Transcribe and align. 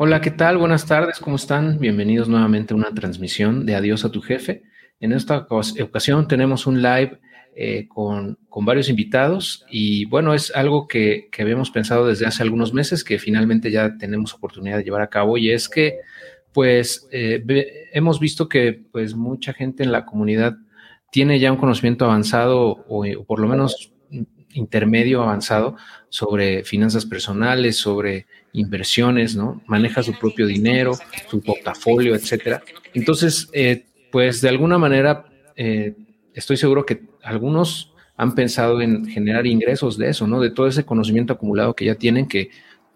Hola, 0.00 0.20
¿qué 0.20 0.30
tal? 0.30 0.58
Buenas 0.58 0.86
tardes, 0.86 1.18
¿cómo 1.18 1.34
están? 1.34 1.80
Bienvenidos 1.80 2.28
nuevamente 2.28 2.72
a 2.72 2.76
una 2.76 2.94
transmisión 2.94 3.66
de 3.66 3.74
Adiós 3.74 4.04
a 4.04 4.12
tu 4.12 4.20
jefe. 4.20 4.62
En 5.00 5.10
esta 5.10 5.48
ocasión 5.50 6.28
tenemos 6.28 6.68
un 6.68 6.82
live 6.82 7.18
eh, 7.56 7.88
con, 7.88 8.38
varios 8.64 8.88
invitados 8.90 9.66
y 9.68 10.04
bueno, 10.04 10.34
es 10.34 10.54
algo 10.54 10.86
que, 10.86 11.28
habíamos 11.36 11.72
pensado 11.72 12.06
desde 12.06 12.26
hace 12.26 12.44
algunos 12.44 12.72
meses 12.72 13.02
que 13.02 13.18
finalmente 13.18 13.72
ya 13.72 13.98
tenemos 13.98 14.32
oportunidad 14.34 14.76
de 14.76 14.84
llevar 14.84 15.02
a 15.02 15.10
cabo 15.10 15.36
y 15.36 15.50
es 15.50 15.68
que 15.68 15.96
pues 16.52 17.08
eh, 17.10 17.42
hemos 17.92 18.20
visto 18.20 18.48
que 18.48 18.80
pues 18.92 19.16
mucha 19.16 19.52
gente 19.52 19.82
en 19.82 19.90
la 19.90 20.06
comunidad 20.06 20.58
tiene 21.10 21.40
ya 21.40 21.50
un 21.50 21.58
conocimiento 21.58 22.04
avanzado 22.04 22.84
o 22.88 23.04
por 23.26 23.40
lo 23.40 23.48
menos 23.48 23.92
intermedio 24.52 25.22
avanzado 25.22 25.76
sobre 26.08 26.64
finanzas 26.64 27.04
personales, 27.04 27.76
sobre 27.76 28.26
inversiones, 28.52 29.36
¿no? 29.36 29.62
Maneja 29.66 30.02
su 30.02 30.18
propio 30.18 30.46
dinero, 30.46 30.92
su 31.28 31.40
portafolio, 31.40 32.14
etcétera. 32.14 32.62
Entonces, 32.94 33.48
eh, 33.52 33.84
pues 34.10 34.40
de 34.40 34.48
alguna 34.48 34.78
manera, 34.78 35.26
eh, 35.56 35.94
estoy 36.34 36.56
seguro 36.56 36.86
que 36.86 37.02
algunos 37.22 37.92
han 38.16 38.34
pensado 38.34 38.80
en 38.80 39.06
generar 39.06 39.46
ingresos 39.46 39.96
de 39.96 40.08
eso, 40.10 40.26
¿no? 40.26 40.40
De 40.40 40.50
todo 40.50 40.66
ese 40.66 40.84
conocimiento 40.84 41.32
acumulado 41.32 41.74
que 41.74 41.84
ya 41.84 41.94
tienen, 41.94 42.26
que, 42.26 42.50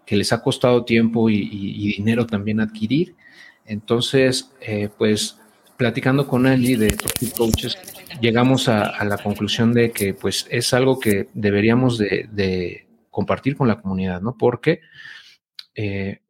que 0.05 0.17
les 0.17 0.33
ha 0.33 0.41
costado 0.41 0.83
tiempo 0.83 1.29
y, 1.29 1.95
dinero 1.95 2.25
también 2.25 2.59
adquirir. 2.59 3.15
Entonces, 3.65 4.51
eh, 4.59 4.89
pues 4.97 5.37
platicando 5.77 6.27
con 6.27 6.45
Angie 6.45 6.77
de 6.77 6.95
Coaches, 7.37 7.77
llegamos 8.21 8.69
a, 8.69 9.03
la 9.05 9.17
conclusión 9.17 9.73
de 9.73 9.91
que 9.91 10.13
pues 10.13 10.47
es 10.49 10.73
algo 10.73 10.99
que 10.99 11.29
deberíamos 11.33 11.97
de, 11.97 12.87
compartir 13.09 13.55
con 13.55 13.67
la 13.67 13.79
comunidad, 13.79 14.21
¿no? 14.21 14.37
Porque, 14.37 14.81
eh, 15.75 16.21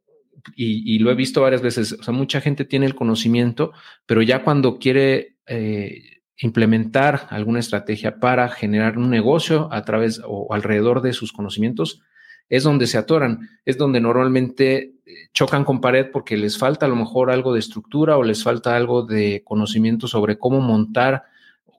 y, 0.55 0.99
lo 0.99 1.11
he 1.11 1.15
visto 1.15 1.41
varias 1.41 1.61
veces, 1.61 1.93
o 1.93 2.03
sea, 2.03 2.13
mucha 2.13 2.41
gente 2.41 2.65
tiene 2.65 2.85
el 2.85 2.95
conocimiento, 2.95 3.71
pero 4.05 4.21
ya 4.21 4.43
cuando 4.43 4.77
quiere 4.79 5.37
eh, 5.47 6.21
implementar 6.37 7.27
alguna 7.29 7.59
estrategia 7.59 8.19
para 8.19 8.49
generar 8.49 8.97
un 8.97 9.09
negocio 9.09 9.69
a 9.71 9.83
través 9.85 10.21
o 10.25 10.53
alrededor 10.53 11.01
de 11.01 11.13
sus 11.13 11.31
conocimientos, 11.31 12.01
es 12.49 12.63
donde 12.63 12.87
se 12.87 12.97
atoran, 12.97 13.49
es 13.65 13.77
donde 13.77 14.01
normalmente 14.01 14.95
eh, 15.05 15.13
chocan 15.33 15.63
con 15.63 15.81
pared 15.81 16.11
porque 16.11 16.37
les 16.37 16.57
falta 16.57 16.85
a 16.85 16.89
lo 16.89 16.95
mejor 16.95 17.31
algo 17.31 17.53
de 17.53 17.59
estructura 17.59 18.17
o 18.17 18.23
les 18.23 18.43
falta 18.43 18.75
algo 18.75 19.03
de 19.03 19.41
conocimiento 19.45 20.07
sobre 20.07 20.37
cómo 20.37 20.59
montar 20.59 21.23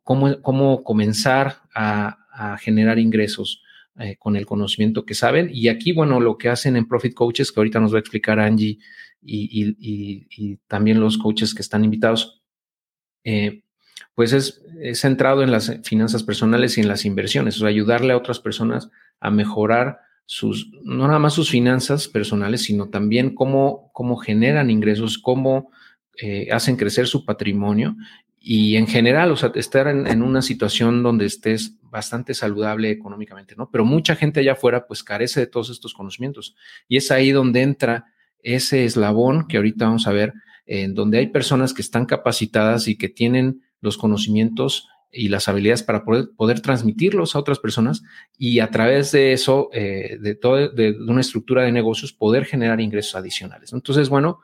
cómo, 0.05 0.85
comenzar 0.85 1.57
a, 1.75 2.19
generar 2.61 2.99
ingresos 2.99 3.63
eh, 3.97 4.17
con 4.19 4.37
el 4.37 4.45
conocimiento 4.45 5.05
que 5.05 5.15
saben. 5.15 5.51
Y 5.53 5.69
aquí, 5.69 5.93
bueno, 5.93 6.21
lo 6.21 6.37
que 6.37 6.49
hacen 6.49 6.77
en 6.77 6.87
Profit 6.87 7.15
Coaches, 7.15 7.53
que 7.53 7.61
ahorita 7.61 7.79
nos 7.81 7.93
va 7.93 7.99
a 7.99 8.01
explicar 8.01 8.41
Angie 8.41 8.79
y, 9.23 10.59
también 10.67 11.01
los 11.01 11.17
coaches 11.17 11.55
que 11.55 11.63
están 11.63 11.85
invitados, 11.85 12.43
eh, 13.23 13.63
pues 14.15 14.33
es, 14.33 14.63
centrado 14.95 15.43
en 15.43 15.51
las 15.51 15.81
finanzas 15.85 16.23
personales 16.23 16.77
y 16.77 16.81
en 16.81 16.89
las 16.89 17.05
inversiones, 17.05 17.57
o 17.57 17.61
sea, 17.61 17.69
ayudarle 17.69 18.13
a 18.13 18.17
otras 18.17 18.41
personas 18.41 18.91
a 19.21 19.31
mejorar 19.31 20.01
sus, 20.27 20.71
no 20.83 21.07
nada 21.07 21.19
más 21.19 21.35
sus 21.35 21.51
finanzas 21.51 22.09
personales, 22.09 22.63
sino 22.63 22.89
también 22.89 23.35
cómo, 23.35 23.91
cómo 23.93 24.17
generan 24.17 24.71
ingresos, 24.71 25.19
cómo 25.19 25.71
eh, 26.17 26.49
hacen 26.53 26.77
crecer 26.77 27.07
su 27.07 27.25
patrimonio 27.25 27.97
y 28.47 28.77
en 28.77 28.87
general, 28.87 29.33
o 29.33 29.37
sea, 29.37 29.53
estar 29.55 29.89
en, 29.89 30.23
una 30.23 30.43
situación 30.43 31.03
donde 31.03 31.25
estés 31.25 31.79
bastante 31.83 32.35
saludable 32.35 32.91
económicamente, 32.91 33.55
¿no? 33.57 33.71
Pero 33.71 33.87
mucha 33.87 34.17
gente 34.17 34.41
allá 34.41 34.53
afuera 34.53 34.87
pues 34.87 35.03
carece 35.03 35.41
de 35.41 35.47
todos 35.47 35.71
estos 35.71 35.95
conocimientos 35.95 36.55
y 36.87 36.99
es 36.99 37.11
ahí 37.11 37.33
donde 37.33 37.63
entra 37.63 38.05
ese 38.43 38.85
eslabón 38.85 39.49
que 39.49 39.57
ahorita 39.57 39.87
vamos 39.87 40.07
a 40.07 40.13
ver, 40.13 40.35
en 40.67 40.93
donde 40.93 41.17
hay 41.17 41.29
personas 41.29 41.73
que 41.73 41.81
están 41.81 42.05
capacitadas 42.05 42.87
y 42.87 42.99
que 42.99 43.09
tienen 43.09 43.63
los 43.81 43.97
conocimientos 43.97 44.89
y 45.11 45.31
las 45.31 45.49
habilidades 45.49 45.83
para 45.83 46.05
poder, 46.05 46.29
poder 46.37 46.61
transmitirlos 46.61 47.35
a 47.35 47.39
otras 47.39 47.61
personas 47.61 48.03
y 48.37 48.59
a 48.59 48.71
través 48.71 49.11
de 49.11 49.33
eso, 49.33 49.71
eh, 49.73 50.19
de, 50.21 50.35
todo, 50.35 50.69
de, 50.69 50.91
una 51.01 51.23
estructura 51.23 51.63
de 51.63 51.73
negocios, 51.73 52.13
poder 52.13 52.45
generar 52.45 52.79
ingresos 52.83 53.15
adicionales. 53.15 53.73
Entonces, 53.73 54.11
bueno, 54.11 54.41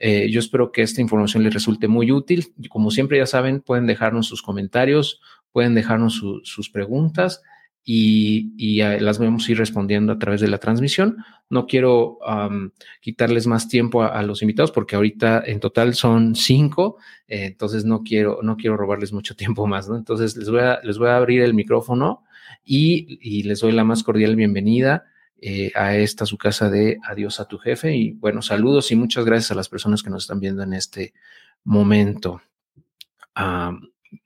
eh, 0.00 0.30
yo 0.30 0.40
espero 0.40 0.72
que 0.72 0.80
esta 0.80 1.02
información 1.02 1.44
les 1.44 1.52
resulte 1.52 1.86
muy 1.86 2.10
útil. 2.10 2.54
Como 2.70 2.90
siempre 2.90 3.18
ya 3.18 3.26
saben, 3.26 3.60
pueden 3.60 3.86
dejarnos 3.86 4.26
sus 4.26 4.42
comentarios, 4.42 5.20
pueden 5.52 5.74
dejarnos 5.74 6.24
sus 6.42 6.70
preguntas 6.70 7.42
y, 7.84 8.80
las 9.00 9.18
vamos 9.18 9.46
a 9.46 9.52
ir 9.52 9.58
respondiendo 9.58 10.12
a 10.12 10.18
través 10.18 10.40
de 10.40 10.48
la 10.48 10.56
transmisión. 10.56 11.18
No 11.50 11.66
quiero 11.66 12.18
quitarles 13.00 13.46
más 13.46 13.68
tiempo 13.68 14.02
a, 14.02 14.22
los 14.22 14.40
invitados 14.40 14.72
porque 14.72 14.96
ahorita 14.96 15.42
en 15.44 15.60
total 15.60 15.94
son 15.94 16.34
cinco, 16.34 16.96
eh, 17.28 17.44
entonces 17.44 17.84
no 17.84 18.02
quiero, 18.02 18.40
no 18.42 18.56
quiero 18.56 18.78
robarles 18.78 19.12
mucho 19.12 19.36
tiempo 19.36 19.66
más. 19.66 19.86
Entonces 19.88 20.34
les 20.34 20.48
voy 20.48 20.60
a, 20.60 20.80
les 20.82 20.96
voy 20.96 21.08
a 21.08 21.16
abrir 21.16 21.42
el 21.42 21.52
micrófono 21.52 22.22
y 22.64 23.42
les 23.42 23.60
doy 23.60 23.72
la 23.72 23.84
más 23.84 24.02
cordial 24.02 24.34
bienvenida. 24.34 25.04
Eh, 25.42 25.72
a 25.74 25.96
esta 25.96 26.26
su 26.26 26.36
casa 26.36 26.68
de 26.68 26.98
Adiós 27.02 27.40
a 27.40 27.46
tu 27.46 27.58
jefe. 27.58 27.96
Y 27.96 28.12
bueno, 28.12 28.42
saludos 28.42 28.90
y 28.92 28.96
muchas 28.96 29.24
gracias 29.24 29.50
a 29.50 29.54
las 29.54 29.70
personas 29.70 30.02
que 30.02 30.10
nos 30.10 30.24
están 30.24 30.38
viendo 30.38 30.62
en 30.62 30.74
este 30.74 31.14
momento. 31.64 32.42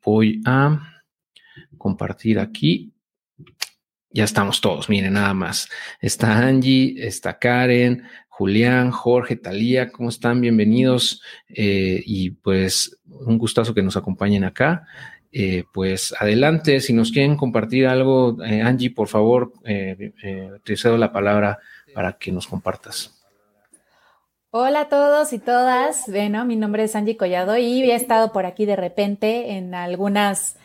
voy 0.02 0.42
a 0.44 1.02
compartir 1.78 2.38
aquí. 2.38 2.92
Ya 4.10 4.24
estamos 4.24 4.60
todos, 4.60 4.88
miren, 4.88 5.14
nada 5.14 5.34
más. 5.34 5.68
Está 6.00 6.38
Angie, 6.38 6.94
está 6.98 7.38
Karen, 7.38 8.04
Julián, 8.28 8.90
Jorge, 8.90 9.36
Talía, 9.36 9.92
¿cómo 9.92 10.08
están? 10.08 10.40
Bienvenidos. 10.40 11.22
Eh, 11.48 12.02
y 12.04 12.30
pues 12.30 12.98
un 13.04 13.38
gustazo 13.38 13.74
que 13.74 13.82
nos 13.82 13.96
acompañen 13.96 14.42
acá. 14.42 14.86
Eh, 15.36 15.64
pues 15.72 16.14
adelante, 16.16 16.78
si 16.78 16.92
nos 16.92 17.10
quieren 17.10 17.36
compartir 17.36 17.88
algo, 17.88 18.36
eh, 18.44 18.62
Angie, 18.62 18.92
por 18.92 19.08
favor, 19.08 19.52
eh, 19.64 20.12
te 20.62 20.76
cedo 20.76 20.96
la 20.96 21.12
palabra 21.12 21.58
para 21.92 22.12
que 22.12 22.30
nos 22.30 22.46
compartas. 22.46 23.20
Hola 24.50 24.82
a 24.82 24.88
todos 24.88 25.32
y 25.32 25.40
todas. 25.40 26.04
Bueno, 26.06 26.44
mi 26.44 26.54
nombre 26.54 26.84
es 26.84 26.94
Angie 26.94 27.16
Collado 27.16 27.56
y 27.56 27.82
he 27.82 27.96
estado 27.96 28.30
por 28.30 28.46
aquí 28.46 28.64
de 28.64 28.76
repente 28.76 29.56
en 29.56 29.74
algunas 29.74 30.56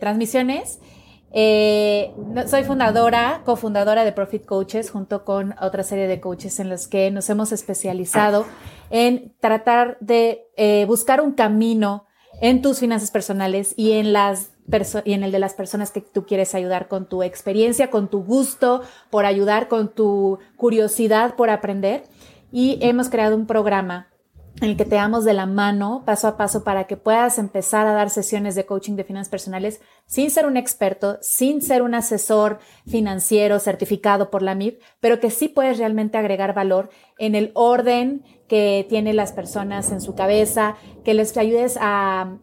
transmisiones. 0.00 0.80
soy 1.32 2.64
fundadora, 2.64 3.42
cofundadora 3.44 4.04
de 4.04 4.10
Profit 4.10 4.44
Coaches 4.44 4.90
junto 4.90 5.24
con 5.24 5.54
otra 5.60 5.84
serie 5.84 6.08
de 6.08 6.18
coaches 6.18 6.58
en 6.58 6.68
los 6.68 6.88
que 6.88 7.12
nos 7.12 7.30
hemos 7.30 7.52
especializado 7.52 8.44
en 8.90 9.32
tratar 9.38 9.96
de 10.00 10.48
buscar 10.88 11.20
un 11.20 11.30
camino 11.30 12.09
en 12.40 12.62
tus 12.62 12.80
finanzas 12.80 13.10
personales 13.10 13.74
y 13.76 13.92
en 13.92 14.12
las 14.12 14.50
y 15.04 15.14
en 15.14 15.24
el 15.24 15.32
de 15.32 15.40
las 15.40 15.54
personas 15.54 15.90
que 15.90 16.00
tú 16.00 16.26
quieres 16.26 16.54
ayudar 16.54 16.86
con 16.86 17.08
tu 17.08 17.24
experiencia, 17.24 17.90
con 17.90 18.08
tu 18.08 18.22
gusto 18.22 18.82
por 19.10 19.24
ayudar, 19.24 19.66
con 19.66 19.88
tu 19.92 20.38
curiosidad 20.56 21.34
por 21.34 21.50
aprender. 21.50 22.04
Y 22.52 22.78
hemos 22.80 23.08
creado 23.08 23.34
un 23.34 23.46
programa 23.46 24.09
en 24.60 24.70
el 24.70 24.76
que 24.76 24.84
te 24.84 24.96
damos 24.96 25.24
de 25.24 25.32
la 25.32 25.46
mano 25.46 26.02
paso 26.04 26.28
a 26.28 26.36
paso 26.36 26.64
para 26.64 26.84
que 26.84 26.96
puedas 26.96 27.38
empezar 27.38 27.86
a 27.86 27.92
dar 27.92 28.10
sesiones 28.10 28.54
de 28.54 28.66
coaching 28.66 28.94
de 28.94 29.04
finanzas 29.04 29.30
personales 29.30 29.80
sin 30.06 30.30
ser 30.30 30.46
un 30.46 30.56
experto, 30.56 31.18
sin 31.22 31.62
ser 31.62 31.82
un 31.82 31.94
asesor 31.94 32.58
financiero 32.86 33.58
certificado 33.58 34.30
por 34.30 34.42
la 34.42 34.54
MIP, 34.54 34.80
pero 35.00 35.20
que 35.20 35.30
sí 35.30 35.48
puedes 35.48 35.78
realmente 35.78 36.18
agregar 36.18 36.54
valor 36.54 36.90
en 37.18 37.34
el 37.34 37.52
orden 37.54 38.22
que 38.48 38.84
tienen 38.88 39.16
las 39.16 39.32
personas 39.32 39.92
en 39.92 40.00
su 40.00 40.14
cabeza, 40.14 40.76
que 41.04 41.14
les 41.14 41.36
ayudes 41.36 41.78
a, 41.80 42.38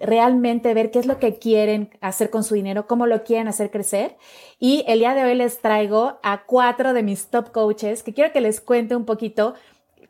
realmente 0.00 0.74
ver 0.74 0.90
qué 0.90 0.98
es 0.98 1.06
lo 1.06 1.18
que 1.18 1.38
quieren 1.38 1.90
hacer 2.00 2.28
con 2.30 2.44
su 2.44 2.54
dinero, 2.54 2.86
cómo 2.86 3.06
lo 3.06 3.24
quieren 3.24 3.48
hacer 3.48 3.70
crecer. 3.70 4.16
Y 4.58 4.84
el 4.86 4.98
día 4.98 5.14
de 5.14 5.24
hoy 5.24 5.34
les 5.34 5.60
traigo 5.60 6.18
a 6.22 6.44
cuatro 6.44 6.92
de 6.92 7.02
mis 7.02 7.28
top 7.28 7.50
coaches 7.50 8.02
que 8.02 8.12
quiero 8.12 8.32
que 8.32 8.40
les 8.40 8.60
cuente 8.60 8.96
un 8.96 9.04
poquito 9.04 9.54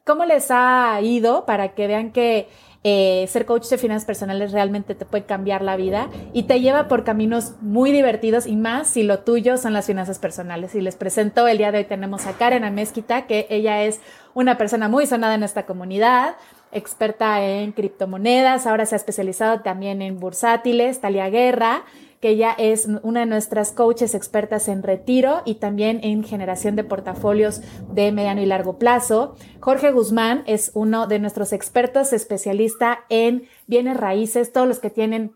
cómo 0.08 0.24
les 0.24 0.50
ha 0.50 0.98
ido 1.02 1.44
para 1.44 1.74
que 1.74 1.86
vean 1.86 2.12
que 2.12 2.48
eh, 2.82 3.26
ser 3.28 3.44
coach 3.44 3.68
de 3.68 3.76
finanzas 3.76 4.06
personales 4.06 4.52
realmente 4.52 4.94
te 4.94 5.04
puede 5.04 5.26
cambiar 5.26 5.60
la 5.60 5.76
vida 5.76 6.08
y 6.32 6.44
te 6.44 6.60
lleva 6.62 6.88
por 6.88 7.04
caminos 7.04 7.52
muy 7.60 7.92
divertidos 7.92 8.46
y 8.46 8.56
más 8.56 8.88
si 8.88 9.02
lo 9.02 9.18
tuyo 9.18 9.58
son 9.58 9.74
las 9.74 9.84
finanzas 9.84 10.18
personales. 10.18 10.74
Y 10.74 10.80
les 10.80 10.96
presento, 10.96 11.46
el 11.46 11.58
día 11.58 11.72
de 11.72 11.78
hoy 11.78 11.84
tenemos 11.84 12.26
a 12.26 12.32
Karen 12.32 12.64
Amezquita, 12.64 13.26
que 13.26 13.46
ella 13.50 13.82
es 13.82 14.00
una 14.32 14.56
persona 14.56 14.88
muy 14.88 15.04
sonada 15.04 15.34
en 15.34 15.42
esta 15.42 15.66
comunidad, 15.66 16.36
experta 16.72 17.44
en 17.44 17.72
criptomonedas, 17.72 18.66
ahora 18.66 18.86
se 18.86 18.94
ha 18.94 18.96
especializado 18.96 19.60
también 19.60 20.00
en 20.00 20.20
bursátiles, 20.20 21.02
Talia 21.02 21.28
Guerra, 21.28 21.82
que 22.20 22.30
ella 22.30 22.54
es 22.58 22.88
una 23.02 23.20
de 23.20 23.26
nuestras 23.26 23.72
coaches 23.72 24.14
expertas 24.14 24.68
en 24.68 24.82
retiro 24.82 25.42
y 25.44 25.56
también 25.56 26.00
en 26.02 26.24
generación 26.24 26.76
de 26.76 26.84
portafolios 26.84 27.60
de 27.92 28.10
mediano 28.12 28.42
y 28.42 28.46
largo 28.46 28.78
plazo. 28.78 29.36
Jorge 29.60 29.92
Guzmán 29.92 30.42
es 30.46 30.72
uno 30.74 31.06
de 31.06 31.18
nuestros 31.18 31.52
expertos 31.52 32.12
especialista 32.12 33.04
en 33.08 33.48
bienes 33.66 33.96
raíces, 33.96 34.52
todos 34.52 34.66
los 34.66 34.80
que 34.80 34.90
tienen 34.90 35.32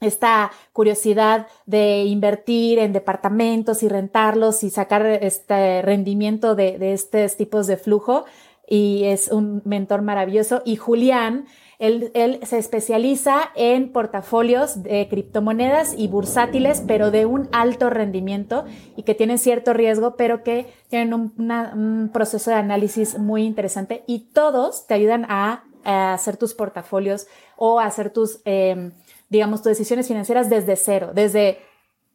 esta 0.00 0.50
curiosidad 0.72 1.46
de 1.66 2.04
invertir 2.04 2.78
en 2.78 2.92
departamentos 2.92 3.82
y 3.82 3.88
rentarlos 3.88 4.64
y 4.64 4.70
sacar 4.70 5.06
este 5.06 5.80
rendimiento 5.82 6.54
de, 6.54 6.78
de 6.78 6.92
estos 6.92 7.36
tipos 7.36 7.66
de 7.66 7.76
flujo 7.76 8.24
y 8.68 9.04
es 9.04 9.28
un 9.28 9.60
mentor 9.64 10.02
maravilloso. 10.02 10.62
Y 10.64 10.76
Julián, 10.76 11.46
él, 11.82 12.12
él, 12.14 12.38
se 12.44 12.58
especializa 12.58 13.50
en 13.56 13.90
portafolios 13.90 14.82
de 14.84 15.08
criptomonedas 15.08 15.94
y 15.98 16.06
bursátiles, 16.06 16.82
pero 16.86 17.10
de 17.10 17.26
un 17.26 17.48
alto 17.50 17.90
rendimiento 17.90 18.64
y 18.96 19.02
que 19.02 19.14
tienen 19.14 19.38
cierto 19.38 19.72
riesgo, 19.72 20.14
pero 20.16 20.44
que 20.44 20.72
tienen 20.88 21.12
un, 21.12 22.10
proceso 22.12 22.50
de 22.50 22.56
análisis 22.56 23.18
muy 23.18 23.42
interesante. 23.42 24.04
Y 24.06 24.30
todos 24.32 24.86
te 24.86 24.94
ayudan 24.94 25.26
a, 25.28 25.64
hacer 25.84 26.36
tus 26.36 26.54
portafolios 26.54 27.26
o 27.56 27.80
a 27.80 27.86
hacer 27.86 28.10
tus, 28.10 28.40
em, 28.44 28.92
digamos, 29.28 29.62
tus 29.62 29.70
decisiones 29.70 30.06
financieras 30.06 30.48
desde 30.48 30.76
cero, 30.76 31.10
desde 31.12 31.58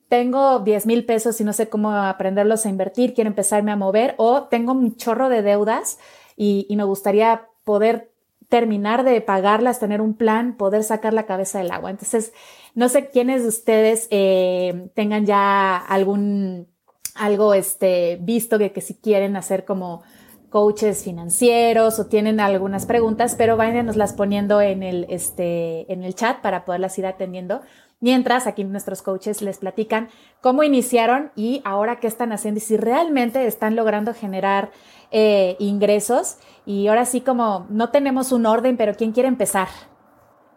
tengo 0.08 0.60
10 0.60 0.86
mil 0.86 1.06
pesos 1.06 1.42
y 1.42 1.44
no 1.44 1.52
sé 1.52 1.68
cómo 1.68 1.92
aprenderlos 1.92 2.66
a 2.66 2.70
invertir, 2.70 3.14
quiero 3.14 3.30
empezarme 3.30 3.72
a 3.72 3.76
mover 3.76 4.16
o 4.18 4.44
tengo 4.44 4.72
un 4.72 4.96
chorro 4.96 5.28
de 5.28 5.42
deudas 5.42 6.00
y, 6.38 6.68
me 6.70 6.86
gustaría 6.86 7.48
poder 7.66 8.12
terminar 8.50 9.04
de 9.04 9.20
pagarlas, 9.22 9.80
tener 9.80 10.02
un 10.02 10.14
plan, 10.14 10.56
poder 10.56 10.84
sacar 10.84 11.14
la 11.14 11.26
cabeza 11.26 11.60
del 11.60 11.72
agua. 11.72 11.90
Entonces, 11.90 12.34
no 12.76 12.90
sé 12.90 13.10
quiénes 13.10 13.44
de 13.44 13.50
ustedes 13.50 14.08
eh, 14.10 14.90
tengan 14.96 15.26
ya 15.26 15.78
algún, 15.78 16.68
algo 17.16 17.54
este, 17.54 18.18
visto 18.22 18.58
que, 18.58 18.72
que 18.72 18.82
si 18.82 18.96
quieren 18.96 19.36
hacer 19.36 19.66
como 19.66 20.04
coaches 20.50 21.04
financieros 21.04 22.00
o 22.00 22.08
tienen 22.08 22.40
algunas 22.40 22.86
preguntas, 22.86 23.36
pero 23.38 23.58
las 23.58 24.14
poniendo 24.14 24.62
en 24.62 24.82
el, 24.82 25.06
este, 25.10 25.92
en 25.92 26.04
el 26.04 26.16
chat 26.16 26.42
para 26.42 26.64
poderlas 26.64 26.98
ir 26.98 27.06
atendiendo. 27.06 27.62
Mientras 28.00 28.46
aquí 28.46 28.64
nuestros 28.64 29.02
coaches 29.02 29.42
les 29.42 29.58
platican 29.58 30.10
cómo 30.40 30.64
iniciaron 30.64 31.32
y 31.36 31.62
ahora 31.66 32.00
qué 32.00 32.08
están 32.08 32.32
haciendo 32.32 32.60
y 32.60 32.62
si 32.62 32.78
realmente 32.78 33.46
están 33.48 33.76
logrando 33.76 34.14
generar 34.14 34.70
eh, 35.12 35.56
ingresos. 35.60 36.38
Y 36.66 36.88
ahora 36.88 37.06
sí 37.06 37.22
como 37.22 37.66
no 37.70 37.90
tenemos 37.90 38.32
un 38.32 38.46
orden, 38.46 38.78
pero 38.78 38.94
¿quién 38.96 39.12
quiere 39.12 39.30
empezar? 39.30 39.68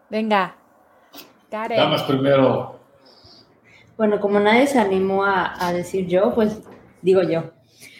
Venga, 0.08 0.56
Karen. 1.50 1.78
Vamos 1.78 2.02
primero. 2.02 2.80
Bueno, 3.96 4.18
como 4.18 4.40
nadie 4.40 4.66
se 4.66 4.78
animó 4.78 5.24
a, 5.24 5.72
decir 5.74 6.06
yo, 6.06 6.34
pues 6.34 6.62
digo 7.02 7.22
yo. 7.22 7.50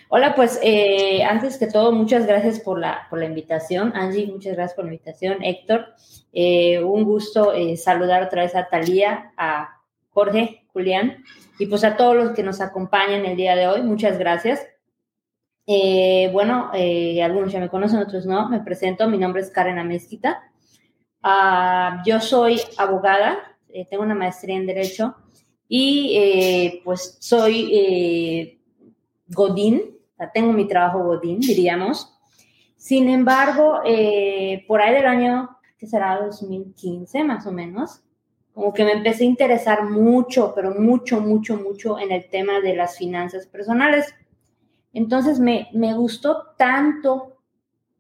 Hola, 0.09 0.35
pues 0.35 0.59
eh, 0.63 1.23
antes 1.23 1.59
que 1.59 1.67
todo, 1.67 1.93
muchas 1.93 2.27
gracias 2.27 2.59
por 2.59 2.79
la, 2.79 3.07
por 3.11 3.19
la 3.19 3.27
invitación. 3.27 3.93
Angie, 3.95 4.27
muchas 4.27 4.55
gracias 4.55 4.75
por 4.75 4.87
la 4.87 4.93
invitación. 4.93 5.45
Héctor, 5.45 5.89
eh, 6.33 6.83
un 6.83 7.05
gusto 7.05 7.53
eh, 7.53 7.77
saludar 7.77 8.23
otra 8.23 8.43
vez 8.43 8.55
a 8.55 8.69
Talía, 8.69 9.33
a 9.37 9.81
Jorge, 10.09 10.65
Julián 10.73 11.23
y 11.59 11.67
pues 11.67 11.85
a 11.85 11.97
todos 11.97 12.17
los 12.17 12.31
que 12.31 12.43
nos 12.43 12.61
acompañan 12.61 13.27
el 13.27 13.37
día 13.37 13.55
de 13.55 13.69
hoy. 13.69 13.83
Muchas 13.83 14.19
gracias. 14.19 14.67
Eh, 15.67 16.31
bueno, 16.33 16.71
algunos 17.23 17.53
ya 17.53 17.61
me 17.61 17.69
conocen, 17.69 18.01
otros 18.01 18.27
no. 18.27 18.49
Me 18.49 18.61
presento, 18.61 19.09
mi 19.09 19.19
nombre 19.19 19.43
es 19.43 19.51
Karen 19.51 19.79
Amezquita. 19.79 20.43
Ah, 21.23 22.03
yo 22.05 22.21
soy 22.21 22.61
abogada, 22.77 23.39
tengo 23.89 24.03
una 24.03 24.15
maestría 24.15 24.57
en 24.57 24.67
Derecho 24.67 25.15
y 25.69 26.81
pues 26.85 27.19
soy 27.21 28.59
Godín, 29.29 29.99
tengo 30.35 30.53
mi 30.53 30.67
trabajo 30.67 31.05
Godín, 31.05 31.41
diríamos. 31.41 32.17
Sin 32.77 33.09
embargo, 33.09 33.81
por 34.67 34.81
ahí 34.81 34.95
del 34.95 35.07
año 35.07 35.51
que 35.79 35.87
será 35.87 36.21
2015 36.21 37.25
más 37.25 37.47
o 37.47 37.53
menos, 37.53 38.03
como 38.53 38.75
que 38.75 38.85
me 38.85 38.93
empecé 38.93 39.25
a 39.25 39.29
interesar 39.29 39.85
mucho, 39.85 40.53
pero 40.55 40.75
mucho, 40.75 41.21
mucho, 41.21 41.57
mucho 41.57 41.99
en 41.99 42.13
el 42.13 42.29
tema 42.29 42.61
de 42.61 42.77
las 42.77 42.99
finanzas 42.99 43.47
personales. 43.47 44.15
Entonces 44.93 45.39
me, 45.39 45.69
me 45.73 45.95
gustó 45.95 46.55
tanto, 46.57 47.39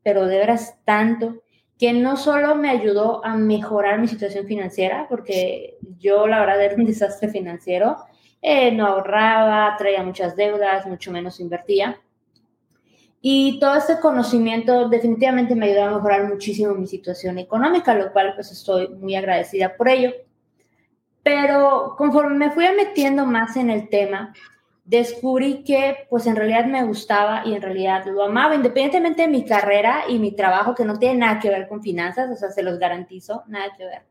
pero 0.02 0.26
de 0.26 0.38
veras 0.38 0.78
tanto, 0.84 1.42
que 1.78 1.92
no 1.92 2.16
solo 2.16 2.56
me 2.56 2.68
ayudó 2.68 3.24
a 3.24 3.36
mejorar 3.36 4.00
mi 4.00 4.08
situación 4.08 4.46
financiera, 4.46 5.06
porque 5.08 5.78
yo 5.98 6.26
la 6.26 6.40
verdad 6.40 6.62
era 6.62 6.76
un 6.76 6.84
desastre 6.84 7.28
financiero, 7.28 7.96
eh, 8.42 8.72
no 8.72 8.86
ahorraba, 8.86 9.76
traía 9.78 10.02
muchas 10.02 10.36
deudas, 10.36 10.86
mucho 10.86 11.10
menos 11.10 11.40
invertía, 11.40 12.00
y 13.22 13.58
todo 13.60 13.76
este 13.76 14.00
conocimiento 14.00 14.88
definitivamente 14.88 15.54
me 15.54 15.66
ayudó 15.66 15.84
a 15.84 15.90
mejorar 15.96 16.28
muchísimo 16.28 16.74
mi 16.74 16.86
situación 16.86 17.38
económica, 17.38 17.94
lo 17.94 18.12
cual 18.12 18.32
pues 18.34 18.50
estoy 18.50 18.88
muy 18.88 19.14
agradecida 19.14 19.76
por 19.76 19.88
ello. 19.88 20.12
Pero 21.22 21.94
conforme 21.98 22.36
me 22.36 22.50
fui 22.50 22.64
metiendo 22.74 23.26
más 23.26 23.56
en 23.56 23.68
el 23.68 23.90
tema, 23.90 24.32
descubrí 24.90 25.62
que 25.62 26.08
pues 26.10 26.26
en 26.26 26.34
realidad 26.34 26.66
me 26.66 26.82
gustaba 26.82 27.42
y 27.46 27.54
en 27.54 27.62
realidad 27.62 28.04
lo 28.06 28.24
amaba, 28.24 28.56
independientemente 28.56 29.22
de 29.22 29.28
mi 29.28 29.44
carrera 29.44 30.02
y 30.08 30.18
mi 30.18 30.32
trabajo, 30.32 30.74
que 30.74 30.84
no 30.84 30.98
tiene 30.98 31.18
nada 31.20 31.38
que 31.38 31.48
ver 31.48 31.68
con 31.68 31.80
finanzas, 31.80 32.28
o 32.28 32.34
sea, 32.34 32.50
se 32.50 32.64
los 32.64 32.76
garantizo, 32.76 33.44
nada 33.46 33.72
que 33.78 33.84
ver. 33.84 34.02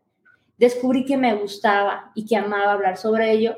Descubrí 0.58 1.04
que 1.04 1.18
me 1.18 1.36
gustaba 1.36 2.12
y 2.16 2.26
que 2.26 2.38
amaba 2.38 2.72
hablar 2.72 2.96
sobre 2.96 3.30
ello. 3.30 3.58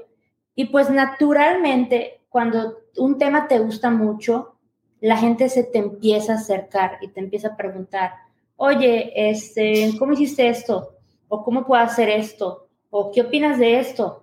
Y 0.56 0.66
pues 0.66 0.90
naturalmente, 0.90 2.22
cuando 2.28 2.80
un 2.98 3.20
tema 3.20 3.48
te 3.48 3.60
gusta 3.60 3.92
mucho, 3.92 4.56
la 5.00 5.16
gente 5.16 5.48
se 5.50 5.64
te 5.64 5.78
empieza 5.78 6.34
a 6.34 6.38
acercar 6.38 6.98
y 7.02 7.10
te 7.10 7.20
empieza 7.20 7.50
a 7.50 7.56
preguntar, 7.56 8.14
oye, 8.56 9.30
este, 9.30 9.92
¿cómo 10.00 10.14
hiciste 10.14 10.50
esto? 10.50 10.96
¿O 11.28 11.44
cómo 11.44 11.68
puedo 11.68 11.84
hacer 11.84 12.10
esto? 12.10 12.68
¿O 12.90 13.12
qué 13.12 13.22
opinas 13.22 13.60
de 13.60 13.80
esto? 13.80 14.21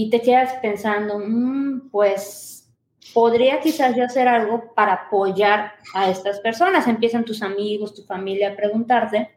Y 0.00 0.10
te 0.10 0.22
quedas 0.22 0.52
pensando, 0.62 1.18
mm, 1.18 1.90
pues 1.90 2.70
podría 3.12 3.58
quizás 3.58 3.96
yo 3.96 4.04
hacer 4.04 4.28
algo 4.28 4.72
para 4.72 4.92
apoyar 4.92 5.72
a 5.92 6.08
estas 6.08 6.38
personas. 6.38 6.86
Empiezan 6.86 7.24
tus 7.24 7.42
amigos, 7.42 7.96
tu 7.96 8.04
familia 8.04 8.50
a 8.52 8.54
preguntarte. 8.54 9.36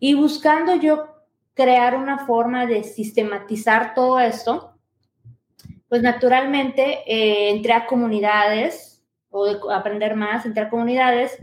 Y 0.00 0.14
buscando 0.14 0.74
yo 0.74 1.06
crear 1.54 1.94
una 1.94 2.26
forma 2.26 2.66
de 2.66 2.82
sistematizar 2.82 3.94
todo 3.94 4.18
esto, 4.18 4.72
pues 5.88 6.02
naturalmente 6.02 7.04
eh, 7.06 7.50
entré 7.50 7.72
a 7.72 7.86
comunidades 7.86 9.04
o 9.30 9.70
aprender 9.70 10.16
más, 10.16 10.46
entrar 10.46 10.66
a 10.66 10.70
comunidades. 10.70 11.38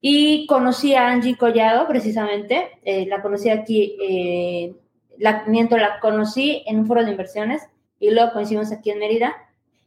Y 0.00 0.46
conocí 0.46 0.94
a 0.94 1.08
Angie 1.08 1.36
Collado, 1.36 1.88
precisamente, 1.88 2.68
eh, 2.84 3.06
la 3.06 3.20
conocí 3.20 3.50
aquí, 3.50 3.96
eh, 4.00 4.76
la, 5.18 5.42
miento, 5.48 5.76
la 5.76 5.98
conocí 5.98 6.62
en 6.66 6.78
un 6.78 6.86
foro 6.86 7.04
de 7.04 7.10
inversiones 7.10 7.66
y 8.00 8.10
luego 8.10 8.32
coincidimos 8.32 8.72
aquí 8.72 8.90
en 8.90 8.98
Mérida 8.98 9.36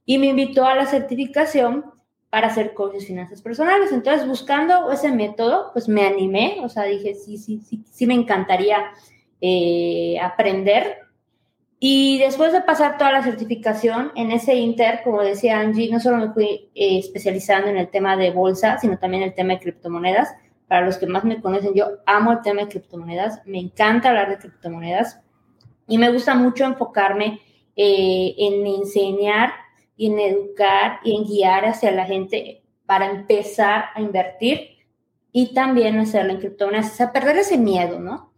y 0.05 0.17
me 0.17 0.27
invitó 0.27 0.65
a 0.65 0.75
la 0.75 0.85
certificación 0.85 1.85
para 2.29 2.47
hacer 2.47 2.73
coaches 2.73 3.05
finanzas 3.05 3.41
personales. 3.41 3.91
Entonces, 3.91 4.27
buscando 4.27 4.91
ese 4.91 5.11
método, 5.11 5.71
pues 5.73 5.89
me 5.89 6.05
animé, 6.05 6.57
o 6.63 6.69
sea, 6.69 6.83
dije, 6.83 7.15
sí, 7.15 7.37
sí, 7.37 7.59
sí, 7.59 7.83
sí 7.91 8.07
me 8.07 8.13
encantaría 8.13 8.91
eh, 9.41 10.17
aprender 10.21 11.03
y 11.85 12.17
después 12.17 12.53
de 12.53 12.61
pasar 12.61 12.97
toda 12.97 13.11
la 13.11 13.23
certificación, 13.23 14.13
en 14.15 14.31
ese 14.31 14.55
inter, 14.55 15.01
como 15.03 15.21
decía 15.21 15.59
Angie, 15.59 15.91
no 15.91 15.99
solo 15.99 16.15
me 16.15 16.31
fui 16.31 16.71
eh, 16.73 16.99
especializando 16.99 17.67
en 17.67 17.75
el 17.75 17.89
tema 17.89 18.15
de 18.15 18.31
bolsa, 18.31 18.77
sino 18.79 18.97
también 18.97 19.21
el 19.21 19.33
tema 19.33 19.55
de 19.55 19.59
criptomonedas. 19.59 20.33
Para 20.69 20.85
los 20.85 20.97
que 20.97 21.07
más 21.07 21.25
me 21.25 21.41
conocen, 21.41 21.73
yo 21.73 21.87
amo 22.05 22.31
el 22.31 22.41
tema 22.41 22.61
de 22.61 22.69
criptomonedas, 22.69 23.41
me 23.45 23.59
encanta 23.59 24.07
hablar 24.07 24.29
de 24.29 24.37
criptomonedas 24.37 25.19
y 25.85 25.97
me 25.97 26.09
gusta 26.09 26.35
mucho 26.35 26.63
enfocarme 26.63 27.41
eh, 27.75 28.35
en 28.37 28.65
enseñar 28.65 29.53
y 29.95 30.07
en 30.07 30.19
educar 30.19 30.99
y 31.03 31.15
en 31.15 31.23
guiar 31.25 31.65
hacia 31.65 31.91
la 31.91 32.05
gente 32.05 32.63
para 32.85 33.09
empezar 33.09 33.85
a 33.95 34.01
invertir 34.01 34.73
y 35.31 35.53
también 35.53 35.97
hacerlo 35.97 36.33
en 36.33 36.39
criptomonedas, 36.39 36.91
o 36.91 36.95
sea, 36.95 37.11
perder 37.11 37.37
ese 37.37 37.57
miedo, 37.57 37.99
¿no? 37.99 38.33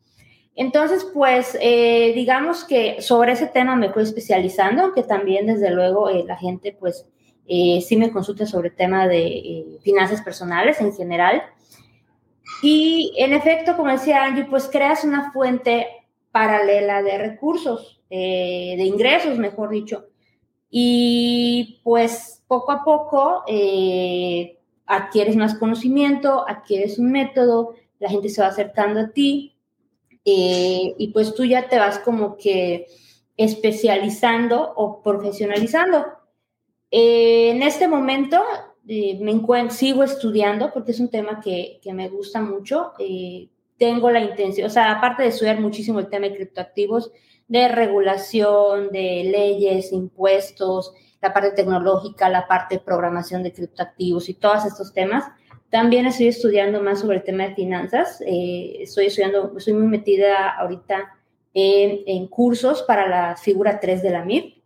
Entonces, 0.56 1.06
pues, 1.14 1.58
eh, 1.60 2.14
digamos 2.16 2.64
que 2.64 3.02
sobre 3.02 3.34
ese 3.34 3.48
tema 3.48 3.76
me 3.76 3.92
fui 3.92 4.04
especializando, 4.04 4.84
aunque 4.84 5.04
también, 5.04 5.48
desde 5.48 5.70
luego, 5.70 6.10
eh, 6.10 6.24
la 6.26 6.38
gente, 6.38 6.76
pues, 6.80 7.06
eh, 7.46 7.84
sí 7.86 7.98
me 7.98 8.12
consulta 8.12 8.46
sobre 8.46 8.70
el 8.70 8.76
tema 8.76 9.08
de 9.08 9.78
finanzas 9.84 10.22
personales 10.22 10.80
en 10.80 10.94
general. 10.94 11.44
Y, 12.64 13.14
en 13.18 13.34
efecto, 13.34 13.76
como 13.76 13.92
decía 13.92 14.24
Angie, 14.24 14.46
pues, 14.46 14.70
creas 14.72 15.04
una 15.04 15.34
fuente 15.34 15.88
paralela 16.32 17.04
de 17.04 17.18
recursos, 17.18 17.95
de 18.10 18.84
ingresos, 18.84 19.38
mejor 19.38 19.70
dicho. 19.70 20.08
Y, 20.70 21.82
pues, 21.84 22.44
poco 22.48 22.72
a 22.72 22.84
poco 22.84 23.44
adquieres 24.86 25.36
más 25.36 25.56
conocimiento, 25.56 26.46
adquieres 26.48 27.00
un 27.00 27.12
método, 27.12 27.76
la 28.00 28.10
gente 28.10 28.30
se 28.30 28.42
va 28.42 28.48
acercando 28.48 29.00
a 29.00 29.10
ti 29.10 29.56
eh, 30.24 30.96
y 30.98 31.08
pues 31.10 31.36
tú 31.36 31.46
ya 31.46 31.68
te 31.70 31.78
vas 31.78 32.00
como 32.00 32.36
que 32.36 32.88
especializando 33.38 34.74
o 34.76 35.02
profesionalizando. 35.02 36.06
Eh, 36.90 37.52
en 37.52 37.62
este 37.62 37.88
momento 37.88 38.42
eh, 38.88 39.20
me 39.22 39.70
sigo 39.70 40.04
estudiando 40.04 40.72
porque 40.72 40.92
es 40.92 41.00
un 41.00 41.10
tema 41.10 41.42
que 41.42 41.80
me 41.94 42.10
gusta 42.10 42.42
mucho. 42.42 42.94
Tengo 43.78 44.10
la 44.10 44.22
intención, 44.22 44.68
o 44.68 44.70
sea, 44.70 44.92
aparte 44.92 45.24
de 45.24 45.30
estudiar 45.30 45.60
muchísimo 45.60 46.00
el 46.00 46.08
tema 46.08 46.28
de 46.28 46.36
criptoactivos, 46.36 47.12
de 47.48 47.68
regulación, 47.68 48.90
de 48.92 49.24
leyes, 49.26 49.92
impuestos, 49.92 50.94
la 51.22 51.34
parte 51.34 51.52
tecnológica, 51.52 52.30
la 52.30 52.48
parte 52.48 52.76
de 52.76 52.82
programación 52.82 53.44
de 53.44 53.54
criptoactivos 53.54 54.30
y 54.30 54.36
todos 54.36 54.66
estos 54.66 54.94
temas, 54.94 55.26
También 55.70 56.06
estoy 56.06 56.28
estudiando 56.28 56.82
más 56.82 57.00
sobre 57.02 57.18
el 57.18 57.24
tema 57.24 57.48
de 57.48 57.56
finanzas. 57.56 58.22
Eh, 58.26 58.78
estoy 58.82 59.08
estudiando, 59.08 59.58
estoy 59.58 59.74
muy 59.74 59.88
metida 59.88 60.56
ahorita 60.58 61.18
en, 61.54 62.28
cursos 62.28 62.84
para 62.84 63.08
la 63.08 63.36
figura 63.36 63.80
3 63.80 64.02
de 64.04 64.10
la 64.10 64.24
MIR, 64.24 64.62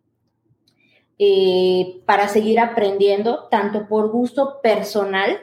eh, 1.18 2.02
para 2.06 2.28
seguir 2.28 2.60
aprendiendo, 2.60 3.48
tanto 3.50 3.88
por 3.88 4.12
gusto 4.12 4.60
personal 4.62 5.40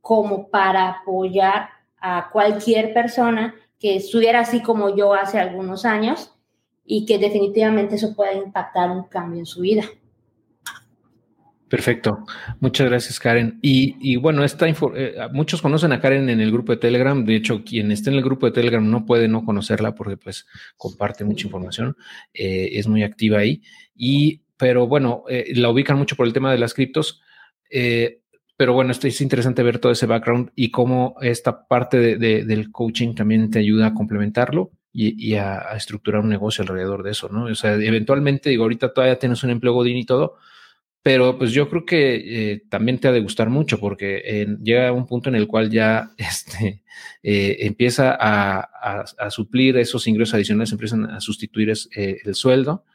como 0.00 0.48
para 0.48 0.88
apoyar 0.88 1.75
a 2.00 2.30
cualquier 2.32 2.92
persona 2.92 3.54
que 3.78 3.96
estuviera 3.96 4.40
así 4.40 4.62
como 4.62 4.96
yo 4.96 5.14
hace 5.14 5.38
algunos 5.38 5.84
años 5.84 6.32
y 6.84 7.04
que 7.04 7.18
definitivamente 7.18 7.96
eso 7.96 8.14
pueda 8.14 8.32
impactar 8.32 8.90
un 8.90 9.04
cambio 9.04 9.40
en 9.40 9.46
su 9.46 9.60
vida. 9.60 9.84
Perfecto. 11.68 12.24
Muchas 12.60 12.88
gracias, 12.88 13.18
Karen. 13.18 13.58
Y, 13.60 14.16
bueno, 14.16 14.44
esta 14.44 14.68
eh, 14.68 15.14
muchos 15.32 15.60
conocen 15.60 15.92
a 15.92 16.00
Karen 16.00 16.28
en 16.30 16.40
el 16.40 16.52
grupo 16.52 16.72
de 16.72 16.78
Telegram. 16.78 17.24
De 17.24 17.34
hecho, 17.34 17.64
quien 17.64 17.90
esté 17.90 18.10
en 18.10 18.16
el 18.16 18.22
grupo 18.22 18.46
de 18.46 18.52
Telegram 18.52 18.88
no 18.88 19.04
puede 19.04 19.26
no 19.26 19.44
conocerla 19.44 19.94
porque 19.94 20.16
pues 20.16 20.46
comparte 20.76 21.24
mucha 21.24 21.46
información. 21.46 21.96
Eh, 22.32 22.70
es 22.74 22.86
muy 22.86 23.02
activa 23.02 23.38
ahí. 23.38 23.62
Y, 23.96 24.42
pero 24.56 24.86
bueno, 24.86 25.24
eh, 25.28 25.52
la 25.56 25.68
ubican 25.68 25.98
mucho 25.98 26.14
por 26.14 26.28
el 26.28 26.32
tema 26.32 26.52
de 26.52 26.58
las 26.58 26.72
criptos. 26.72 27.20
Pero 28.56 28.72
bueno, 28.72 28.92
esto 28.92 29.06
es 29.06 29.20
interesante 29.20 29.62
ver 29.62 29.78
todo 29.78 29.92
ese 29.92 30.06
background 30.06 30.50
y 30.54 30.70
cómo 30.70 31.16
esta 31.20 31.66
parte 31.66 32.16
del 32.16 32.72
coaching 32.72 33.14
también 33.14 33.50
te 33.50 33.58
ayuda 33.58 33.88
a 33.88 33.94
complementarlo 33.94 34.70
y, 34.92 35.34
a, 35.34 35.58
a, 35.58 35.76
estructurar 35.76 36.22
un 36.22 36.30
negocio 36.30 36.62
alrededor 36.62 37.02
de 37.02 37.10
eso, 37.10 37.28
¿no? 37.28 37.44
O 37.44 37.54
sea, 37.54 37.74
eventualmente, 37.74 38.48
digo, 38.48 38.62
ahorita 38.62 38.94
todavía 38.94 39.18
tienes 39.18 39.44
un 39.44 39.50
empleo 39.50 39.74
godín 39.74 39.98
y 39.98 40.06
todo, 40.06 40.38
pero 41.06 41.38
pues 41.38 41.52
yo 41.52 41.70
creo 41.70 41.86
que 41.86 42.14
eh, 42.16 42.62
también 42.68 42.98
te 42.98 43.06
ha 43.06 43.12
de 43.12 43.20
gustar 43.20 43.48
mucho 43.48 43.78
porque 43.78 44.56
llega 44.60 44.90
un 44.90 45.06
punto 45.06 45.28
en 45.28 45.36
el 45.36 45.46
cual 45.46 45.70
ya 45.70 46.10
este, 46.18 46.82
eh, 47.22 47.58
empieza 47.60 48.18
a, 48.18 49.30
suplir 49.30 49.76
esos 49.76 50.08
ingresos 50.08 50.34
adicionales, 50.34 50.72
empiezan 50.72 51.08
a 51.08 51.20
sustituir 51.20 51.72
eh, 51.94 52.18
el 52.24 52.34
sueldo 52.34 52.86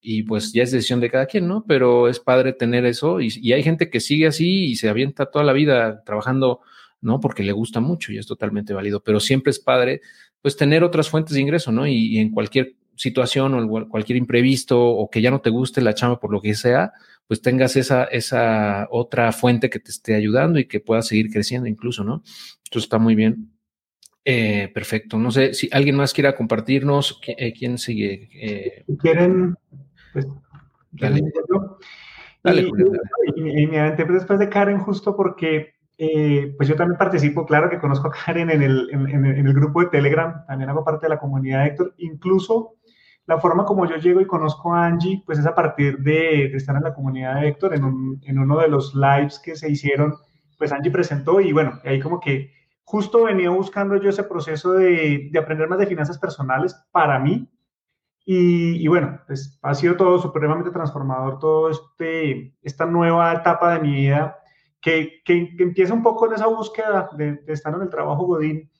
y 0.00 0.22
pues 0.22 0.52
ya 0.52 0.62
es 0.62 0.70
decisión 0.72 1.00
de 1.00 1.10
cada 1.10 1.26
quien, 1.26 1.46
¿no? 1.48 1.64
Pero 1.66 2.08
es 2.08 2.20
padre 2.20 2.52
tener 2.52 2.86
eso 2.86 3.20
y, 3.20 3.52
hay 3.52 3.62
gente 3.62 3.90
que 3.90 4.00
sigue 4.00 4.26
así 4.26 4.64
y 4.66 4.76
se 4.76 4.88
avienta 4.88 5.26
toda 5.26 5.44
la 5.44 5.52
vida 5.52 6.02
trabajando, 6.04 6.60
¿no? 7.00 7.20
Porque 7.20 7.42
le 7.42 7.52
gusta 7.52 7.80
mucho 7.80 8.12
y 8.12 8.18
es 8.18 8.26
totalmente 8.26 8.74
válido, 8.74 9.02
pero 9.02 9.20
siempre 9.20 9.50
es 9.50 9.58
padre 9.58 10.00
pues 10.42 10.56
tener 10.56 10.82
otras 10.84 11.10
fuentes 11.10 11.34
de 11.34 11.40
ingreso, 11.42 11.70
¿no? 11.70 11.86
Y, 11.86 12.16
y 12.16 12.18
en 12.18 12.30
cualquier 12.30 12.76
situación 12.96 13.54
o 13.54 13.88
cualquier 13.88 14.16
imprevisto 14.16 14.78
o 14.78 15.08
que 15.08 15.22
ya 15.22 15.30
no 15.30 15.40
te 15.40 15.50
guste 15.50 15.80
la 15.80 15.94
chamba 15.94 16.20
por 16.20 16.32
lo 16.32 16.42
que 16.42 16.54
sea, 16.54 16.92
pues 17.26 17.40
tengas 17.40 17.76
esa, 17.76 18.04
esa 18.04 18.88
otra 18.90 19.32
fuente 19.32 19.70
que 19.70 19.78
te 19.78 19.90
esté 19.90 20.14
ayudando 20.14 20.58
y 20.58 20.66
que 20.66 20.80
pueda 20.80 21.00
seguir 21.00 21.30
creciendo 21.30 21.68
incluso, 21.68 22.04
¿no? 22.04 22.22
Esto 22.62 22.78
está 22.78 22.98
muy 22.98 23.14
bien. 23.14 23.52
Eh, 24.24 24.68
perfecto. 24.74 25.16
No 25.16 25.30
sé 25.30 25.54
si 25.54 25.68
alguien 25.72 25.96
más 25.96 26.12
quiera 26.12 26.36
compartirnos. 26.36 27.20
Eh, 27.26 27.52
¿Quién 27.52 27.78
sigue? 27.78 28.28
Eh, 28.34 28.84
quieren, 28.98 29.54
dale. 31.00 31.22
Dale, 32.42 32.70
y, 33.36 33.64
y, 33.64 33.66
después 33.66 34.38
de 34.38 34.48
Karen, 34.48 34.78
justo 34.78 35.14
porque 35.14 35.74
pues 36.56 36.66
yo 36.68 36.76
también 36.76 36.96
participo, 36.96 37.44
claro 37.44 37.68
que 37.68 37.78
conozco 37.78 38.08
a 38.08 38.10
Karen 38.10 38.48
en 38.50 38.62
el, 38.62 38.88
en, 38.90 39.26
en 39.26 39.46
el, 39.46 39.52
grupo 39.52 39.80
de 39.80 39.88
Telegram, 39.88 40.46
también 40.46 40.70
hago 40.70 40.82
parte 40.82 41.04
de 41.04 41.10
la 41.10 41.18
comunidad 41.18 41.60
de 41.60 41.66
Héctor, 41.66 41.94
incluso 41.98 42.76
la 43.26 43.38
forma 43.38 43.64
como 43.64 43.86
yo 43.86 43.96
llego 43.96 44.20
y 44.20 44.26
conozco 44.26 44.74
a 44.74 44.86
Angie, 44.86 45.22
pues 45.24 45.38
es 45.38 45.46
a 45.46 45.54
partir 45.54 45.98
de, 45.98 46.46
estar 46.46 46.74
en 46.74 46.82
la 46.82 46.94
comunidad 46.94 47.40
de 47.40 47.48
Héctor, 47.48 47.74
en, 47.74 48.38
uno 48.38 48.58
de 48.58 48.68
los 48.68 48.94
lives 48.94 49.38
que 49.38 49.54
se 49.54 49.70
hicieron, 49.70 50.16
pues 50.58 50.72
Angie 50.72 50.90
presentó 50.90 51.40
y 51.40 51.52
bueno, 51.52 51.78
ahí 51.84 52.00
como 52.00 52.18
que 52.18 52.50
justo 52.82 53.24
venía 53.24 53.50
buscando 53.50 53.96
yo 53.96 54.08
ese 54.08 54.24
proceso 54.24 54.72
de, 54.72 55.30
aprender 55.38 55.68
más 55.68 55.78
de 55.78 55.86
finanzas 55.86 56.18
personales 56.18 56.74
para 56.90 57.18
mí. 57.18 57.48
Y, 58.24 58.86
bueno, 58.86 59.20
pues 59.26 59.58
ha 59.62 59.74
sido 59.74 59.96
todo 59.96 60.18
supremamente 60.18 60.70
transformador, 60.70 61.40
todo 61.40 61.70
este, 61.70 62.54
esta 62.62 62.86
nueva 62.86 63.32
etapa 63.32 63.74
de 63.74 63.80
mi 63.80 63.92
vida 63.92 64.38
que, 64.80 65.20
que, 65.24 65.54
empieza 65.58 65.92
un 65.92 66.02
poco 66.02 66.26
en 66.26 66.34
esa 66.34 66.46
búsqueda 66.46 67.10
de, 67.16 67.36
de 67.38 67.52
estar 67.52 67.74
en 67.74 67.82
el 67.82 67.90
trabajo 67.90 68.26
Godín 68.26 68.70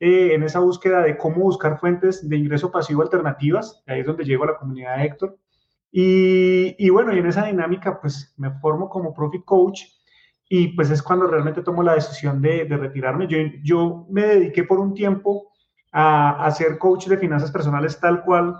eh, 0.00 0.34
en 0.34 0.44
esa 0.44 0.60
búsqueda 0.60 1.02
de 1.02 1.16
cómo 1.16 1.42
buscar 1.42 1.80
fuentes 1.80 2.28
de 2.28 2.36
ingreso 2.36 2.70
pasivo 2.70 3.02
alternativas. 3.02 3.82
Ahí 3.86 4.00
es 4.00 4.06
donde 4.06 4.24
llego 4.24 4.44
a 4.44 4.48
la 4.48 4.56
comunidad 4.56 4.96
de 4.96 5.04
Héctor. 5.04 5.38
Y, 5.90 6.76
y, 6.78 6.90
bueno, 6.90 7.12
y 7.14 7.18
en 7.18 7.26
esa 7.26 7.46
dinámica, 7.46 8.00
pues 8.00 8.32
me 8.36 8.50
formo 8.60 8.88
como 8.88 9.12
Profit 9.12 9.44
Coach 9.44 9.82
y 10.48 10.68
pues 10.68 10.90
es 10.90 11.02
cuando 11.02 11.26
realmente 11.26 11.62
tomo 11.62 11.82
la 11.82 11.94
decisión 11.94 12.40
de, 12.40 12.64
de 12.64 12.76
retirarme. 12.76 13.26
Yo, 13.26 13.38
yo, 13.64 14.06
me 14.08 14.22
dediqué 14.22 14.62
por 14.64 14.78
un 14.78 14.94
tiempo 14.94 15.50
a, 15.90 16.44
a, 16.44 16.50
ser 16.52 16.78
coach 16.78 17.06
de 17.06 17.18
finanzas 17.18 17.50
personales 17.50 17.98
tal 17.98 18.22
cual 18.22 18.54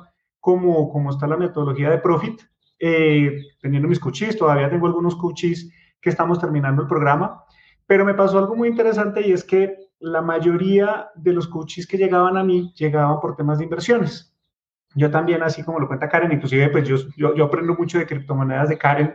como, 0.49 0.89
como 0.89 1.11
está 1.11 1.27
la 1.27 1.37
metodología 1.37 1.91
de 1.91 1.99
Profit, 1.99 2.41
eh, 2.79 3.43
teniendo 3.61 3.87
mis 3.87 4.01
coaches, 4.01 4.35
todavía 4.35 4.71
tengo 4.71 4.87
algunos 4.87 5.15
coaches 5.15 5.71
que 6.01 6.09
estamos 6.09 6.39
terminando 6.39 6.81
el 6.81 6.89
programa, 6.89 7.45
pero 7.87 8.03
me 8.03 8.15
pasó 8.15 8.39
algo 8.39 8.57
muy 8.57 8.69
interesante 8.69 9.21
y 9.29 9.33
es 9.33 9.45
que 9.45 9.77
la 10.01 10.23
mayoría 10.23 11.11
de 11.17 11.35
los 11.35 11.49
coaches 11.49 11.87
que 11.87 11.99
llegaban 11.99 12.39
a 12.39 12.45
mí 12.45 12.73
llegaban 12.75 13.21
por 13.21 13.37
temas 13.37 13.59
de 13.59 13.65
inversiones. 13.65 14.35
Yo 14.95 15.11
también, 15.11 15.43
así 15.43 15.63
como 15.63 15.81
lo 15.81 15.87
cuenta 15.87 16.09
Karen, 16.09 16.33
inclusive 16.33 16.71
pues 16.71 16.89
yo, 16.89 16.97
yo, 17.35 17.45
aprendo 17.45 17.75
mucho 17.75 17.99
de 17.99 18.07
criptomonedas 18.07 18.71
de 18.71 18.79
Karen 18.79 19.13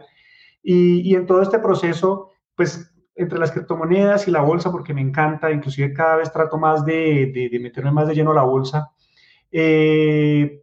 y, 0.62 1.00
y, 1.02 1.16
en 1.16 1.26
todo 1.26 1.42
este 1.42 1.58
proceso, 1.58 2.30
pues 2.56 2.94
entre 3.16 3.40
las 3.40 3.52
criptomonedas 3.52 4.28
y 4.28 4.32
la 4.32 4.42
bolsa, 4.42 4.72
porque 4.72 4.94
me 4.94 5.02
encanta, 5.02 5.50
inclusive 5.50 5.94
cada 5.94 6.18
vez 6.18 6.32
trato 6.32 6.60
más 6.60 6.86
de, 6.86 7.50
de, 7.52 7.60
meterme 7.60 7.90
más 7.90 8.08
de 8.08 8.14
lleno 8.14 8.34
a 8.34 8.36
la 8.36 8.44
bolsa, 8.44 8.92
eh, 9.52 10.63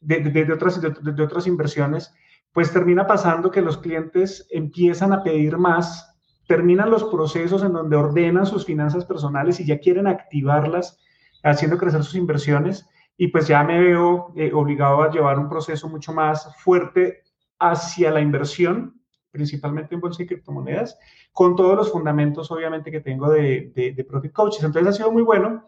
de, 0.00 0.20
de, 0.20 0.52
otras, 0.52 0.80
de 0.80 1.22
otras 1.22 1.46
inversiones, 1.46 2.14
pues 2.52 2.72
termina 2.72 3.06
pasando 3.06 3.50
que 3.50 3.62
los 3.62 3.78
clientes 3.78 4.46
empiezan 4.50 5.12
a 5.12 5.22
pedir 5.22 5.58
más 5.58 6.08
terminan 6.48 6.90
los 6.90 7.04
procesos 7.04 7.62
en 7.62 7.74
donde 7.74 7.94
ordenan 7.94 8.46
sus 8.46 8.64
finanzas 8.64 9.04
personales 9.04 9.60
y 9.60 9.66
ya 9.66 9.78
quieren 9.78 10.06
activarlas 10.08 10.98
haciendo 11.44 11.76
crecer 11.76 12.02
sus 12.02 12.14
inversiones 12.14 12.88
y 13.18 13.28
pues 13.28 13.46
ya 13.46 13.62
me 13.62 13.78
veo 13.78 14.32
eh, 14.34 14.50
obligado 14.52 15.02
a 15.02 15.10
llevar 15.10 15.38
un 15.38 15.48
proceso 15.48 15.88
mucho 15.88 16.12
más 16.12 16.56
fuerte 16.56 17.22
hacia 17.58 18.10
la 18.10 18.20
inversión, 18.20 18.98
principalmente 19.30 19.94
en 19.94 20.00
bolsa 20.00 20.22
y 20.22 20.26
criptomonedas, 20.26 20.98
con 21.32 21.54
todos 21.54 21.76
los 21.76 21.92
fundamentos 21.92 22.50
obviamente 22.50 22.90
que 22.90 23.00
tengo 23.00 23.30
de, 23.30 23.70
de, 23.74 24.04
Profit 24.04 24.32
Coaches. 24.32 24.64
Entonces 24.64 24.88
ha 24.88 24.96
sido 24.96 25.12
muy 25.12 25.22
bueno. 25.22 25.66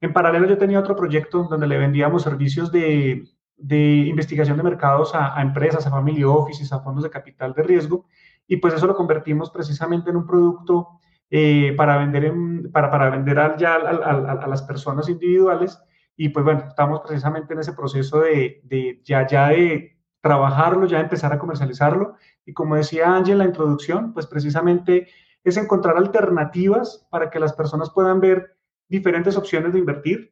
En 0.00 0.14
paralelo 0.14 0.46
yo 0.46 0.56
tenía 0.56 0.80
otro 0.80 0.96
proyecto 0.96 1.44
donde 1.44 1.66
le 1.66 1.76
vendíamos 1.76 2.22
servicios 2.22 2.72
de, 2.72 3.28
de 3.62 3.78
investigación 4.08 4.56
de 4.56 4.62
mercados 4.64 5.14
a, 5.14 5.40
empresas, 5.40 5.86
a 5.86 5.90
family 5.90 6.24
offices, 6.24 6.72
a 6.72 6.80
fondos 6.80 7.04
de 7.04 7.10
capital 7.10 7.52
de 7.54 7.62
riesgo 7.62 8.06
y 8.46 8.56
pues 8.56 8.74
eso 8.74 8.86
lo 8.86 8.96
convertimos 8.96 9.50
precisamente 9.50 10.10
en 10.10 10.16
un 10.16 10.26
producto 10.26 11.00
eh, 11.30 11.72
para 11.76 11.96
vender, 11.96 12.32
para, 12.72 12.90
para 12.90 13.08
vender 13.10 13.56
ya 13.56 13.74
a, 13.74 14.46
las 14.46 14.62
personas 14.62 15.08
individuales 15.08 15.80
y 16.16 16.28
pues 16.28 16.44
bueno, 16.44 16.64
estamos 16.68 17.00
precisamente 17.00 17.54
en 17.54 17.60
ese 17.60 17.72
proceso 17.72 18.20
de, 18.20 18.60
de 18.64 19.00
ya, 19.04 19.26
ya 19.26 19.48
de 19.48 19.96
trabajarlo, 20.20 20.86
ya 20.86 21.00
empezar 21.00 21.32
a 21.32 21.38
comercializarlo 21.38 22.16
y 22.44 22.52
como 22.52 22.74
decía 22.74 23.14
Ángel 23.14 23.34
en 23.34 23.38
la 23.38 23.44
introducción, 23.44 24.12
pues 24.12 24.26
precisamente 24.26 25.08
es 25.44 25.56
encontrar 25.56 25.96
alternativas 25.96 27.06
para 27.10 27.30
que 27.30 27.38
las 27.38 27.52
personas 27.52 27.90
puedan 27.90 28.20
ver 28.20 28.56
diferentes 28.88 29.36
opciones 29.36 29.72
de 29.72 29.78
invertir. 29.78 30.31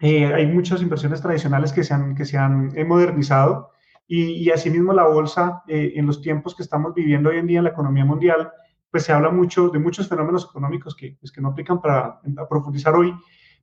Eh, 0.00 0.26
hay 0.26 0.46
muchas 0.46 0.82
inversiones 0.82 1.20
tradicionales 1.20 1.72
que 1.72 1.84
se 1.84 1.94
han, 1.94 2.14
que 2.14 2.24
se 2.24 2.38
han 2.38 2.72
modernizado 2.86 3.70
y, 4.12 4.50
asimismo 4.50 4.92
la 4.92 5.06
bolsa, 5.06 5.62
eh, 5.68 5.92
en 5.94 6.04
los 6.04 6.20
tiempos 6.20 6.56
que 6.56 6.64
estamos 6.64 6.92
viviendo 6.94 7.30
hoy 7.30 7.36
en 7.36 7.46
día 7.46 7.58
en 7.58 7.64
la 7.64 7.70
economía 7.70 8.04
mundial, 8.04 8.50
pues 8.90 9.04
se 9.04 9.12
habla 9.12 9.30
mucho 9.30 9.68
de 9.68 9.78
muchos 9.78 10.08
fenómenos 10.08 10.48
económicos 10.50 10.96
que, 10.96 11.16
pues, 11.20 11.30
que 11.30 11.40
no 11.40 11.50
aplican 11.50 11.80
para 11.80 12.20
profundizar 12.48 12.92
hoy, 12.96 13.14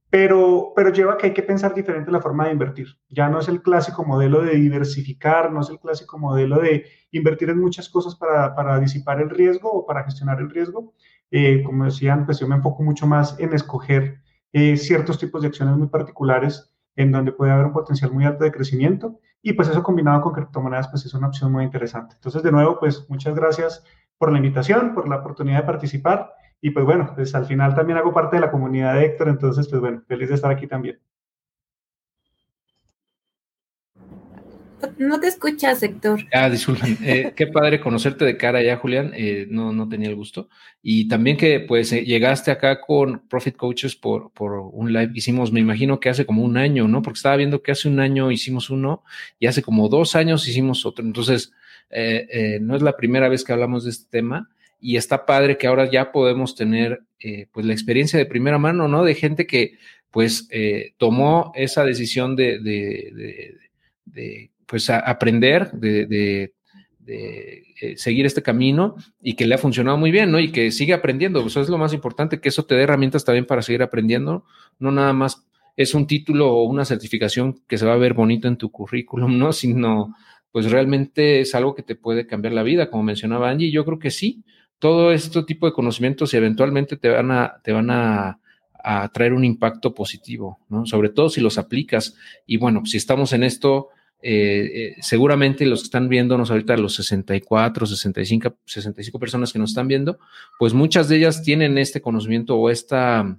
pero, 0.10 0.72
pero 0.74 0.94
lleva 0.94 1.14
a 1.14 1.18
que 1.18 1.28
hay 1.28 1.34
que 1.34 1.44
pensar 1.44 1.74
diferente 1.74 2.12
la 2.12 2.22
forma 2.22 2.46
de 2.46 2.54
invertir. 2.54 2.88
Ya 3.10 3.28
no 3.28 3.42
es 3.42 3.50
el 3.50 3.62
clásico 3.62 4.06
modelo 4.06 4.42
de 4.42 4.56
diversificar, 4.56 5.52
no 5.52 5.60
es 5.60 5.70
el 5.70 5.80
clásico 5.80 6.18
modelo 6.18 6.62
de 6.62 6.86
invertir 7.12 7.50
en 7.50 7.60
muchas 7.60 7.90
cosas 7.90 8.16
para, 8.16 8.56
para 8.56 8.80
disipar 8.80 9.20
el 9.20 9.30
riesgo 9.30 9.70
o 9.70 9.86
para 9.86 10.06
gestionar 10.06 10.40
el 10.40 10.50
riesgo. 10.50 10.94
Eh, 11.30 11.62
como 11.66 11.84
decían, 11.84 12.26
pues 12.26 12.40
yo 12.40 12.48
me 12.48 12.56
enfoco 12.56 12.84
mucho 12.84 13.06
más 13.06 13.38
en 13.38 13.52
escoger 13.52 14.22
eh, 14.54 14.78
ciertos 14.78 15.20
tipos 15.20 15.42
de 15.42 15.48
acciones 15.48 15.78
muy 15.78 15.88
particulares 15.88 16.74
en 16.96 17.12
donde 17.12 17.32
puede 17.32 17.52
haber 17.52 17.68
un 17.68 17.74
potencial 17.74 18.12
muy 18.12 18.26
alto 18.26 18.44
de 18.44 18.52
crecimiento 18.52 19.20
y 19.42 19.54
pues 19.54 19.70
eso 19.70 19.84
combinado 19.84 20.22
con 20.22 20.34
criptomonedas 20.34 20.88
pues 20.90 21.06
es 21.06 21.14
una 21.14 21.28
opción 21.28 21.52
muy 21.52 21.64
interesante. 21.64 22.16
Entonces 22.16 22.44
de 22.44 22.52
nuevo 22.52 22.80
pues 22.80 23.06
muchas 23.10 23.36
gracias 23.36 23.84
por 24.18 24.32
la 24.32 24.38
invitación, 24.38 24.94
por 24.94 25.08
la 25.08 25.18
oportunidad 25.18 25.60
de 25.60 25.66
participar 25.66 26.34
y 26.60 26.72
pues 26.72 26.86
bueno, 26.86 27.14
pues 27.16 27.36
al 27.36 27.46
final 27.46 27.76
también 27.76 28.00
hago 28.00 28.14
parte 28.14 28.38
de 28.38 28.42
la 28.42 28.52
comunidad 28.52 28.96
de 28.96 29.06
Héctor, 29.06 29.30
entonces 29.30 29.68
pues 29.68 29.80
bueno, 29.80 30.02
feliz 30.08 30.30
de 30.30 30.36
estar 30.36 30.52
aquí 30.52 30.68
también. 30.68 31.00
No 34.98 35.20
te 35.20 35.28
escuchas, 35.28 35.82
Héctor. 35.82 36.26
Ah, 36.34 36.50
disculpen. 36.50 36.98
Eh, 37.04 37.34
qué 37.36 37.48
padre 37.48 37.80
conocerte 37.80 38.26
de 38.26 38.38
cara 38.38 38.62
ya, 38.62 38.78
Julián. 38.78 39.12
Eh, 39.16 39.48
no, 39.50 39.72
no 39.72 39.88
tenía 39.88 40.10
el 40.10 40.16
gusto. 40.16 40.50
Y 40.82 41.08
también 41.08 41.38
que 41.38 41.60
pues 41.60 41.92
eh, 41.94 42.04
llegaste 42.04 42.52
acá 42.52 42.82
con 42.82 43.28
Profit 43.28 43.56
Coaches 43.56 43.96
por, 43.96 44.32
por 44.32 44.54
un 44.54 44.92
live 44.94 45.12
hicimos, 45.14 45.52
me 45.52 45.60
imagino 45.60 46.00
que 46.00 46.10
hace 46.10 46.26
como 46.26 46.44
un 46.44 46.58
año, 46.58 46.88
¿no? 46.88 47.02
Porque 47.02 47.18
estaba 47.18 47.38
viendo 47.38 47.62
que 47.62 47.72
hace 47.72 47.88
un 47.88 48.00
año 48.00 48.32
hicimos 48.32 48.70
uno 48.70 49.04
y 49.40 49.48
hace 49.48 49.62
como 49.62 49.90
dos 49.90 50.16
años 50.16 50.48
hicimos 50.48 50.86
otro. 50.86 51.06
Entonces, 51.06 51.52
no 52.62 52.76
es 52.76 52.82
la 52.82 52.98
primera 52.98 53.30
vez 53.30 53.44
que 53.44 53.54
hablamos 53.54 53.86
de 53.86 53.92
este 53.92 54.10
tema 54.10 54.50
y 54.80 54.98
está 54.98 55.26
padre 55.26 55.58
que 55.58 55.68
ahora 55.68 55.90
ya 55.90 56.12
podemos 56.12 56.56
tener 56.56 57.02
pues 57.52 57.66
la 57.66 57.74
experiencia 57.74 58.20
de 58.20 58.26
primera 58.26 58.58
mano, 58.58 58.88
¿no? 58.88 59.04
De 59.04 59.16
gente 59.16 59.48
que 59.48 59.78
pues 60.12 60.50
tomó 60.98 61.52
esa 61.56 61.86
decisión 61.86 62.36
de, 62.36 62.60
de, 62.60 63.58
de 64.06 64.52
pues 64.68 64.90
aprender, 64.90 65.72
de, 65.72 66.54
eh, 67.08 67.64
seguir 67.96 68.26
este 68.26 68.42
camino 68.42 68.96
y 69.22 69.36
que 69.36 69.48
le 69.48 69.56
ha 69.56 69.58
funcionado 69.58 69.98
muy 69.98 70.12
bien, 70.12 70.30
¿no? 70.30 70.40
Y 70.40 70.52
que 70.52 70.72
sigue 70.72 70.94
aprendiendo. 70.94 71.46
Eso 71.46 71.62
es 71.62 71.70
lo 71.70 71.78
más 71.78 71.94
importante, 71.94 72.42
que 72.42 72.50
eso 72.50 72.66
te 72.66 72.76
dé 72.76 72.84
herramientas 72.84 73.24
también 73.24 73.46
para 73.46 73.62
seguir 73.62 73.82
aprendiendo, 73.82 74.46
no 74.78 74.92
nada 74.92 75.14
más 75.14 75.48
es 75.78 75.94
un 75.94 76.08
título 76.08 76.52
o 76.52 76.64
una 76.64 76.86
certificación 76.86 77.62
que 77.68 77.78
se 77.78 77.86
va 77.86 77.94
a 77.94 77.98
ver 77.98 78.14
bonito 78.14 78.48
en 78.48 78.58
tu 78.58 78.72
currículum, 78.72 79.38
¿no? 79.38 79.54
Sino, 79.54 80.16
pues 80.52 80.70
realmente 80.72 81.40
es 81.40 81.56
algo 81.56 81.76
que 81.76 81.84
te 81.84 81.96
puede 81.96 82.26
cambiar 82.26 82.54
la 82.54 82.64
vida, 82.64 82.90
como 82.90 83.04
mencionaba 83.04 83.50
Angie. 83.50 83.72
Yo 83.72 83.86
creo 83.86 84.00
que 84.00 84.12
sí, 84.12 84.44
todo 84.80 85.12
este 85.12 85.44
tipo 85.44 85.68
de 85.68 85.74
conocimientos 85.74 86.34
eventualmente 86.34 86.98
te 86.98 87.10
van 87.10 87.32
a, 87.32 87.62
te 87.64 87.72
van 87.72 87.92
a, 87.92 88.40
a 88.84 89.10
traer 89.10 89.34
un 89.34 89.46
impacto 89.46 89.94
positivo, 89.94 90.60
¿no? 90.68 90.86
Sobre 90.86 91.10
todo 91.10 91.30
si 91.30 91.42
los 91.42 91.58
aplicas. 91.58 92.16
Y 92.46 92.58
bueno, 92.58 92.86
si 92.86 92.98
estamos 92.98 93.32
en 93.34 93.44
esto, 93.44 93.90
eh, 94.22 94.72
eh, 94.74 94.96
seguramente 95.02 95.66
los 95.66 95.82
que 95.82 95.86
están 95.86 96.10
viéndonos 96.10 96.50
ahorita, 96.50 96.76
los 96.78 96.96
64, 96.96 97.86
65, 97.86 98.58
65 98.66 99.20
personas 99.20 99.54
que 99.54 99.60
nos 99.60 99.72
están 99.72 99.88
viendo, 99.88 100.20
pues 100.58 100.74
muchas 100.74 101.08
de 101.08 101.18
ellas 101.18 101.44
tienen 101.44 101.78
este 101.78 102.02
conocimiento 102.02 102.56
o 102.58 102.70
esta 102.70 103.38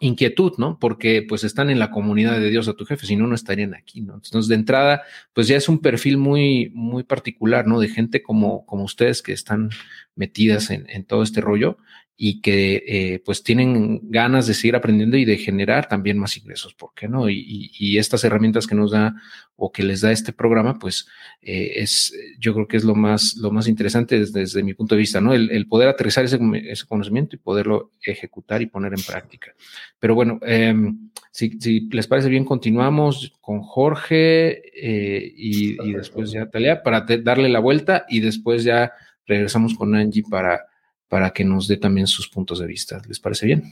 inquietud, 0.00 0.52
¿no? 0.56 0.78
Porque 0.78 1.24
pues 1.26 1.44
están 1.44 1.70
en 1.70 1.78
la 1.78 1.90
comunidad 1.90 2.38
de 2.40 2.50
Dios 2.50 2.68
a 2.68 2.74
tu 2.74 2.84
jefe, 2.84 3.06
si 3.06 3.16
no, 3.16 3.26
no 3.26 3.34
estarían 3.34 3.74
aquí, 3.74 4.00
¿no? 4.00 4.14
Entonces, 4.14 4.48
de 4.48 4.54
entrada, 4.54 5.02
pues 5.34 5.46
ya 5.46 5.56
es 5.56 5.68
un 5.68 5.80
perfil 5.80 6.16
muy, 6.16 6.70
muy 6.74 7.02
particular, 7.02 7.66
¿no? 7.66 7.78
De 7.80 7.88
gente 7.88 8.22
como, 8.22 8.64
como 8.66 8.84
ustedes 8.84 9.22
que 9.22 9.32
están 9.32 9.70
metidas 10.16 10.70
en, 10.70 10.86
en 10.88 11.04
todo 11.04 11.22
este 11.22 11.40
rollo 11.40 11.78
y 12.22 12.42
que 12.42 12.84
eh, 12.86 13.22
pues 13.24 13.42
tienen 13.42 13.98
ganas 14.10 14.46
de 14.46 14.52
seguir 14.52 14.76
aprendiendo 14.76 15.16
y 15.16 15.24
de 15.24 15.38
generar 15.38 15.88
también 15.88 16.18
más 16.18 16.36
ingresos, 16.36 16.74
¿por 16.74 16.90
qué 16.94 17.08
no? 17.08 17.30
Y, 17.30 17.70
y, 17.78 17.96
estas 17.96 18.24
herramientas 18.24 18.66
que 18.66 18.74
nos 18.74 18.90
da 18.90 19.14
o 19.56 19.72
que 19.72 19.82
les 19.82 20.02
da 20.02 20.12
este 20.12 20.34
programa, 20.34 20.78
pues 20.78 21.08
eh, 21.40 21.72
es, 21.76 22.12
yo 22.38 22.52
creo 22.52 22.68
que 22.68 22.76
es 22.76 22.84
lo 22.84 22.94
más, 22.94 23.38
lo 23.38 23.50
más 23.50 23.68
interesante 23.68 24.22
desde, 24.22 24.62
mi 24.62 24.74
punto 24.74 24.96
de 24.96 24.98
vista, 24.98 25.22
¿no? 25.22 25.32
El, 25.32 25.66
poder 25.66 25.88
aterrizar 25.88 26.22
ese, 26.26 26.38
ese, 26.64 26.86
conocimiento 26.86 27.36
y 27.36 27.38
poderlo 27.38 27.92
ejecutar 28.04 28.60
y 28.60 28.66
poner 28.66 28.92
en 28.92 29.02
práctica. 29.02 29.54
Pero 29.98 30.14
bueno, 30.14 30.40
em, 30.42 31.08
si, 31.30 31.58
si, 31.58 31.88
les 31.88 32.06
parece 32.06 32.28
bien, 32.28 32.44
continuamos 32.44 33.32
con 33.40 33.62
Jorge 33.62 34.60
eh, 34.76 35.32
y, 35.34 35.88
y, 35.88 35.92
después 35.94 36.30
ya 36.32 36.50
Talia 36.50 36.82
para 36.82 37.06
darle 37.22 37.48
la 37.48 37.60
vuelta 37.60 38.04
y 38.10 38.20
después 38.20 38.62
ya 38.62 38.92
regresamos 39.24 39.72
con 39.72 39.94
Angie 39.94 40.24
para 40.28 40.66
para 41.10 41.32
que 41.32 41.44
nos 41.44 41.66
dé 41.66 41.76
también 41.76 42.06
sus 42.06 42.28
puntos 42.28 42.60
de 42.60 42.66
vista. 42.66 43.02
¿Les 43.08 43.18
parece 43.18 43.44
bien? 43.44 43.64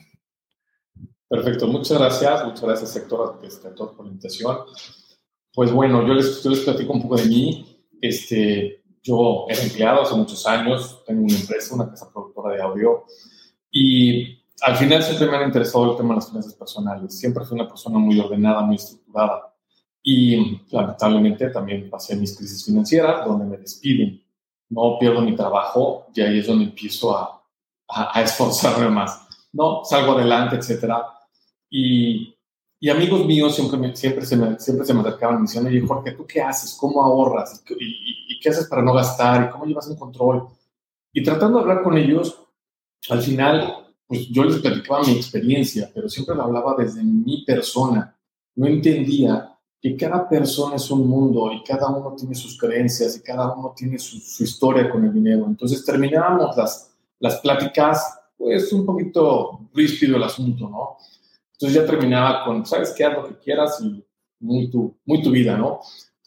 Perfecto, 1.29 1.69
muchas 1.69 1.97
gracias, 1.97 2.45
muchas 2.45 2.63
gracias 2.63 2.97
Héctor 2.97 3.41
este, 3.45 3.71
por 3.71 4.03
la 4.03 4.09
invitación. 4.09 4.57
Pues 5.55 5.71
bueno, 5.71 6.05
yo 6.05 6.15
les, 6.15 6.45
les 6.45 6.61
platico 6.61 6.93
un 6.93 7.03
poco 7.03 7.17
de 7.17 7.27
mí. 7.27 7.85
Este, 8.01 8.83
yo 9.05 9.47
era 9.49 9.63
empleado 9.63 10.03
hace 10.03 10.17
muchos 10.17 10.45
años, 10.49 11.05
tengo 11.07 11.23
una 11.23 11.37
empresa, 11.37 11.77
una 11.77 11.89
casa 11.89 12.11
productora 12.13 12.57
de 12.57 12.63
audio 12.63 13.05
y 13.71 14.43
al 14.61 14.75
final 14.77 15.01
siempre 15.05 15.29
me 15.29 15.37
han 15.37 15.47
interesado 15.47 15.93
el 15.93 15.97
tema 15.97 16.11
de 16.11 16.15
las 16.17 16.29
finanzas 16.29 16.55
personales. 16.55 17.17
Siempre 17.17 17.45
fui 17.45 17.55
una 17.55 17.69
persona 17.69 17.99
muy 17.99 18.19
ordenada, 18.19 18.63
muy 18.63 18.75
estructurada 18.75 19.55
y 20.03 20.61
lamentablemente 20.73 21.51
también 21.51 21.89
pasé 21.89 22.17
mis 22.17 22.37
crisis 22.37 22.65
financieras 22.65 23.25
donde 23.25 23.45
me 23.45 23.59
despiden 23.59 24.29
no 24.71 24.99
pierdo 24.99 25.23
mi 25.23 25.35
trabajo 25.35 26.07
y 26.15 26.21
ahí 26.21 26.39
es 26.39 26.47
donde 26.47 26.65
empiezo 26.65 27.17
a, 27.17 27.38
a, 27.89 28.23
esforzarme 28.23 28.89
más. 28.89 29.27
No, 29.53 29.85
salgo 29.85 30.13
adelante, 30.13 30.57
etcétera. 30.57 31.07
Y, 31.71 32.35
y, 32.81 32.89
amigos 32.89 33.25
míos 33.27 33.55
siempre, 33.55 33.79
me, 33.79 33.97
siempre, 33.97 34.25
se 34.25 34.37
me, 34.37 34.59
siempre 34.59 34.87
se 34.87 34.95
me 34.95 35.01
acercaban 35.01 35.37
y 35.37 35.39
me 35.41 35.47
decían, 35.47 35.67
oye, 35.67 35.81
Jorge, 35.81 36.13
¿tú 36.13 36.27
qué 36.27 36.43
haces? 36.43 36.77
¿Cómo 36.79 37.03
ahorras? 37.03 37.63
¿Y, 37.71 38.35
y, 38.35 38.41
qué 38.41 38.51
haces 38.51 38.67
para 38.67 38.83
no 38.83 38.93
gastar? 38.93 39.45
¿Y 39.45 39.51
cómo 39.51 39.65
llevas 39.65 39.89
un 39.89 39.97
control? 39.97 40.49
Y 41.13 41.23
tratando 41.23 41.59
de 41.59 41.63
hablar 41.63 41.83
con 41.83 41.97
ellos, 41.97 42.39
al 43.09 43.23
final, 43.23 43.93
pues 44.07 44.29
yo 44.29 44.45
les 44.45 44.61
platicaba 44.61 45.03
mi 45.03 45.13
experiencia, 45.13 45.91
pero 45.95 46.09
siempre 46.09 46.35
lo 46.35 46.45
hablaba 46.45 46.75
desde 46.77 47.03
mi 47.03 47.45
persona. 47.45 48.17
No 48.55 48.67
entendía 48.67 49.59
que 49.81 49.97
cada 49.97 50.29
persona 50.29 50.77
es 50.77 50.91
un 50.91 51.09
mundo 51.09 51.53
y 51.53 51.63
cada 51.63 51.89
uno 51.89 52.15
tiene 52.17 52.35
sus 52.35 52.59
creencias 52.59 53.17
y 53.17 53.23
cada 53.23 53.53
uno 53.53 53.73
tiene 53.77 53.99
su, 53.99 54.17
historia 54.43 54.91
con 54.91 55.05
el 55.05 55.13
dinero. 55.13 55.47
Entonces 55.47 55.85
terminábamos 55.85 56.57
las, 56.57 56.91
las 57.21 57.41
pláticas, 57.41 58.21
pues 58.37 58.73
un 58.73 58.87
poquito 58.87 59.69
ríspido 59.75 60.17
el 60.17 60.23
asunto, 60.23 60.69
¿no? 60.69 60.97
Entonces 61.53 61.81
ya 61.81 61.87
terminaba 61.87 62.45
con, 62.45 62.65
¿sabes 62.65 62.95
qué? 62.97 63.05
Haz 63.05 63.15
lo 63.15 63.29
que 63.29 63.39
quieras 63.39 63.81
y 63.83 64.05
muy 64.41 64.71
tu, 64.71 64.97
muy 65.05 65.23
tu 65.23 65.31
vida, 65.31 65.57
¿no? 65.57 65.81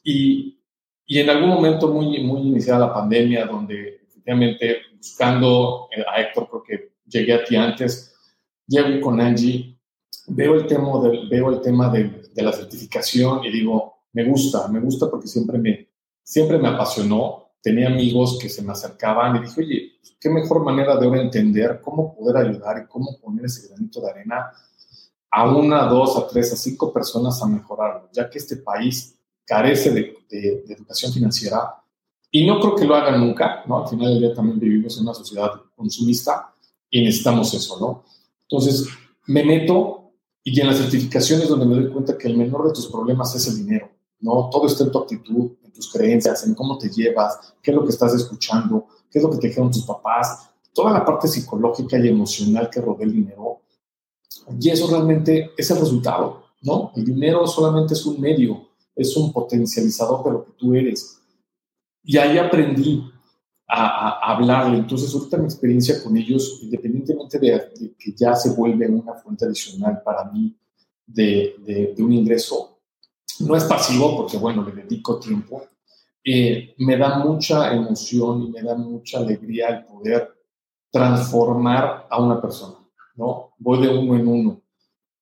Y, 0.03 0.59
y 1.05 1.19
en 1.19 1.29
algún 1.29 1.49
momento 1.49 1.87
muy, 1.87 2.21
muy 2.23 2.41
iniciada 2.41 2.87
la 2.87 2.93
pandemia, 2.93 3.45
donde 3.45 4.01
efectivamente 4.07 4.77
buscando 4.97 5.87
a 6.07 6.21
Héctor, 6.21 6.47
porque 6.51 6.93
llegué 7.05 7.33
a 7.33 7.43
ti 7.43 7.55
antes, 7.55 8.13
llego 8.67 8.99
con 9.01 9.21
Angie, 9.21 9.77
veo 10.27 10.55
el 10.55 10.67
tema, 10.67 10.99
del, 11.01 11.29
veo 11.29 11.49
el 11.49 11.61
tema 11.61 11.89
del 11.89 12.21
de 12.33 12.43
la 12.43 12.53
certificación 12.53 13.43
y 13.43 13.51
digo, 13.51 14.05
me 14.13 14.23
gusta, 14.23 14.67
me 14.67 14.79
gusta 14.79 15.09
porque 15.09 15.27
siempre 15.27 15.57
me, 15.57 15.89
siempre 16.23 16.57
me 16.57 16.69
apasionó. 16.69 17.40
Tenía 17.61 17.87
amigos 17.87 18.39
que 18.41 18.49
se 18.49 18.61
me 18.61 18.71
acercaban 18.71 19.35
y 19.35 19.41
dije, 19.41 19.61
oye, 19.61 19.91
qué 20.19 20.29
mejor 20.29 20.63
manera 20.63 20.95
de 20.97 21.05
ahora 21.05 21.21
entender 21.21 21.79
cómo 21.81 22.15
poder 22.15 22.37
ayudar 22.37 22.83
y 22.83 22.87
cómo 22.87 23.17
poner 23.19 23.45
ese 23.45 23.67
granito 23.67 24.01
de 24.01 24.09
arena 24.09 24.51
a 25.31 25.49
una, 25.49 25.85
dos, 25.85 26.17
a 26.17 26.27
tres, 26.27 26.51
a 26.53 26.55
cinco 26.55 26.91
personas 26.91 27.41
a 27.41 27.47
mejorarlo, 27.47 28.09
ya 28.11 28.29
que 28.29 28.37
este 28.37 28.57
país 28.57 29.17
carece 29.45 29.91
de, 29.91 30.13
de, 30.29 30.63
educación 30.73 31.11
financiera 31.13 31.75
y 32.29 32.45
no 32.45 32.59
creo 32.59 32.75
que 32.75 32.85
lo 32.85 32.95
haga 32.95 33.17
nunca, 33.17 33.63
¿no? 33.65 33.83
Al 33.83 33.89
final 33.89 34.11
del 34.11 34.19
día 34.19 34.33
también 34.33 34.59
vivimos 34.59 34.97
en 34.97 35.03
una 35.03 35.13
sociedad 35.13 35.51
consumista 35.75 36.53
y 36.89 37.03
necesitamos 37.03 37.53
eso, 37.53 37.79
¿no? 37.79 38.03
Entonces, 38.43 38.87
me 39.27 39.43
meto 39.43 40.11
y 40.43 40.59
en 40.59 40.67
las 40.67 40.77
certificaciones 40.77 41.47
donde 41.47 41.65
me 41.65 41.75
doy 41.75 41.91
cuenta 41.91 42.17
que 42.17 42.27
el 42.27 42.37
menor 42.37 42.67
de 42.67 42.73
tus 42.73 42.87
problemas 42.87 43.35
es 43.35 43.47
el 43.47 43.57
dinero, 43.57 43.89
¿no? 44.19 44.49
Todo 44.51 44.67
está 44.67 44.83
en 44.83 44.91
tu 44.91 44.99
actitud, 44.99 45.51
tus 45.73 45.91
creencias, 45.91 46.45
en 46.45 46.55
cómo 46.55 46.77
te 46.77 46.89
llevas, 46.89 47.53
qué 47.61 47.71
es 47.71 47.75
lo 47.75 47.83
que 47.83 47.91
estás 47.91 48.13
escuchando, 48.13 48.87
qué 49.09 49.19
es 49.19 49.23
lo 49.23 49.31
que 49.31 49.37
te 49.37 49.47
dijeron 49.47 49.71
tus 49.71 49.85
papás, 49.85 50.49
toda 50.73 50.91
la 50.91 51.05
parte 51.05 51.27
psicológica 51.27 51.97
y 51.97 52.07
emocional 52.07 52.69
que 52.69 52.81
rodea 52.81 53.05
el 53.05 53.13
dinero. 53.13 53.61
Y 54.59 54.69
eso 54.69 54.89
realmente 54.89 55.51
es 55.57 55.69
el 55.71 55.79
resultado, 55.79 56.45
¿no? 56.61 56.91
El 56.95 57.05
dinero 57.05 57.45
solamente 57.47 57.93
es 57.93 58.05
un 58.05 58.19
medio, 58.19 58.69
es 58.95 59.15
un 59.17 59.31
potencializador 59.31 60.23
de 60.23 60.31
lo 60.31 60.45
que 60.45 60.51
tú 60.53 60.73
eres. 60.73 61.19
Y 62.03 62.17
ahí 62.17 62.37
aprendí 62.37 63.03
a, 63.67 64.33
hablarle. 64.33 64.77
Entonces, 64.77 65.13
ahorita 65.13 65.37
mi 65.37 65.45
experiencia 65.45 66.03
con 66.03 66.15
ellos, 66.17 66.59
independientemente 66.61 67.39
de, 67.39 67.93
que 67.97 68.13
ya 68.13 68.35
se 68.35 68.51
vuelve 68.51 68.87
una 68.87 69.13
fuente 69.13 69.45
adicional 69.45 70.01
para 70.03 70.25
mí 70.31 70.55
de, 71.05 71.55
de, 71.65 72.03
un 72.03 72.13
ingreso, 72.13 72.70
no 73.39 73.55
es 73.55 73.63
pasivo 73.63 74.17
porque, 74.17 74.37
bueno, 74.37 74.63
le 74.63 74.83
dedico 74.83 75.19
tiempo, 75.19 75.63
eh, 76.23 76.75
me 76.77 76.97
da 76.97 77.19
mucha 77.19 77.73
emoción 77.73 78.43
y 78.43 78.49
me 78.51 78.61
da 78.61 78.75
mucha 78.75 79.19
alegría 79.19 79.69
el 79.69 79.85
poder 79.85 80.29
transformar 80.91 82.07
a 82.09 82.21
una 82.21 82.39
persona, 82.41 82.77
¿no? 83.15 83.53
Voy 83.57 83.81
de 83.81 83.97
uno 83.97 84.15
en 84.15 84.27
uno. 84.27 84.61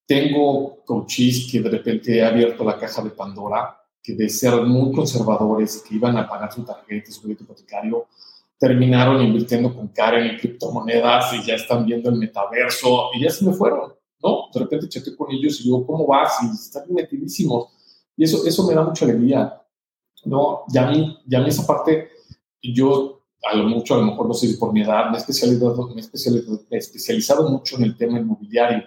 Tengo 0.05 0.83
coaches 0.83 1.47
que 1.49 1.61
de 1.61 1.69
repente 1.69 2.17
he 2.17 2.25
abierto 2.25 2.63
la 2.63 2.77
caja 2.77 3.01
de 3.03 3.11
Pandora, 3.11 3.77
que 4.01 4.15
de 4.15 4.27
ser 4.27 4.61
muy 4.63 4.91
conservadores, 4.91 5.83
que 5.87 5.95
iban 5.95 6.17
a 6.17 6.27
pagar 6.27 6.51
su 6.51 6.63
tarjeta, 6.63 7.11
su 7.11 7.21
crédito 7.21 7.43
hipotecario, 7.43 8.07
terminaron 8.57 9.21
invirtiendo 9.21 9.73
con 9.73 9.87
Karen 9.89 10.31
en 10.31 10.37
criptomonedas 10.37 11.33
y 11.33 11.45
ya 11.45 11.55
están 11.55 11.85
viendo 11.85 12.09
el 12.09 12.17
metaverso 12.17 13.11
y 13.13 13.23
ya 13.23 13.29
se 13.29 13.45
me 13.45 13.53
fueron, 13.53 13.93
¿no? 14.21 14.49
De 14.53 14.59
repente 14.59 14.89
chequé 14.89 15.15
con 15.15 15.31
ellos 15.31 15.61
y 15.61 15.63
digo, 15.65 15.85
¿cómo 15.85 16.05
vas? 16.05 16.39
Y 16.43 16.47
están 16.53 16.83
metidísimos. 16.89 17.69
Y 18.19 18.25
eso, 18.25 18.45
eso 18.45 18.67
me 18.67 18.73
da 18.73 18.83
mucha 18.83 19.05
alegría, 19.05 19.61
¿no? 20.25 20.63
Ya 20.67 20.89
a 20.89 20.91
mí, 20.91 21.17
ya 21.25 21.39
mí 21.39 21.47
esa 21.47 21.65
parte, 21.65 22.09
yo 22.61 23.21
a 23.49 23.55
lo 23.55 23.63
mucho, 23.63 23.95
a 23.95 23.99
lo 23.99 24.07
mejor 24.07 24.27
no 24.27 24.33
sé 24.33 24.57
por 24.57 24.73
mi 24.73 24.81
edad, 24.81 25.09
me 25.09 25.15
he 25.15 25.21
especializado, 25.21 25.93
me 26.69 26.77
especializado, 26.77 27.49
mucho 27.49 27.77
en 27.77 27.83
el 27.83 27.95
tema 27.95 28.19
inmobiliario. 28.19 28.83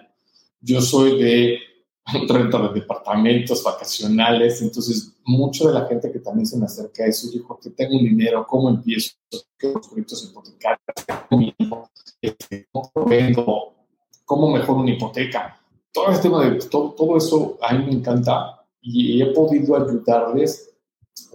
Yo 0.61 0.79
soy 0.81 1.19
de 1.19 1.57
renta 2.29 2.59
de 2.59 2.79
departamentos 2.79 3.63
vacacionales. 3.63 4.61
Entonces, 4.61 5.15
mucho 5.25 5.67
de 5.67 5.73
la 5.73 5.87
gente 5.87 6.11
que 6.11 6.19
también 6.19 6.45
se 6.45 6.59
me 6.59 6.65
acerca 6.65 7.03
a 7.03 7.07
eso, 7.07 7.27
dijo 7.31 7.59
que 7.59 7.71
tengo 7.71 7.97
un 7.97 8.03
dinero, 8.03 8.45
¿cómo 8.47 8.69
empiezo? 8.69 9.15
¿Qué 9.57 9.69
proyectos 9.69 10.29
hipotecarios? 10.29 10.79
¿Cómo, 12.71 13.07
vendo? 13.07 13.73
¿Cómo 14.25 14.51
mejoro 14.51 14.81
una 14.81 14.91
hipoteca? 14.91 15.59
Todo 15.91 16.11
este 16.11 16.21
tema 16.21 16.47
de 16.47 16.59
todo, 16.67 16.91
todo 16.91 17.17
eso 17.17 17.57
a 17.63 17.73
mí 17.73 17.85
me 17.87 17.93
encanta 17.93 18.62
y 18.83 19.21
he 19.21 19.27
podido 19.27 19.75
ayudarles 19.75 20.69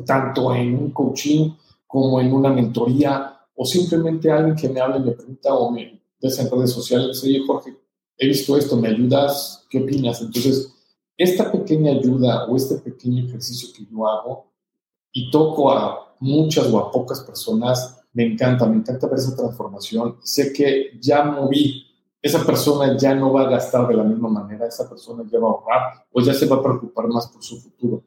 tanto 0.05 0.55
en 0.55 0.75
un 0.77 0.91
coaching 0.91 1.53
como 1.87 2.21
en 2.21 2.33
una 2.33 2.51
mentoría 2.51 3.41
o 3.57 3.65
simplemente 3.65 4.31
alguien 4.31 4.55
que 4.55 4.69
me 4.69 4.81
hable, 4.81 5.01
me 5.01 5.13
pregunta 5.13 5.55
o 5.55 5.71
me 5.71 6.01
ves 6.21 6.39
en 6.39 6.51
redes 6.51 6.73
sociales, 6.73 7.23
oye 7.25 7.41
Jorge, 7.47 7.77
he 8.19 8.27
visto 8.27 8.57
esto, 8.57 8.77
¿me 8.77 8.89
ayudas? 8.89 9.67
¿Qué 9.71 9.79
opinas? 9.79 10.21
Entonces, 10.21 10.75
esta 11.17 11.51
pequeña 11.51 11.93
ayuda 11.93 12.47
o 12.47 12.57
este 12.57 12.77
pequeño 12.77 13.25
ejercicio 13.25 13.71
que 13.75 13.85
yo 13.91 14.07
hago 14.07 14.53
y 15.13 15.31
toco 15.31 15.73
a 15.73 16.15
muchas 16.21 16.67
o 16.73 16.79
a 16.79 16.93
pocas 16.93 17.21
personas, 17.21 18.01
me 18.13 18.25
encanta, 18.25 18.67
me 18.67 18.77
encanta 18.77 19.07
ver 19.07 19.19
esa 19.19 19.35
transformación. 19.35 20.19
Sé 20.23 20.53
que 20.53 20.99
ya 21.01 21.25
moví, 21.25 21.87
esa 22.21 22.45
persona 22.45 22.97
ya 22.97 23.15
no 23.15 23.33
va 23.33 23.43
a 23.43 23.51
gastar 23.51 23.87
de 23.87 23.95
la 23.95 24.03
misma 24.03 24.29
manera, 24.29 24.67
esa 24.67 24.89
persona 24.89 25.25
ya 25.31 25.39
va 25.39 25.49
a 25.49 25.51
ahorrar 25.51 26.07
o 26.13 26.21
ya 26.21 26.35
se 26.35 26.47
va 26.47 26.57
a 26.57 26.63
preocupar 26.63 27.07
más 27.09 27.29
por 27.29 27.43
su 27.43 27.61
futuro. 27.61 28.03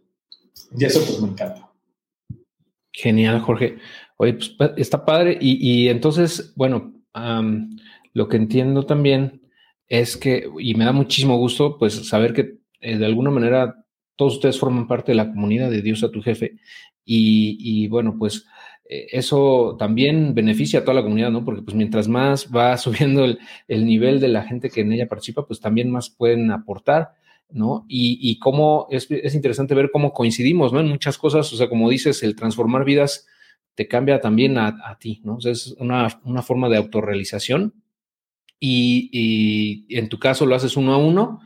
Y 0.78 0.86
eso 0.86 1.00
pues 1.00 1.22
me 1.22 1.30
encanta. 1.30 1.70
Genial, 2.92 3.40
Jorge. 3.42 3.78
Oye, 4.18 4.34
pues 4.34 4.72
está 4.78 5.06
padre. 5.06 5.38
Y, 5.40 5.88
entonces, 5.88 6.54
bueno, 6.56 6.94
lo 8.14 8.28
que 8.28 8.38
entiendo 8.38 8.86
también 8.86 9.42
es 9.88 10.18
que, 10.18 10.48
y 10.60 10.76
me 10.76 10.86
da 10.86 10.92
muchísimo 10.92 11.38
gusto, 11.38 11.78
pues 11.78 12.08
saber 12.08 12.34
que 12.34 12.60
eh, 12.80 12.98
de 12.98 13.06
alguna 13.06 13.32
manera 13.32 13.86
todos 14.16 14.36
ustedes 14.36 14.60
forman 14.60 14.88
parte 14.88 15.12
de 15.12 15.16
la 15.16 15.30
comunidad 15.30 15.72
de 15.72 15.82
Dios 15.82 16.04
a 16.04 16.12
tu 16.12 16.22
jefe. 16.22 16.60
Y, 17.04 17.88
bueno, 17.88 18.16
pues 18.18 18.46
eso 18.86 19.76
también 19.80 20.34
beneficia 20.34 20.80
a 20.80 20.82
toda 20.84 20.96
la 20.96 21.04
comunidad, 21.04 21.32
¿no? 21.32 21.46
Porque 21.46 21.62
pues 21.62 21.76
mientras 21.76 22.08
más 22.08 22.50
va 22.54 22.78
subiendo 22.78 23.26
el, 23.26 23.86
nivel 23.86 24.20
de 24.20 24.28
la 24.28 24.44
gente 24.44 24.70
que 24.70 24.82
en 24.82 24.92
ella 24.92 25.08
participa, 25.08 25.46
pues 25.46 25.60
también 25.60 25.92
más 25.92 26.10
pueden 26.10 26.52
aportar, 26.52 27.14
¿no? 27.50 27.86
Y, 27.88 28.20
y 28.22 28.40
cómo 28.40 28.88
es, 28.90 29.10
es, 29.10 29.36
interesante 29.36 29.76
ver 29.76 29.92
cómo 29.92 30.14
coincidimos, 30.14 30.74
¿no? 30.74 30.80
En 30.80 30.88
muchas 30.88 31.18
cosas, 31.18 31.52
o 31.54 31.58
sea, 31.58 31.70
como 31.70 31.90
dices, 31.90 32.24
el 32.24 32.36
transformar 32.36 32.86
vidas 32.86 33.28
te 33.76 33.88
cambia 33.88 34.20
también 34.20 34.58
a, 34.58 34.78
a 34.86 34.98
ti, 35.00 35.22
¿no? 35.24 35.36
O 35.36 35.42
sea, 35.42 35.52
es 35.52 35.76
una, 35.80 36.08
una 36.24 36.42
forma 36.42 36.70
de 36.70 36.78
autorrealización 36.78 37.74
y, 38.64 39.86
en 39.90 40.08
tu 40.08 40.20
caso 40.20 40.46
lo 40.46 40.56
haces 40.56 40.78
uno 40.78 40.94
a 40.94 40.98
uno 40.98 41.42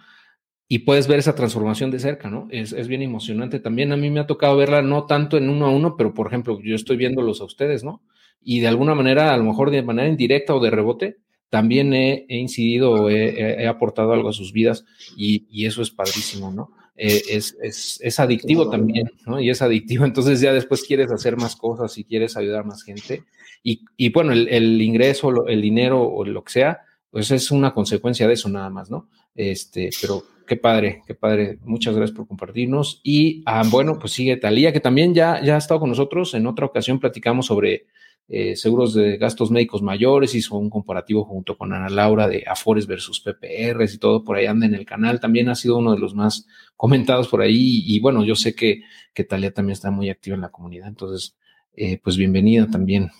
y 0.67 0.79
puedes 0.79 1.07
ver 1.07 1.19
esa 1.19 1.35
transformación 1.35 1.91
de 1.91 1.99
cerca, 1.99 2.29
¿no? 2.29 2.47
Es, 2.49 2.73
es, 2.73 2.87
bien 2.87 3.01
emocionante. 3.01 3.59
También 3.59 3.91
a 3.91 3.97
mí 3.97 4.09
me 4.09 4.19
ha 4.19 4.27
tocado 4.27 4.57
verla 4.57 4.81
no 4.81 5.05
tanto 5.05 5.37
en 5.37 5.49
uno 5.49 5.67
a 5.67 5.69
uno, 5.69 5.95
pero 5.95 6.13
por 6.13 6.27
ejemplo, 6.27 6.59
yo 6.61 6.75
estoy 6.75 6.97
viéndolos 6.97 7.41
a 7.41 7.45
ustedes, 7.45 7.83
¿no? 7.83 8.01
Y 8.41 8.61
de 8.61 8.67
alguna 8.67 8.95
manera, 8.95 9.33
a 9.33 9.37
lo 9.37 9.43
mejor 9.43 9.69
de 9.69 9.83
manera 9.83 10.07
indirecta 10.07 10.55
o 10.55 10.59
de 10.59 10.71
rebote, 10.71 11.17
también 11.49 11.93
he, 11.93 12.25
incidido 12.29 12.91
o 12.91 13.09
he, 13.09 13.67
aportado 13.67 14.11
algo 14.13 14.29
a 14.29 14.33
sus 14.33 14.51
vidas 14.51 14.85
y, 15.15 15.45
y 15.49 15.67
eso 15.67 15.81
es 15.81 15.91
padrísimo, 15.91 16.51
¿no? 16.51 16.71
Eh, 16.97 17.21
es, 17.29 17.57
es, 17.61 17.99
es, 18.01 18.19
adictivo 18.19 18.69
también, 18.69 19.11
¿no? 19.25 19.39
Y 19.39 19.49
es 19.49 19.61
adictivo, 19.61 20.05
entonces 20.05 20.41
ya 20.41 20.51
después 20.51 20.83
quieres 20.83 21.11
hacer 21.11 21.37
más 21.37 21.55
cosas 21.55 21.97
y 21.97 22.05
quieres 22.05 22.37
ayudar 22.37 22.61
a 22.61 22.63
más 22.63 22.83
gente. 22.83 23.23
Y, 23.63 23.85
y 23.97 24.09
bueno, 24.09 24.31
el, 24.31 24.47
el 24.47 24.81
ingreso, 24.81 25.47
el 25.47 25.61
dinero 25.61 26.01
o 26.03 26.25
lo 26.25 26.43
que 26.43 26.53
sea, 26.53 26.81
pues 27.11 27.31
es 27.31 27.51
una 27.51 27.73
consecuencia 27.73 28.27
de 28.27 28.33
eso 28.33 28.49
nada 28.49 28.69
más, 28.69 28.89
¿no? 28.89 29.09
Este, 29.35 29.89
pero 30.01 30.23
qué 30.47 30.57
padre, 30.57 31.03
qué 31.05 31.13
padre. 31.13 31.59
Muchas 31.63 31.95
gracias 31.95 32.15
por 32.15 32.27
compartirnos. 32.27 33.01
Y 33.03 33.43
ah, 33.45 33.63
bueno, 33.69 33.99
pues 33.99 34.13
sigue 34.13 34.37
Talía, 34.37 34.73
que 34.73 34.79
también 34.79 35.13
ya, 35.13 35.41
ya 35.43 35.55
ha 35.55 35.57
estado 35.57 35.81
con 35.81 35.89
nosotros. 35.89 36.33
En 36.33 36.47
otra 36.47 36.65
ocasión 36.65 36.99
platicamos 36.99 37.45
sobre 37.47 37.85
eh, 38.27 38.55
seguros 38.55 38.93
de 38.93 39.17
gastos 39.17 39.51
médicos 39.51 39.81
mayores, 39.81 40.33
hizo 40.33 40.57
un 40.57 40.69
comparativo 40.69 41.25
junto 41.25 41.57
con 41.57 41.73
Ana 41.73 41.89
Laura 41.89 42.27
de 42.27 42.43
Afores 42.47 42.87
versus 42.87 43.19
PPRs 43.19 43.93
y 43.93 43.97
todo 43.99 44.23
por 44.23 44.37
ahí 44.37 44.47
anda 44.47 44.65
en 44.65 44.73
el 44.73 44.85
canal. 44.85 45.19
También 45.19 45.49
ha 45.49 45.55
sido 45.55 45.77
uno 45.77 45.93
de 45.93 45.99
los 45.99 46.15
más 46.15 46.47
comentados 46.75 47.27
por 47.27 47.41
ahí. 47.41 47.83
Y, 47.85 47.99
bueno, 47.99 48.23
yo 48.23 48.35
sé 48.35 48.55
que, 48.55 48.81
que 49.13 49.23
Talía 49.23 49.53
también 49.53 49.73
está 49.73 49.91
muy 49.91 50.09
activa 50.09 50.35
en 50.35 50.41
la 50.41 50.49
comunidad. 50.49 50.87
Entonces, 50.87 51.37
eh, 51.73 51.99
pues 52.01 52.17
bienvenida 52.17 52.67
también. 52.67 53.11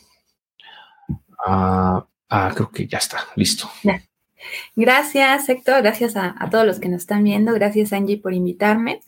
Ah, 1.45 2.07
Ah, 2.29 2.51
creo 2.55 2.71
que 2.71 2.87
ya 2.87 2.97
está, 2.97 3.19
listo. 3.35 3.69
Gracias, 4.75 5.47
Héctor. 5.49 5.81
Gracias 5.81 6.15
a, 6.15 6.35
todos 6.51 6.65
los 6.65 6.79
que 6.79 6.89
nos 6.89 7.01
están 7.01 7.23
viendo. 7.23 7.53
Gracias, 7.53 7.93
Angie, 7.93 8.17
por 8.17 8.33
invitarme. 8.33 9.01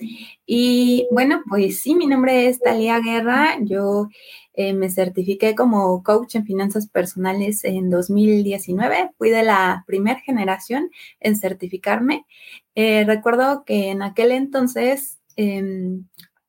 Y 0.45 1.07
bueno, 1.11 1.43
pues 1.49 1.79
sí, 1.81 1.95
mi 1.95 2.07
nombre 2.07 2.47
es 2.47 2.59
Talia 2.59 2.99
Guerra. 2.99 3.57
Yo 3.61 4.09
eh, 4.53 4.73
me 4.73 4.89
certifiqué 4.89 5.55
como 5.55 6.01
coach 6.03 6.35
en 6.35 6.45
finanzas 6.45 6.87
personales 6.87 7.63
en 7.63 7.89
2019. 7.89 9.11
Fui 9.17 9.29
de 9.29 9.43
la 9.43 9.83
primera 9.85 10.19
generación 10.19 10.89
en 11.19 11.35
certificarme. 11.35 12.25
Eh, 12.75 13.03
recuerdo 13.05 13.63
que 13.65 13.91
en 13.91 14.01
aquel 14.01 14.31
entonces, 14.31 15.19
em, 15.35 16.05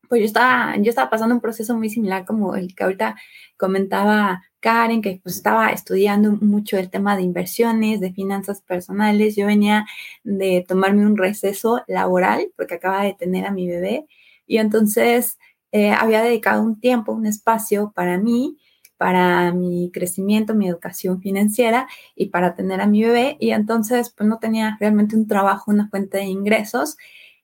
pues 0.08 0.20
yo 0.20 0.26
estaba, 0.26 0.76
yo 0.78 0.88
estaba 0.88 1.10
pasando 1.10 1.34
un 1.34 1.40
proceso 1.40 1.76
muy 1.76 1.90
similar 1.90 2.24
como 2.24 2.56
el 2.56 2.74
que 2.74 2.84
ahorita 2.84 3.16
comentaba 3.58 4.42
Karen, 4.60 5.02
que 5.02 5.20
pues 5.22 5.36
estaba 5.36 5.70
estudiando 5.70 6.32
mucho 6.32 6.78
el 6.78 6.90
tema 6.90 7.16
de 7.16 7.22
inversiones, 7.22 8.00
de 8.00 8.12
finanzas 8.12 8.62
personales. 8.62 9.36
Yo 9.36 9.46
venía 9.46 9.86
de 10.24 10.64
tomarme 10.66 11.06
un 11.06 11.16
receso 11.16 11.82
laboral 11.86 12.50
porque 12.56 12.74
acaba 12.74 13.04
de 13.04 13.14
tener 13.14 13.46
a 13.46 13.52
mi 13.52 13.68
bebé 13.68 14.06
y 14.46 14.58
entonces 14.58 15.38
eh, 15.72 15.90
había 15.92 16.22
dedicado 16.22 16.62
un 16.62 16.80
tiempo, 16.80 17.12
un 17.12 17.26
espacio 17.26 17.92
para 17.94 18.18
mí, 18.18 18.58
para 18.96 19.52
mi 19.52 19.90
crecimiento, 19.92 20.54
mi 20.54 20.68
educación 20.68 21.20
financiera 21.20 21.86
y 22.16 22.26
para 22.26 22.54
tener 22.54 22.80
a 22.80 22.86
mi 22.86 23.04
bebé 23.04 23.36
y 23.40 23.50
entonces 23.50 24.10
pues 24.16 24.28
no 24.28 24.38
tenía 24.38 24.76
realmente 24.80 25.16
un 25.16 25.28
trabajo, 25.28 25.70
una 25.70 25.88
fuente 25.88 26.18
de 26.18 26.24
ingresos. 26.24 26.96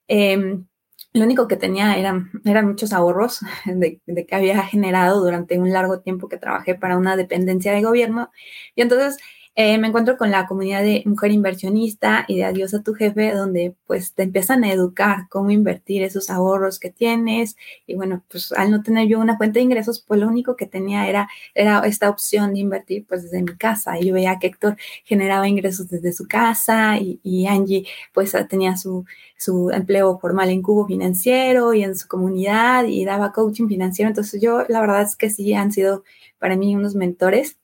Em, 0.09 0.67
lo 1.15 1.25
único 1.25 1.47
que 1.47 1.57
tenía 1.57 1.97
eran, 1.97 2.31
eran 2.45 2.67
muchos 2.67 2.93
ahorros 2.93 3.41
de, 3.67 4.01
de, 4.05 4.27
que 4.27 4.35
había 4.35 4.63
generado 4.65 5.23
durante 5.23 5.59
un 5.59 5.73
largo 5.73 6.01
tiempo 6.01 6.29
que 6.29 6.39
trabajé 6.39 6.75
para 6.75 6.99
una 6.99 7.17
dependencia 7.17 7.73
de 7.73 7.83
gobierno. 7.83 8.31
Y 8.75 8.83
entonces 8.83 9.17
eh, 9.57 9.79
me 9.79 9.87
encuentro 9.87 10.17
con 10.17 10.33
la 10.33 10.47
comunidad 10.47 10.83
de 10.83 11.05
mujer 11.07 11.31
inversionista 11.31 12.25
y 12.27 12.39
de 12.39 12.45
Adiós 12.45 12.75
a 12.75 12.83
tu 12.83 12.93
jefe, 12.95 13.33
donde 13.33 13.77
pues 13.87 14.13
te 14.13 14.25
empiezan 14.25 14.65
a 14.65 14.73
educar 14.73 15.29
cómo 15.31 15.53
invertir 15.53 16.03
esos 16.03 16.29
ahorros 16.29 16.81
que 16.81 16.91
tienes. 16.91 17.57
Y 17.87 17.95
bueno, 17.95 18.25
pues 18.29 18.51
al 18.53 18.73
no 18.73 18.83
tener 18.83 19.07
yo 19.07 19.21
una 19.21 19.37
fuente 19.37 19.61
de 19.61 19.65
ingresos, 19.65 20.01
pues 20.07 20.19
lo 20.21 20.27
único 20.27 20.57
que 20.57 20.67
tenía 20.67 21.09
era, 21.09 21.29
era 21.55 21.81
esta 21.87 22.11
opción 22.11 22.55
de 22.55 22.61
invertir 22.61 23.07
pues 23.07 23.23
desde 23.23 23.43
mi 23.43 23.57
casa. 23.57 23.99
Y 23.99 24.07
yo 24.07 24.15
veía 24.15 24.41
que 24.41 24.49
Héctor 24.49 24.77
generaba 25.05 25.47
ingresos 25.47 25.89
desde 25.89 26.13
su 26.13 26.27
casa 26.27 26.99
y, 26.99 27.21
y 27.23 27.47
Angie 27.47 27.87
pues 28.13 28.33
tenía 28.49 28.77
su, 28.77 29.05
su 29.37 29.71
empleo 29.71 30.19
formal 30.19 30.51
en 30.51 30.63
Cubo 30.63 30.87
Financiero 30.87 31.75
y 31.75 31.85
en 31.85 31.97
su 31.97 32.09
comunidad 32.09 32.87
y 32.87 33.05
daba 33.05 33.33
coaching 33.33 33.69
financiero. 33.69 34.09
Entonces 34.09 34.41
yo 34.43 34.65
la 34.69 34.81
verdad 34.81 35.03
es 35.03 35.15
que 35.17 35.31
sí 35.31 35.55
han 35.55 35.71
sido 35.71 36.03
para 36.39 36.57
mí 36.57 36.75
unos 36.75 36.95
mentores 36.97 37.59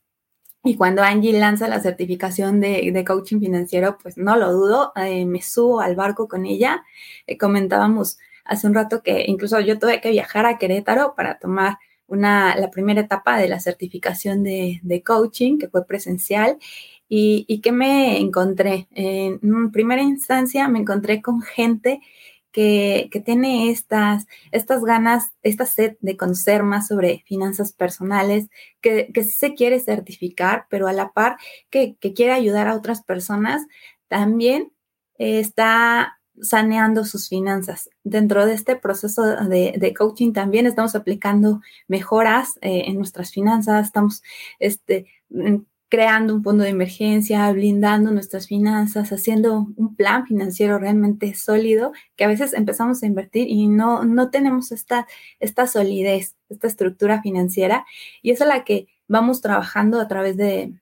y 0.62 0.76
cuando 0.76 1.02
Angie 1.02 1.32
lanza 1.32 1.68
la 1.68 1.80
certificación 1.80 2.60
de, 2.60 3.04
coaching 3.06 3.40
financiero, 3.40 3.96
pues 4.02 4.18
no 4.18 4.36
lo 4.36 4.52
dudo, 4.52 4.92
eh, 4.96 5.24
me 5.24 5.40
subo 5.40 5.80
al 5.80 5.96
barco 5.96 6.28
con 6.28 6.44
ella. 6.44 6.84
Eh, 7.26 7.38
comentábamos 7.38 8.18
hace 8.44 8.66
un 8.66 8.74
rato 8.74 9.02
que 9.02 9.24
incluso 9.26 9.58
yo 9.60 9.78
tuve 9.78 10.00
que 10.00 10.10
viajar 10.10 10.44
a 10.44 10.58
Querétaro 10.58 11.14
para 11.16 11.38
tomar 11.38 11.78
una, 12.06 12.56
la 12.56 12.70
primera 12.70 13.00
etapa 13.00 13.38
de 13.38 13.48
la 13.48 13.60
certificación 13.60 14.42
de, 14.42 15.02
coaching, 15.04 15.58
que 15.58 15.68
fue 15.68 15.86
presencial. 15.86 16.58
Y, 17.12 17.44
y 17.48 17.60
que 17.60 17.72
me 17.72 18.20
encontré. 18.20 18.86
En 18.92 19.72
primera 19.72 20.00
instancia 20.00 20.68
me 20.68 20.78
encontré 20.78 21.20
con 21.20 21.42
gente 21.42 22.00
que, 22.52 23.08
tiene 23.24 23.70
estas, 23.70 24.26
estas 24.52 24.82
ganas, 24.82 25.30
esta 25.42 25.66
sed 25.66 25.96
de 26.00 26.16
conocer 26.16 26.62
más 26.62 26.88
sobre 26.88 27.22
finanzas 27.26 27.72
personales, 27.72 28.48
que, 28.80 29.10
que 29.12 29.24
se 29.24 29.54
quiere 29.54 29.80
certificar, 29.80 30.66
pero 30.70 30.88
a 30.88 30.92
la 30.92 31.12
par 31.12 31.36
que, 31.70 31.96
quiere 32.14 32.32
ayudar 32.32 32.68
a 32.68 32.74
otras 32.74 33.02
personas, 33.02 33.62
también 34.08 34.72
está 35.18 36.20
saneando 36.42 37.04
sus 37.04 37.28
finanzas. 37.28 37.90
Dentro 38.02 38.46
de 38.46 38.54
este 38.54 38.76
proceso 38.76 39.22
de, 39.22 39.94
coaching 39.96 40.32
también 40.32 40.66
estamos 40.66 40.94
aplicando 40.94 41.60
mejoras 41.86 42.56
eh, 42.62 42.84
en 42.86 42.96
nuestras 42.96 43.30
finanzas, 43.30 43.86
estamos 43.86 44.22
este, 44.58 45.06
creando 45.90 46.34
un 46.34 46.42
fondo 46.42 46.64
de 46.64 46.70
emergencia, 46.70 47.52
blindando 47.52 48.10
nuestras 48.10 48.46
finanzas, 48.46 49.12
haciendo 49.12 49.66
un 49.76 49.96
plan 49.96 50.24
financiero 50.26 50.78
realmente 50.78 51.34
sólido, 51.34 51.92
que 52.16 52.24
a 52.24 52.28
veces 52.28 52.54
empezamos 52.54 53.02
a 53.02 53.06
invertir 53.06 53.48
y 53.48 53.66
no, 53.68 54.04
no 54.04 54.30
tenemos 54.30 54.72
esta, 54.72 55.06
esta 55.40 55.66
solidez, 55.66 56.36
esta 56.48 56.66
estructura 56.68 57.20
financiera, 57.20 57.84
y 58.22 58.30
es 58.30 58.40
a 58.40 58.46
la 58.46 58.64
que 58.64 58.86
vamos 59.08 59.40
trabajando 59.40 60.00
a 60.00 60.06
través 60.06 60.36
de, 60.36 60.72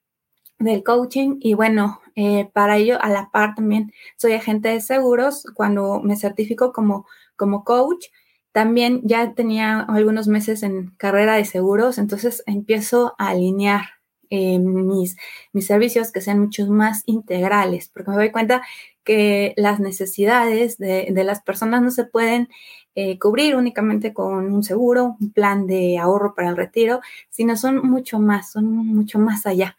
del 0.58 0.82
coaching. 0.82 1.38
Y 1.40 1.54
bueno, 1.54 2.00
Eh, 2.20 2.50
para 2.52 2.78
ello, 2.78 2.98
a 3.00 3.10
la 3.10 3.30
par 3.30 3.54
también 3.54 3.92
soy 4.16 4.32
agente 4.32 4.68
de 4.70 4.80
seguros. 4.80 5.44
Cuando 5.54 6.00
me 6.02 6.16
certifico 6.16 6.72
como, 6.72 7.06
como 7.36 7.62
coach, 7.62 8.06
también 8.50 9.02
ya 9.04 9.34
tenía 9.34 9.86
algunos 9.88 10.26
meses 10.26 10.64
en 10.64 10.90
carrera 10.96 11.36
de 11.36 11.44
seguros, 11.44 11.96
entonces 11.96 12.42
empiezo 12.46 13.14
a 13.18 13.28
alinear 13.28 13.84
eh, 14.30 14.58
mis, 14.58 15.16
mis 15.52 15.66
servicios 15.66 16.12
que 16.12 16.20
sean 16.20 16.40
muchos 16.40 16.68
más 16.68 17.02
integrales, 17.06 17.90
porque 17.92 18.10
me 18.10 18.16
doy 18.16 18.30
cuenta 18.30 18.62
que 19.04 19.54
las 19.56 19.80
necesidades 19.80 20.76
de, 20.76 21.10
las 21.24 21.40
personas 21.40 21.80
no 21.82 21.90
se 21.90 22.04
pueden 22.04 22.48
eh, 22.94 23.18
cubrir 23.18 23.56
únicamente 23.56 24.12
con 24.12 24.52
un 24.52 24.62
seguro, 24.62 25.16
un 25.18 25.32
plan 25.32 25.66
de 25.66 25.98
ahorro 25.98 26.34
para 26.34 26.50
el 26.50 26.56
retiro, 26.56 27.00
sino 27.30 27.56
son 27.56 27.88
mucho 27.88 28.18
más, 28.18 28.52
son 28.52 28.66
mucho 28.66 29.18
más 29.18 29.46
allá. 29.46 29.76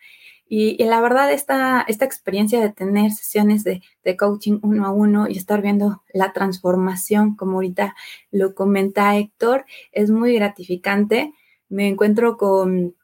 Y, 0.52 0.84
la 0.84 1.00
verdad, 1.00 1.32
esta, 1.32 1.86
esta 1.88 2.06
experiencia 2.06 2.60
de 2.60 2.72
tener 2.72 3.12
sesiones 3.12 3.64
de, 3.64 3.84
de, 4.04 4.18
coaching 4.18 4.58
uno 4.64 4.88
a 4.88 4.92
uno 4.92 5.28
y 5.30 5.38
estar 5.38 5.62
viendo 5.62 6.02
la 6.12 6.34
transformación, 6.34 7.36
como 7.36 7.58
ahorita 7.58 7.96
lo 8.32 8.56
comenta 8.56 9.16
Héctor, 9.16 9.66
es 9.92 10.10
muy 10.10 10.34
gratificante. 10.34 11.34
Me 11.70 11.88
encuentro 11.88 12.36
con 12.38 12.96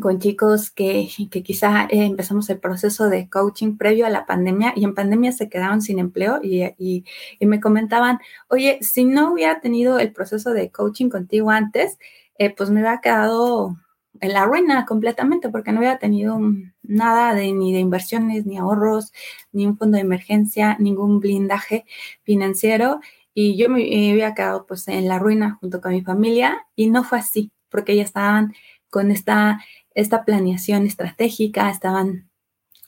con 0.00 0.18
chicos 0.18 0.70
que, 0.70 1.08
que 1.30 1.42
quizá 1.42 1.84
eh, 1.84 2.04
empezamos 2.04 2.48
el 2.50 2.58
proceso 2.58 3.08
de 3.08 3.28
coaching 3.28 3.76
previo 3.76 4.06
a 4.06 4.10
la 4.10 4.26
pandemia 4.26 4.72
y 4.76 4.84
en 4.84 4.94
pandemia 4.94 5.32
se 5.32 5.48
quedaron 5.48 5.82
sin 5.82 5.98
empleo 5.98 6.40
y, 6.42 6.64
y, 6.78 7.04
me 7.46 7.60
comentaban, 7.60 8.18
oye, 8.48 8.78
si 8.82 9.04
no 9.04 9.32
hubiera 9.32 9.60
tenido 9.60 9.98
el 9.98 10.12
proceso 10.12 10.52
de 10.52 10.70
coaching 10.70 11.08
contigo 11.08 11.50
antes, 11.50 11.98
eh, 12.38 12.54
pues 12.54 12.70
me 12.70 12.80
hubiera 12.80 13.00
quedado 13.00 13.76
en 14.20 14.32
la 14.32 14.44
ruina 14.44 14.84
completamente 14.86 15.48
porque 15.48 15.72
no 15.72 15.78
hubiera 15.78 15.98
tenido 15.98 16.38
nada 16.82 17.34
de 17.34 17.52
ni 17.52 17.72
de 17.72 17.80
inversiones, 17.80 18.46
ni 18.46 18.58
ahorros, 18.58 19.12
ni 19.52 19.66
un 19.66 19.76
fondo 19.78 19.96
de 19.96 20.02
emergencia, 20.02 20.76
ningún 20.80 21.20
blindaje 21.20 21.84
financiero 22.22 23.00
y 23.34 23.56
yo 23.56 23.68
me, 23.68 23.78
me 23.78 24.10
había 24.10 24.34
quedado 24.34 24.66
pues 24.66 24.88
en 24.88 25.06
la 25.08 25.18
ruina 25.18 25.58
junto 25.60 25.80
con 25.80 25.92
mi 25.92 26.02
familia 26.02 26.66
y 26.74 26.88
no 26.88 27.04
fue 27.04 27.18
así 27.18 27.52
porque 27.68 27.94
ya 27.96 28.02
estaban 28.02 28.52
con 28.90 29.10
esta 29.10 29.60
esta 29.98 30.24
planeación 30.24 30.86
estratégica, 30.86 31.70
estaban 31.70 32.30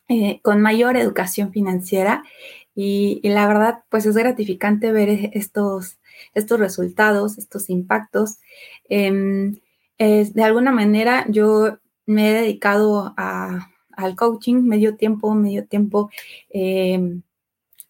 eh, 0.09 0.41
con 0.43 0.61
mayor 0.61 0.97
educación 0.97 1.53
financiera 1.53 2.23
y, 2.75 3.21
la 3.25 3.49
verdad, 3.49 3.83
pues 3.89 4.07
es 4.07 4.17
gratificante 4.17 4.93
ver 4.93 5.09
e-, 5.09 5.31
estos, 5.35 5.99
estos 6.35 6.61
resultados, 6.61 7.37
estos 7.37 7.69
impactos. 7.69 8.39
Em, 8.89 9.57
de 9.99 10.43
alguna 10.45 10.73
manera 10.73 11.27
yo 11.29 11.79
me 12.07 12.31
he 12.31 12.35
dedicado 12.35 13.13
al 13.17 14.17
coaching 14.17 14.63
medio 14.63 14.97
tiempo, 14.97 15.35
medio 15.35 15.67
tiempo. 15.67 16.11
Em, 16.49 17.23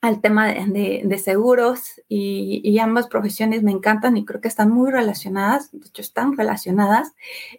al 0.01 0.21
tema 0.21 0.49
de, 0.49 1.19
seguros 1.23 2.01
y, 2.09 2.79
ambas 2.79 3.09
profesiones 3.09 3.63
me 3.63 3.73
encantan 3.73 4.17
y 4.17 4.25
creo 4.25 4.41
que 4.41 4.49
están 4.49 4.71
muy 4.71 4.91
relacionadas, 4.91 5.71
de 5.73 5.87
hecho 5.87 6.03
están 6.03 6.37
relacionadas. 6.37 7.13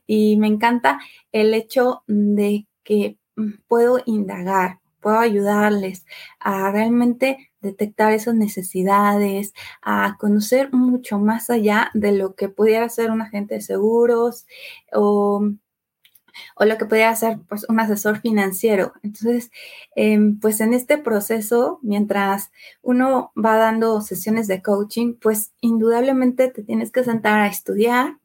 Y 0.07 0.37
me 0.37 0.47
encanta 0.47 0.99
el 1.31 1.53
hecho 1.53 2.03
de 2.07 2.67
que 2.83 3.17
mm, 3.35 3.51
puedo 3.67 4.01
indagar, 4.05 4.79
puedo 4.99 5.19
ayudarles 5.19 6.05
a 6.39 6.71
realmente 6.71 7.51
detectar 7.61 8.11
esas 8.11 8.33
necesidades, 8.35 9.53
a 9.83 10.17
conocer 10.19 10.73
mucho 10.73 11.19
más 11.19 11.49
allá 11.51 11.91
de 11.93 12.11
lo 12.11 12.35
que 12.35 12.49
pudiera 12.49 12.89
ser 12.89 13.11
un 13.11 13.21
agente 13.21 13.55
de 13.55 13.61
seguros 13.61 14.47
o 14.91 15.43
o 16.55 16.65
lo 16.65 16.77
que 16.77 16.85
podría 16.85 17.15
ser 17.15 17.39
pues, 17.47 17.65
un 17.69 17.79
asesor 17.79 18.19
financiero. 18.21 18.93
Entonces, 19.03 19.51
em, 19.95 20.39
pues 20.39 20.61
en 20.61 20.73
este 20.73 20.97
proceso, 20.97 21.79
mientras 21.81 22.51
uno 22.81 23.31
va 23.35 23.57
dando 23.57 24.01
sesiones 24.01 24.47
de 24.47 24.61
coaching, 24.61 25.15
pues 25.15 25.53
indudablemente 25.61 26.49
te 26.49 26.63
tienes 26.63 26.91
que 26.91 27.03
sentar 27.03 27.39
a 27.41 27.47
estudiar, 27.47 28.17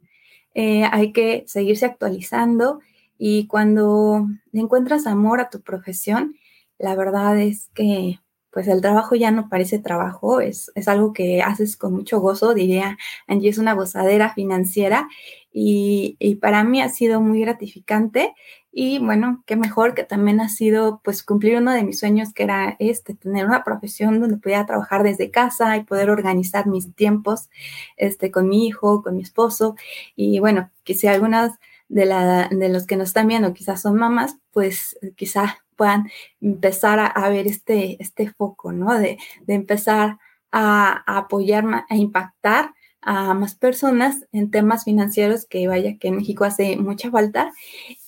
eh, 0.54 0.84
hay 0.90 1.12
que 1.12 1.44
seguirse 1.46 1.86
actualizando 1.86 2.80
y 3.18 3.46
cuando 3.46 4.26
encuentras 4.52 5.06
amor 5.06 5.40
a 5.40 5.50
tu 5.50 5.60
profesión, 5.62 6.36
la 6.78 6.94
verdad 6.94 7.38
es 7.40 7.70
que 7.74 8.20
pues 8.56 8.68
el 8.68 8.80
trabajo 8.80 9.14
ya 9.16 9.30
no 9.30 9.50
parece 9.50 9.78
trabajo, 9.78 10.40
es, 10.40 10.72
es, 10.74 10.88
algo 10.88 11.12
que 11.12 11.42
haces 11.42 11.76
con 11.76 11.92
mucho 11.92 12.20
gozo, 12.20 12.54
diría 12.54 12.96
Angie, 13.26 13.50
es 13.50 13.58
una 13.58 13.74
gozadera 13.74 14.32
financiera 14.32 15.08
y, 15.58 16.34
para 16.42 16.64
mí 16.64 16.82
ha 16.82 16.90
sido 16.90 17.22
muy 17.22 17.40
gratificante 17.40 18.34
y 18.70 18.98
bueno, 18.98 19.42
qué 19.46 19.56
mejor 19.56 19.94
que 19.94 20.04
también 20.04 20.38
ha 20.40 20.50
sido 20.50 21.00
pues 21.02 21.22
cumplir 21.22 21.56
uno 21.56 21.72
de 21.72 21.82
mis 21.82 21.98
sueños 21.98 22.34
que 22.34 22.42
era 22.42 22.76
este, 22.78 23.14
tener 23.14 23.46
una 23.46 23.64
profesión 23.64 24.20
donde 24.20 24.36
pudiera 24.36 24.66
trabajar 24.66 25.02
desde 25.02 25.30
casa 25.30 25.78
y 25.78 25.84
poder 25.84 26.10
organizar 26.10 26.66
mis 26.66 26.94
tiempos 26.94 27.48
este, 27.96 28.30
con 28.30 28.48
mi 28.48 28.66
hijo, 28.66 29.02
con 29.02 29.16
mi 29.16 29.22
esposo 29.22 29.76
y 30.14 30.40
bueno, 30.40 30.70
que 30.84 30.92
si 30.92 31.06
algunas 31.06 31.58
de, 31.88 32.04
la, 32.04 32.50
de 32.50 32.68
los 32.68 32.86
que 32.86 32.96
nos 32.96 33.08
están 33.08 33.26
viendo 33.26 33.54
quizás 33.54 33.80
son 33.80 33.96
mamás, 33.96 34.36
pues 34.52 34.98
quizá 35.16 35.64
puedan 35.74 36.10
empezar 36.42 37.12
a, 37.14 37.28
ver 37.30 37.46
este, 37.46 37.96
este 38.02 38.28
foco, 38.30 38.72
¿no? 38.72 38.98
De, 38.98 39.16
empezar 39.46 40.18
a, 40.52 41.02
apoyar, 41.06 41.64
a 41.88 41.96
impactar 41.96 42.74
a 43.06 43.34
más 43.34 43.54
personas 43.54 44.26
en 44.32 44.50
temas 44.50 44.82
financieros 44.84 45.46
que 45.46 45.68
vaya 45.68 45.96
que 45.96 46.08
en 46.08 46.16
México 46.16 46.44
hace 46.44 46.76
mucha 46.76 47.10
falta 47.10 47.52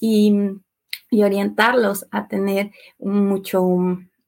y, 0.01 0.35
orientarlos 1.11 2.07
a 2.11 2.29
tener 2.29 2.71
mucho, 2.99 3.65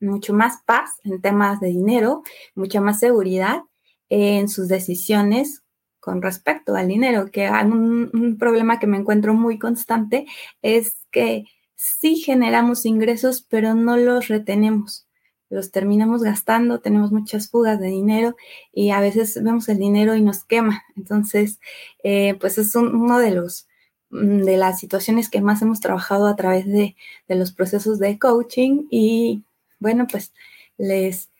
mucho 0.00 0.32
más 0.32 0.62
paz 0.64 0.92
en 1.04 1.20
temas 1.20 1.60
de 1.60 1.68
dinero, 1.68 2.22
mucha 2.54 2.80
más 2.80 3.00
seguridad 3.00 3.60
en 4.08 4.48
sus 4.48 4.68
decisiones 4.68 5.62
con 5.98 6.22
respecto 6.22 6.74
al 6.74 6.88
dinero, 6.88 7.30
que 7.30 7.50
un 7.50 8.36
problema 8.38 8.78
que 8.78 8.86
me 8.86 8.96
encuentro 8.96 9.34
muy 9.34 9.58
constante 9.58 10.24
es 10.62 10.96
que 11.10 11.44
sí 11.74 12.16
generamos 12.16 12.86
ingresos, 12.86 13.42
pero 13.42 13.74
no 13.74 13.98
los 13.98 14.28
retenemos. 14.28 15.09
Los 15.50 15.72
terminamos 15.72 16.22
gastando, 16.22 16.78
tenemos 16.78 17.10
muchas 17.10 17.50
fugas 17.50 17.80
de 17.80 17.88
dinero 17.88 18.36
y 18.72 18.90
a 18.90 19.00
veces 19.00 19.42
vemos 19.42 19.68
el 19.68 19.78
dinero 19.78 20.14
y 20.14 20.22
nos 20.22 20.44
quema. 20.44 20.84
Entonces, 20.96 21.58
eh, 22.04 22.36
pues 22.40 22.56
es 22.56 22.74
uno 22.76 23.18
de 23.18 23.32
los 23.32 23.66
mm, 24.10 24.44
de 24.44 24.56
las 24.56 24.78
situaciones 24.78 25.28
que 25.28 25.40
más 25.40 25.60
hemos 25.60 25.80
trabajado 25.80 26.28
a 26.28 26.36
través 26.36 26.66
de, 26.66 26.96
los 27.28 27.52
procesos 27.52 27.98
de 27.98 28.18
coaching 28.18 28.86
y 28.90 29.42
bueno, 29.80 30.06
pues 30.10 30.32
les, 30.78 31.30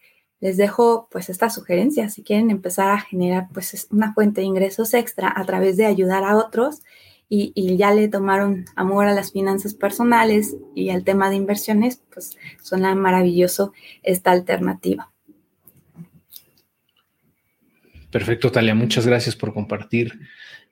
les 0.41 0.57
dejo 0.57 1.09
pues 1.11 1.31
esta 1.31 1.49
sugerencia. 1.49 2.11
Si 2.11 2.23
quieren 2.25 2.51
empezar 2.51 2.91
a 2.91 3.01
generar 3.01 3.49
pues 3.55 3.87
una 3.91 4.13
fuente 4.13 4.41
de 4.41 4.49
ingresos 4.49 4.93
extra 4.95 5.33
a 5.35 5.45
través 5.45 5.77
de 5.77 5.87
ayudar 5.87 6.25
a 6.25 6.37
otros, 6.37 6.83
y, 7.33 7.77
ya 7.77 7.95
le 7.95 8.09
tomaron 8.09 8.65
amor 8.75 9.07
a 9.07 9.15
las 9.15 9.31
finanzas 9.31 9.75
personales 9.75 10.57
y 10.75 10.91
al 10.91 11.05
tema 11.05 11.31
de 11.31 11.37
inversiones, 11.37 12.03
pues 12.13 12.37
suena 12.61 12.93
maravilloso 12.97 13.73
esta 14.03 14.33
alternativa. 14.33 15.13
Perfecto, 18.11 18.51
Talia, 18.51 18.75
muchas 18.75 19.07
gracias 19.07 19.37
por 19.37 19.55
compartir. 19.55 20.19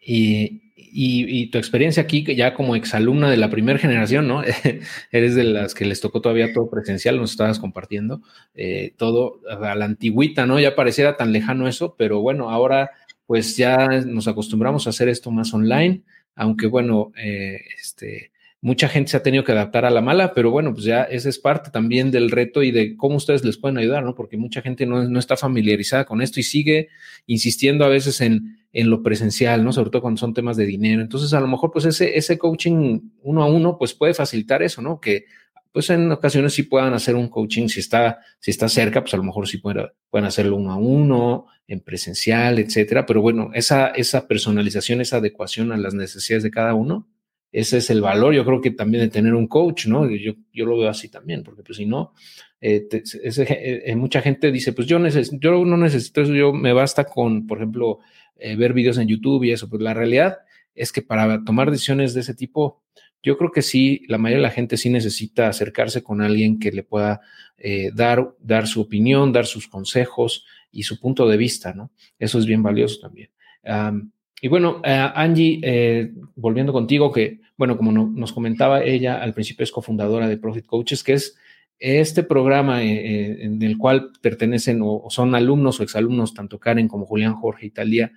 Y, 0.01 1.47
tu 1.53 1.59
experiencia 1.59 2.03
aquí, 2.03 2.25
ya 2.35 2.55
como 2.55 2.75
exalumna 2.75 3.31
de 3.31 3.37
la 3.37 3.51
primera 3.51 3.79
generación, 3.79 4.27
¿no? 4.27 4.43
Eres 5.13 5.37
de 5.37 5.45
las 5.45 5.75
que 5.75 5.85
les 5.85 6.01
tocó 6.01 6.21
todavía 6.21 6.53
todo 6.53 6.69
presencial, 6.69 7.19
nos 7.19 7.31
estabas 7.31 7.61
compartiendo 7.61 8.21
eh, 8.57 8.95
todo 8.97 9.41
a 9.49 9.77
la 9.77 9.85
antigüita, 9.85 10.45
¿no? 10.45 10.59
Ya 10.59 10.75
pareciera 10.75 11.17
tan 11.17 11.33
lejano 11.33 11.69
eso, 11.69 11.95
pero 11.97 12.21
bueno, 12.21 12.51
ahora 12.51 12.91
pues 13.27 13.57
ya 13.57 13.87
nos 14.07 14.27
acostumbramos 14.27 14.87
a 14.87 14.91
hacer 14.91 15.09
esto 15.09 15.31
más 15.31 15.53
online 15.55 16.03
aunque 16.39 16.69
bueno, 16.69 17.11
eh, 17.17 17.59
este, 17.77 18.31
mucha 18.61 18.89
gente 18.89 19.11
se 19.11 19.17
ha 19.17 19.23
tenido 19.25 19.43
que 19.43 19.51
adaptar 19.51 19.85
a 19.85 19.91
la 19.91 20.01
mala, 20.01 20.33
pero 20.35 20.53
bueno, 20.53 20.73
pues 20.73 20.85
ya 20.85 21.03
ese 21.03 21.29
es 21.29 21.39
parte 21.41 21.71
también 21.73 22.13
del 22.13 22.31
reto 22.31 22.63
y 22.63 22.71
de 22.71 22.97
cómo 22.97 23.17
ustedes 23.17 23.45
les 23.45 23.59
pueden 23.59 23.77
ayudar, 23.77 24.05
¿no? 24.05 24.15
Porque 24.15 24.37
mucha 24.37 24.63
gente 24.63 24.87
no, 24.87 25.03
no 25.03 25.19
está 25.19 25.37
familiarizada 25.37 26.05
con 26.05 26.23
esto 26.23 26.39
y 26.39 26.45
sigue 26.45 26.89
insistiendo 27.27 27.85
a 27.85 27.89
veces 27.89 28.21
en, 28.21 28.57
en, 28.73 28.89
lo 28.89 29.03
presencial, 29.03 29.65
¿no? 29.65 29.73
Sobre 29.73 29.91
todo 29.91 30.01
cuando 30.01 30.21
son 30.21 30.33
temas 30.33 30.57
de 30.57 30.67
dinero. 30.67 31.03
Entonces, 31.03 31.35
a 31.35 31.41
lo 31.41 31.49
mejor, 31.49 31.73
pues 31.73 31.85
ese, 31.87 32.17
ese 32.17 32.39
coaching 32.39 33.01
uno 33.23 33.43
a 33.43 33.47
uno, 33.47 33.77
pues 33.77 33.95
puede 33.95 34.15
facilitar 34.15 34.63
eso, 34.63 34.81
¿no? 34.81 35.01
Que 35.01 35.25
pues 35.73 35.91
en 35.91 36.11
ocasiones 36.11 36.55
sí 36.55 36.65
puedan 36.65 36.95
hacer 36.95 37.15
un 37.15 37.29
coaching, 37.29 37.69
si 37.69 37.81
está, 37.81 38.19
si 38.41 38.51
está 38.51 38.69
cerca, 38.69 39.03
pues 39.03 39.15
a 39.15 39.17
lo 39.17 39.23
mejor 39.23 39.47
sí 39.47 39.59
pueden, 39.59 39.87
pueden 40.11 40.27
hacerlo 40.27 40.57
uno 40.57 40.73
a 40.73 40.77
uno, 40.77 41.47
en 41.67 41.81
presencial, 41.81 42.59
etcétera. 42.59 43.07
Pero 43.07 43.21
bueno, 43.21 43.51
esa, 43.55 43.89
esa 43.89 44.27
personalización, 44.27 45.01
esa 45.01 45.19
adecuación 45.19 45.73
a 45.73 45.77
las 45.77 45.95
necesidades 45.95 46.43
de 46.43 46.51
cada 46.51 46.75
uno, 46.75 47.09
ese 47.51 47.79
es 47.79 47.89
el 47.91 48.03
valor, 48.03 48.35
yo 48.35 48.45
creo 48.45 48.61
que 48.61 48.71
también 48.71 49.05
de 49.05 49.11
tener 49.11 49.35
un 49.35 49.47
coach, 49.47 49.87
¿no? 49.87 50.09
Yo, 50.11 50.35
yo 50.53 50.67
lo 50.67 50.77
veo 50.77 50.91
así 50.91 51.09
también, 51.09 51.43
porque 51.43 51.63
pues 51.63 51.79
si 51.79 51.87
no, 51.87 52.13
eh, 52.61 52.87
eh, 52.91 53.97
mucha 53.97 54.21
gente 54.21 54.53
dice, 54.53 54.73
pues 54.73 54.87
yo, 54.87 54.99
necesito, 54.99 55.39
yo 55.41 55.65
no 55.65 55.77
necesito 55.77 56.23
eso, 56.23 56.35
yo 56.35 56.53
me 56.53 56.73
basta 56.73 57.05
con, 57.05 57.47
por 57.47 57.59
ejemplo, 57.59 58.01
eh, 58.37 58.57
ver 58.57 58.75
videos 58.75 58.99
en 58.99 59.09
YouTube 59.09 59.45
y 59.45 59.53
eso, 59.53 59.69
pues 59.69 59.81
la 59.81 59.95
realidad 59.95 60.39
es 60.75 60.93
que 60.93 61.03
para 61.03 61.43
tomar 61.45 61.71
decisiones 61.71 62.15
de 62.15 62.21
ese 62.21 62.35
tipo, 62.35 62.83
yo 63.23 63.37
creo 63.37 63.51
que 63.51 63.63
sí, 63.63 64.03
la 64.09 64.19
mayoría 64.19 64.39
de 64.39 64.49
la 64.49 64.55
gente 64.55 64.77
sí 64.77 64.91
necesita 64.91 65.49
acercarse 65.49 66.03
con 66.03 66.21
alguien 66.21 66.59
que 66.59 66.71
le 66.71 66.83
pueda 66.83 67.21
eh, 67.57 67.91
dar, 67.95 68.35
dar 68.41 68.67
su 68.67 68.81
opinión, 68.81 69.33
dar 69.33 69.47
sus 69.47 69.69
consejos 69.69 70.47
y 70.71 70.85
su 70.85 71.01
punto 71.01 71.27
de 71.27 71.37
vista, 71.37 71.73
¿no? 71.73 71.91
Eso 72.19 72.39
es 72.39 72.47
bien 72.47 72.63
valioso 72.63 73.01
también. 73.01 73.31
y 74.41 74.49
bueno, 74.49 74.81
eh, 74.85 75.11
Angie, 75.15 75.61
eh, 75.63 76.13
volviendo 76.37 76.73
contigo, 76.73 77.11
que, 77.11 77.41
bueno, 77.57 77.77
como 77.77 77.91
nos 77.91 78.33
comentaba 78.33 78.85
ella 78.85 79.21
al 79.21 79.35
principio, 79.35 79.65
es 79.65 79.73
cofundadora 79.73 80.29
de 80.29 80.37
Profit 80.37 80.67
Coaches, 80.67 81.03
que 81.03 81.15
es 81.15 81.37
este 81.81 82.23
programa 82.23 82.83
en 82.83 83.63
el 83.63 83.79
cual 83.79 84.11
pertenecen 84.21 84.81
o, 84.83 85.07
son 85.11 85.35
alumnos 85.35 85.79
o 85.79 85.83
exalumnos, 85.83 86.35
tanto 86.35 86.59
Karen 86.59 86.89
como 86.89 87.07
Julián, 87.07 87.35
Jorge 87.35 87.67
y 87.67 87.71
Talía, 87.71 88.13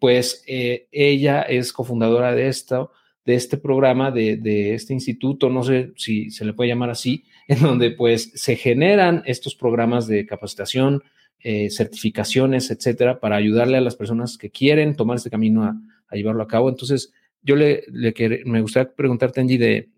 pues 0.00 0.44
ella 0.46 1.42
es 1.42 1.72
cofundadora 1.72 2.34
de 2.34 2.48
esto 2.48 2.92
de 3.24 3.34
este 3.34 3.56
programa, 3.56 4.10
de, 4.10 4.74
este 4.74 4.92
instituto, 4.92 5.48
no 5.48 5.62
sé 5.62 5.92
si 5.96 6.30
se 6.30 6.44
le 6.44 6.52
puede 6.52 6.70
llamar 6.70 6.90
así, 6.90 7.24
en 7.48 7.60
donde 7.60 7.90
pues 7.90 8.32
se 8.34 8.56
generan 8.56 9.22
estos 9.26 9.54
programas 9.54 10.06
de 10.06 10.26
capacitación, 10.26 11.02
eh, 11.40 11.70
certificaciones, 11.70 12.70
etcétera, 12.70 13.20
para 13.20 13.36
ayudarle 13.36 13.76
a 13.76 13.80
las 13.80 13.96
personas 13.96 14.38
que 14.38 14.50
quieren 14.50 14.96
tomar 14.96 15.16
este 15.16 15.30
camino 15.30 15.64
a, 15.64 15.76
llevarlo 16.14 16.42
a 16.42 16.48
cabo. 16.48 16.68
Entonces, 16.68 17.12
yo 17.42 17.56
le, 17.56 17.84
me 18.44 18.60
gustaría 18.60 18.92
preguntarte, 18.92 19.40
Angie, 19.40 19.58
de, 19.58 19.88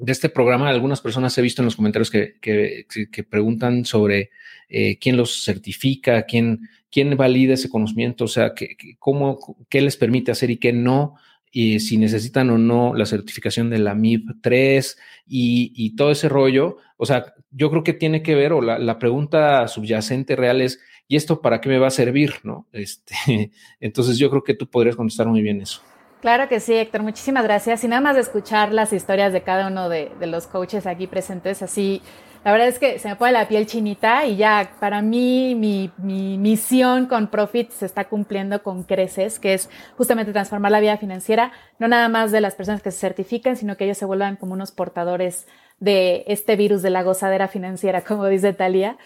de 0.00 0.12
este 0.12 0.30
programa, 0.30 0.70
algunas 0.70 1.02
personas 1.02 1.36
he 1.36 1.42
visto 1.42 1.60
en 1.60 1.66
los 1.66 1.76
comentarios 1.76 2.10
que, 2.10 2.36
que, 2.40 3.22
preguntan 3.24 3.84
sobre 3.84 4.30
eh, 4.70 4.98
quién 4.98 5.18
los 5.18 5.44
certifica, 5.44 6.22
quién, 6.22 6.68
quién 6.90 7.14
valida 7.16 7.52
ese 7.54 7.68
conocimiento, 7.68 8.24
o 8.24 8.28
sea, 8.28 8.54
que, 8.54 8.76
cómo, 8.98 9.38
qué 9.68 9.82
les 9.82 9.98
permite 9.98 10.32
hacer 10.32 10.50
y 10.50 10.56
qué 10.56 10.72
no 10.72 11.16
y 11.50 11.80
si 11.80 11.96
necesitan 11.96 12.50
o 12.50 12.58
no 12.58 12.94
la 12.94 13.06
certificación 13.06 13.70
de 13.70 13.78
la 13.78 13.94
MIP 13.94 14.30
3 14.40 14.98
y, 15.26 15.96
todo 15.96 16.10
ese 16.10 16.28
rollo. 16.28 16.76
O 16.96 17.06
sea, 17.06 17.34
yo 17.50 17.70
creo 17.70 17.82
que 17.82 17.92
tiene 17.92 18.22
que 18.22 18.34
ver, 18.34 18.52
o 18.52 18.60
la, 18.60 18.98
pregunta 18.98 19.66
subyacente 19.68 20.36
real 20.36 20.60
es, 20.60 20.80
¿y 21.08 21.16
esto 21.16 21.40
para 21.40 21.60
qué 21.60 21.68
me 21.68 21.78
va 21.78 21.88
a 21.88 21.90
servir? 21.90 22.34
¿No? 22.44 22.66
Este, 22.72 23.50
entonces 23.80 24.18
yo 24.18 24.30
creo 24.30 24.44
que 24.44 24.54
tú 24.54 24.68
podrías 24.68 24.96
contestar 24.96 25.26
muy 25.26 25.42
bien 25.42 25.60
eso. 25.60 25.82
Claro 26.20 26.48
que 26.48 26.60
sí, 26.60 26.74
Héctor, 26.74 27.02
muchísimas 27.02 27.44
gracias. 27.44 27.82
Y 27.82 27.88
nada 27.88 28.02
más 28.02 28.14
de 28.14 28.20
escuchar 28.20 28.72
las 28.72 28.92
historias 28.92 29.32
de 29.32 29.42
cada 29.42 29.68
uno 29.68 29.88
de, 29.88 30.12
de 30.20 30.26
los 30.26 30.46
coaches 30.46 30.86
aquí 30.86 31.06
presentes, 31.06 31.62
así 31.62 32.02
la 32.44 32.52
verdad 32.52 32.68
es 32.68 32.78
que 32.78 32.98
se 32.98 33.08
me 33.08 33.16
pone 33.16 33.32
la 33.32 33.48
piel 33.48 33.66
chinita 33.66 34.24
y 34.24 34.36
ya 34.36 34.72
para 34.80 35.02
mí 35.02 35.54
mi, 35.54 35.90
misión 36.38 37.06
con 37.06 37.28
Profit 37.28 37.70
se 37.70 37.84
está 37.84 38.08
cumpliendo 38.08 38.62
con 38.62 38.82
creces, 38.82 39.38
que 39.38 39.52
es 39.52 39.68
justamente 39.98 40.32
transformar 40.32 40.72
la 40.72 40.80
vida 40.80 40.96
financiera, 40.96 41.52
no 41.78 41.86
nada 41.86 42.08
más 42.08 42.32
de 42.32 42.40
las 42.40 42.54
personas 42.54 42.80
que 42.80 42.92
se 42.92 42.98
certifican, 42.98 43.56
sino 43.56 43.76
que 43.76 43.84
ellos 43.84 43.98
se 43.98 44.06
vuelvan 44.06 44.36
como 44.36 44.54
unos 44.54 44.72
portadores 44.72 45.46
de 45.80 46.24
este 46.28 46.56
virus 46.56 46.80
de 46.80 46.90
la 46.90 47.02
gozadera 47.02 47.46
financiera, 47.46 48.00
como 48.04 48.26
dice 48.26 48.54
Talía. 48.54 48.96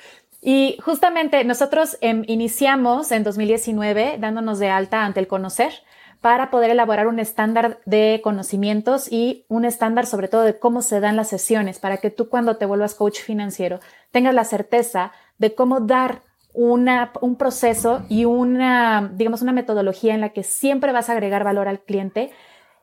Y 0.40 0.76
justamente 0.84 1.42
nosotros 1.42 1.96
em, 2.02 2.22
iniciamos 2.28 3.10
en 3.10 3.24
2019 3.24 4.18
dándonos 4.20 4.60
de 4.60 4.68
alta 4.68 5.04
ante 5.04 5.18
el 5.18 5.26
conocer 5.26 5.72
para 6.24 6.50
poder 6.50 6.70
elaborar 6.70 7.06
un 7.06 7.18
estándar 7.18 7.80
de 7.84 8.22
conocimientos 8.24 9.12
y 9.12 9.44
un 9.48 9.66
estándar 9.66 10.06
sobre 10.06 10.28
todo 10.28 10.40
de 10.40 10.58
cómo 10.58 10.80
se 10.80 10.98
dan 10.98 11.16
las 11.16 11.28
sesiones 11.28 11.78
para 11.78 11.98
que 11.98 12.08
tú 12.08 12.30
cuando 12.30 12.56
te 12.56 12.64
vuelvas 12.64 12.94
coach 12.94 13.20
financiero 13.20 13.78
tengas 14.10 14.32
la 14.34 14.44
certeza 14.44 15.12
de 15.36 15.54
cómo 15.54 15.80
dar 15.80 16.22
una, 16.54 17.12
un 17.20 17.36
proceso 17.36 18.06
y 18.08 18.24
una, 18.24 19.12
digamos, 19.12 19.42
una 19.42 19.52
metodología 19.52 20.14
en 20.14 20.22
la 20.22 20.30
que 20.30 20.44
siempre 20.44 20.92
vas 20.92 21.10
a 21.10 21.12
agregar 21.12 21.44
valor 21.44 21.68
al 21.68 21.80
cliente, 21.80 22.30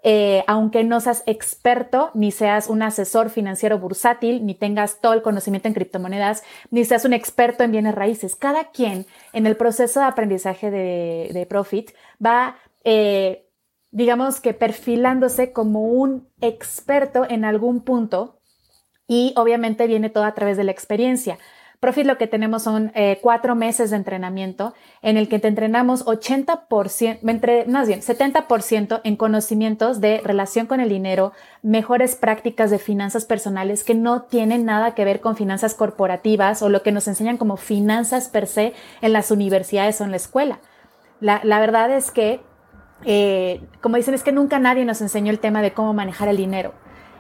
eh, 0.04 0.44
aunque 0.46 0.84
no 0.84 1.00
seas 1.00 1.24
experto, 1.26 2.12
ni 2.14 2.32
seas 2.32 2.68
un 2.68 2.84
asesor 2.84 3.32
financiero 3.32 3.80
bursátil, 3.80 4.46
ni 4.46 4.54
tengas 4.54 5.02
todo 5.02 5.14
el 5.14 5.24
conocimiento 5.24 5.68
en 5.68 5.74
criptomonedas, 5.74 6.44
ni 6.70 6.86
seas 6.86 7.06
un 7.06 7.14
experto 7.14 7.64
en 7.64 7.72
bienes 7.72 7.96
raíces. 7.96 8.36
Cada 8.36 8.66
quien 8.66 9.08
en 9.34 9.48
el 9.48 9.56
proceso 9.56 10.00
de 10.00 10.06
aprendizaje 10.06 10.70
de, 10.70 11.32
de 11.34 11.46
Profit 11.48 11.90
va 12.24 12.58
eh, 12.84 13.48
digamos 13.92 14.40
que 14.40 14.54
perfilándose 14.54 15.52
como 15.52 15.84
un 15.84 16.30
experto 16.40 17.26
en 17.30 17.46
algún 17.46 17.82
punto 17.82 18.40
y 19.08 19.34
obviamente 19.36 19.88
viene 19.88 20.10
todo 20.10 20.24
a 20.24 20.34
través 20.34 20.58
de 20.58 20.64
la 20.64 20.72
experiencia. 20.72 21.38
Profit 21.82 22.06
lo 22.06 22.20
que 22.20 22.28
tenemos 22.28 22.62
son 22.62 22.92
eh, 22.94 23.18
cuatro 23.24 23.56
meses 23.56 23.90
de 23.90 23.96
entrenamiento 23.96 24.76
en 25.02 25.18
el 25.18 25.28
que 25.28 25.40
te 25.40 25.48
entrenamos 25.48 26.06
80%, 26.06 27.18
entre, 27.28 27.66
más 27.66 27.88
bien 27.88 28.02
70% 28.02 29.02
en 29.04 29.16
conocimientos 29.16 30.00
de 30.00 30.22
relación 30.24 30.68
con 30.68 30.80
el 30.80 30.90
dinero, 30.90 31.34
mejores 31.64 32.14
prácticas 32.14 32.70
de 32.70 32.78
finanzas 32.78 33.26
personales 33.26 33.84
que 33.84 33.96
no 33.96 34.22
tienen 34.22 34.64
nada 34.64 34.94
que 34.94 35.06
ver 35.06 35.22
con 35.22 35.36
finanzas 35.36 35.74
corporativas 35.74 36.62
o 36.62 36.70
lo 36.70 36.84
que 36.84 36.92
nos 36.92 37.08
enseñan 37.08 37.38
como 37.38 37.58
finanzas 37.58 38.30
per 38.30 38.46
se 38.46 38.74
en 39.02 39.12
las 39.12 39.32
universidades 39.32 40.00
o 40.02 40.04
en 40.04 40.12
la 40.12 40.18
escuela. 40.18 40.60
La, 41.20 41.42
la 41.44 41.60
verdad 41.60 41.90
es 41.90 42.12
que 42.12 42.42
eh, 43.06 43.62
como 43.82 43.98
dicen, 43.98 44.14
es 44.14 44.24
que 44.24 44.32
nunca 44.32 44.60
nadie 44.60 44.86
nos 44.86 45.02
enseñó 45.02 45.32
el 45.32 45.40
tema 45.40 45.62
de 45.62 45.74
cómo 45.74 45.94
manejar 45.94 46.28
el 46.28 46.38
dinero. 46.38 46.74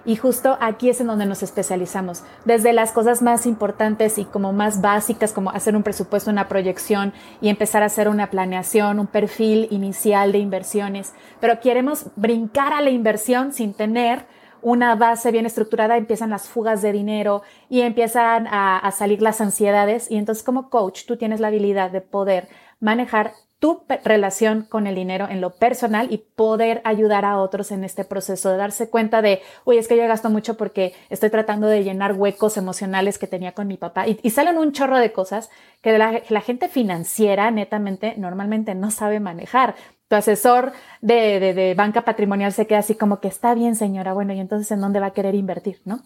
Y 0.04 0.16
justo 0.16 0.58
aquí 0.60 0.90
es 0.90 1.00
en 1.00 1.08
donde 1.08 1.28
nos 1.28 1.44
especializamos. 1.44 2.24
Desde 2.44 2.74
las 2.74 2.92
cosas 2.92 3.22
más 3.22 3.46
importantes 3.46 4.18
y 4.18 4.26
como 4.26 4.52
más 4.52 4.82
básicas, 4.82 5.32
como 5.32 5.52
hacer 5.52 5.76
un 5.76 5.84
presupuesto, 5.84 6.32
una 6.32 6.48
proyección 6.48 7.14
y 7.40 7.50
empezar 7.50 7.84
a 7.84 7.88
hacer 7.88 8.10
una 8.10 8.32
planeación, 8.32 9.00
un 9.00 9.08
perfil 9.08 9.68
inicial 9.70 10.32
de 10.32 10.40
inversiones. 10.40 11.14
Pero 11.40 11.60
queremos 11.60 12.08
brincar 12.16 12.74
a 12.74 12.82
la 12.82 12.90
inversión 12.90 13.54
sin 13.54 13.74
tener 13.74 14.26
una 14.64 14.96
base 14.96 15.32
bien 15.32 15.46
estructurada, 15.46 15.98
empiezan 15.98 16.30
las 16.30 16.48
fugas 16.48 16.82
de 16.84 16.92
dinero 16.92 17.42
y 17.68 17.82
empiezan 17.82 18.48
a, 18.48 18.78
a 18.78 18.92
salir 18.92 19.22
las 19.22 19.40
ansiedades. 19.40 20.10
Y 20.10 20.18
entonces 20.18 20.44
como 20.44 20.70
coach 20.70 21.06
tú 21.06 21.18
tienes 21.18 21.40
la 21.40 21.48
habilidad 21.50 21.92
de 21.92 22.02
poder 22.02 22.48
manejar 22.80 23.34
tu 23.62 23.84
relación 24.04 24.64
con 24.64 24.88
el 24.88 24.96
dinero 24.96 25.28
en 25.30 25.40
lo 25.40 25.52
personal 25.52 26.12
y 26.12 26.18
poder 26.18 26.82
ayudar 26.84 27.26
a 27.26 27.38
otros 27.38 27.72
en 27.72 27.84
este 27.84 28.04
proceso 28.04 28.50
de 28.50 28.58
darse 28.58 28.90
cuenta 28.90 29.22
de, 29.22 29.40
oye, 29.66 29.78
es 29.78 29.88
que 29.88 29.96
yo 29.96 30.08
gasto 30.08 30.32
mucho 30.32 30.58
porque 30.58 30.96
estoy 31.12 31.30
tratando 31.30 31.68
de 31.68 31.84
llenar 31.84 32.14
huecos 32.14 32.58
emocionales 32.58 33.20
que 33.20 33.28
tenía 33.28 33.52
con 33.52 33.68
mi 33.68 33.78
papá. 33.78 34.06
Y, 34.08 34.30
salen 34.32 34.58
un 34.58 34.72
chorro 34.72 34.98
de 34.98 35.12
cosas 35.12 35.52
que 35.84 35.96
la, 35.96 36.42
gente 36.42 36.70
financiera 36.70 37.52
netamente 37.52 38.16
normalmente 38.18 38.74
no 38.74 38.90
sabe 38.90 39.20
manejar. 39.20 39.76
Tu 40.08 40.16
asesor 40.16 40.72
de, 41.02 41.54
de, 41.54 41.76
banca 41.76 42.04
patrimonial 42.04 42.54
se 42.54 42.66
queda 42.66 42.80
así 42.80 42.96
como 42.96 43.20
que 43.20 43.28
está 43.28 43.54
bien, 43.54 43.76
señora, 43.76 44.14
bueno, 44.14 44.34
y 44.34 44.40
entonces 44.40 44.72
en 44.72 44.82
dónde 44.82 45.00
va 45.00 45.08
a 45.08 45.14
querer 45.14 45.36
invertir, 45.36 45.82
¿no? 45.86 46.02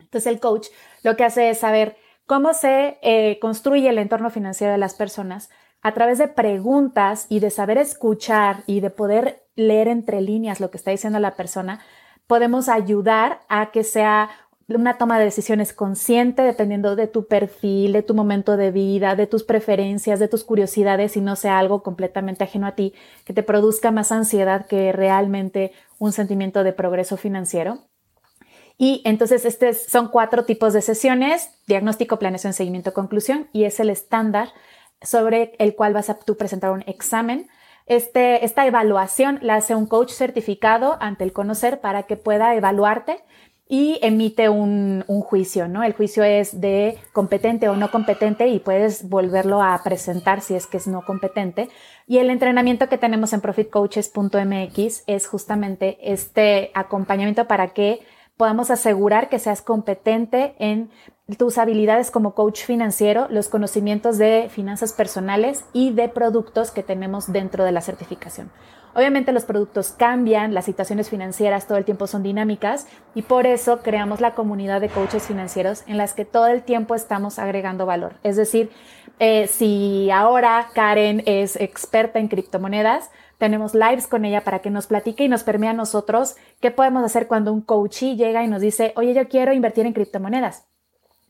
Entonces 0.00 0.26
el 0.26 0.40
coach 0.40 0.66
lo 1.04 1.14
que 1.16 1.22
hace 1.22 1.50
es 1.50 1.58
saber 1.58 1.96
cómo 2.26 2.54
se 2.54 2.98
eh, 3.02 3.38
construye 3.40 3.88
el 3.88 3.98
entorno 3.98 4.30
financiero 4.30 4.72
de 4.72 4.78
las 4.78 4.94
personas 4.94 5.48
a 5.82 5.94
través 5.94 6.18
de 6.18 6.28
preguntas 6.28 7.26
y 7.28 7.40
de 7.40 7.50
saber 7.50 7.78
escuchar 7.78 8.62
y 8.66 8.80
de 8.80 8.90
poder 8.90 9.44
leer 9.54 9.88
entre 9.88 10.20
líneas 10.20 10.60
lo 10.60 10.70
que 10.70 10.76
está 10.76 10.90
diciendo 10.90 11.18
la 11.18 11.36
persona, 11.36 11.80
podemos 12.26 12.68
ayudar 12.68 13.40
a 13.48 13.70
que 13.70 13.84
sea 13.84 14.30
una 14.68 14.98
toma 14.98 15.18
de 15.18 15.24
decisiones 15.24 15.72
consciente 15.72 16.42
dependiendo 16.42 16.94
de 16.94 17.06
tu 17.06 17.26
perfil, 17.26 17.92
de 17.92 18.02
tu 18.02 18.14
momento 18.14 18.58
de 18.58 18.70
vida, 18.70 19.16
de 19.16 19.26
tus 19.26 19.42
preferencias, 19.44 20.20
de 20.20 20.28
tus 20.28 20.44
curiosidades 20.44 21.16
y 21.16 21.22
no 21.22 21.36
sea 21.36 21.58
algo 21.58 21.82
completamente 21.82 22.44
ajeno 22.44 22.66
a 22.66 22.72
ti 22.72 22.92
que 23.24 23.32
te 23.32 23.42
produzca 23.42 23.90
más 23.90 24.12
ansiedad 24.12 24.66
que 24.66 24.92
realmente 24.92 25.72
un 25.98 26.12
sentimiento 26.12 26.64
de 26.64 26.74
progreso 26.74 27.16
financiero. 27.16 27.78
Y 28.76 29.02
entonces, 29.04 29.44
estos 29.44 29.76
son 29.76 30.08
cuatro 30.08 30.44
tipos 30.44 30.72
de 30.72 30.82
sesiones, 30.82 31.50
diagnóstico, 31.66 32.20
planeación, 32.20 32.52
seguimiento, 32.52 32.94
conclusión, 32.94 33.48
y 33.52 33.64
es 33.64 33.80
el 33.80 33.90
estándar 33.90 34.50
sobre 35.02 35.52
el 35.58 35.74
cual 35.74 35.94
vas 35.94 36.10
a 36.10 36.18
tú 36.18 36.36
presentar 36.36 36.70
un 36.70 36.84
examen. 36.86 37.48
Este, 37.86 38.44
esta 38.44 38.66
evaluación 38.66 39.38
la 39.42 39.56
hace 39.56 39.74
un 39.74 39.86
coach 39.86 40.10
certificado 40.10 40.96
ante 41.00 41.24
el 41.24 41.32
conocer 41.32 41.80
para 41.80 42.04
que 42.04 42.16
pueda 42.16 42.54
evaluarte 42.54 43.22
y 43.70 43.98
emite 44.02 44.48
un, 44.48 45.04
un, 45.08 45.20
juicio, 45.20 45.68
¿no? 45.68 45.82
El 45.84 45.92
juicio 45.92 46.24
es 46.24 46.58
de 46.58 46.98
competente 47.12 47.68
o 47.68 47.76
no 47.76 47.90
competente 47.90 48.48
y 48.48 48.60
puedes 48.60 49.08
volverlo 49.08 49.62
a 49.62 49.78
presentar 49.84 50.40
si 50.40 50.54
es 50.54 50.66
que 50.66 50.78
es 50.78 50.86
no 50.86 51.04
competente. 51.04 51.68
Y 52.06 52.18
el 52.18 52.30
entrenamiento 52.30 52.88
que 52.88 52.96
tenemos 52.96 53.34
en 53.34 53.42
profitcoaches.mx 53.42 55.02
es 55.06 55.26
justamente 55.26 55.98
este 56.00 56.70
acompañamiento 56.74 57.46
para 57.46 57.68
que 57.68 58.00
podamos 58.38 58.70
asegurar 58.70 59.28
que 59.28 59.38
seas 59.38 59.60
competente 59.60 60.54
en 60.58 60.90
tus 61.36 61.58
habilidades 61.58 62.10
como 62.10 62.34
coach 62.34 62.64
financiero, 62.64 63.26
los 63.28 63.48
conocimientos 63.48 64.16
de 64.16 64.48
finanzas 64.50 64.94
personales 64.94 65.64
y 65.74 65.92
de 65.92 66.08
productos 66.08 66.70
que 66.70 66.82
tenemos 66.82 67.30
dentro 67.30 67.64
de 67.64 67.72
la 67.72 67.82
certificación. 67.82 68.50
Obviamente 68.94 69.32
los 69.32 69.44
productos 69.44 69.92
cambian, 69.92 70.54
las 70.54 70.64
situaciones 70.64 71.10
financieras 71.10 71.66
todo 71.66 71.76
el 71.76 71.84
tiempo 71.84 72.06
son 72.06 72.22
dinámicas 72.22 72.86
y 73.14 73.22
por 73.22 73.46
eso 73.46 73.80
creamos 73.80 74.22
la 74.22 74.34
comunidad 74.34 74.80
de 74.80 74.88
coaches 74.88 75.26
financieros 75.26 75.84
en 75.86 75.98
las 75.98 76.14
que 76.14 76.24
todo 76.24 76.46
el 76.46 76.62
tiempo 76.62 76.94
estamos 76.94 77.38
agregando 77.38 77.84
valor. 77.84 78.14
Es 78.22 78.36
decir, 78.36 78.70
eh, 79.18 79.46
si 79.48 80.10
ahora 80.10 80.68
Karen 80.72 81.22
es 81.26 81.56
experta 81.56 82.18
en 82.18 82.28
criptomonedas, 82.28 83.10
tenemos 83.36 83.74
lives 83.74 84.06
con 84.06 84.24
ella 84.24 84.42
para 84.44 84.60
que 84.60 84.70
nos 84.70 84.86
platique 84.86 85.24
y 85.24 85.28
nos 85.28 85.44
permea 85.44 85.70
a 85.70 85.74
nosotros 85.74 86.36
qué 86.60 86.70
podemos 86.70 87.04
hacer 87.04 87.28
cuando 87.28 87.52
un 87.52 87.60
coachee 87.60 88.16
llega 88.16 88.42
y 88.42 88.48
nos 88.48 88.62
dice, 88.62 88.94
oye, 88.96 89.12
yo 89.12 89.28
quiero 89.28 89.52
invertir 89.52 89.84
en 89.84 89.92
criptomonedas. 89.92 90.66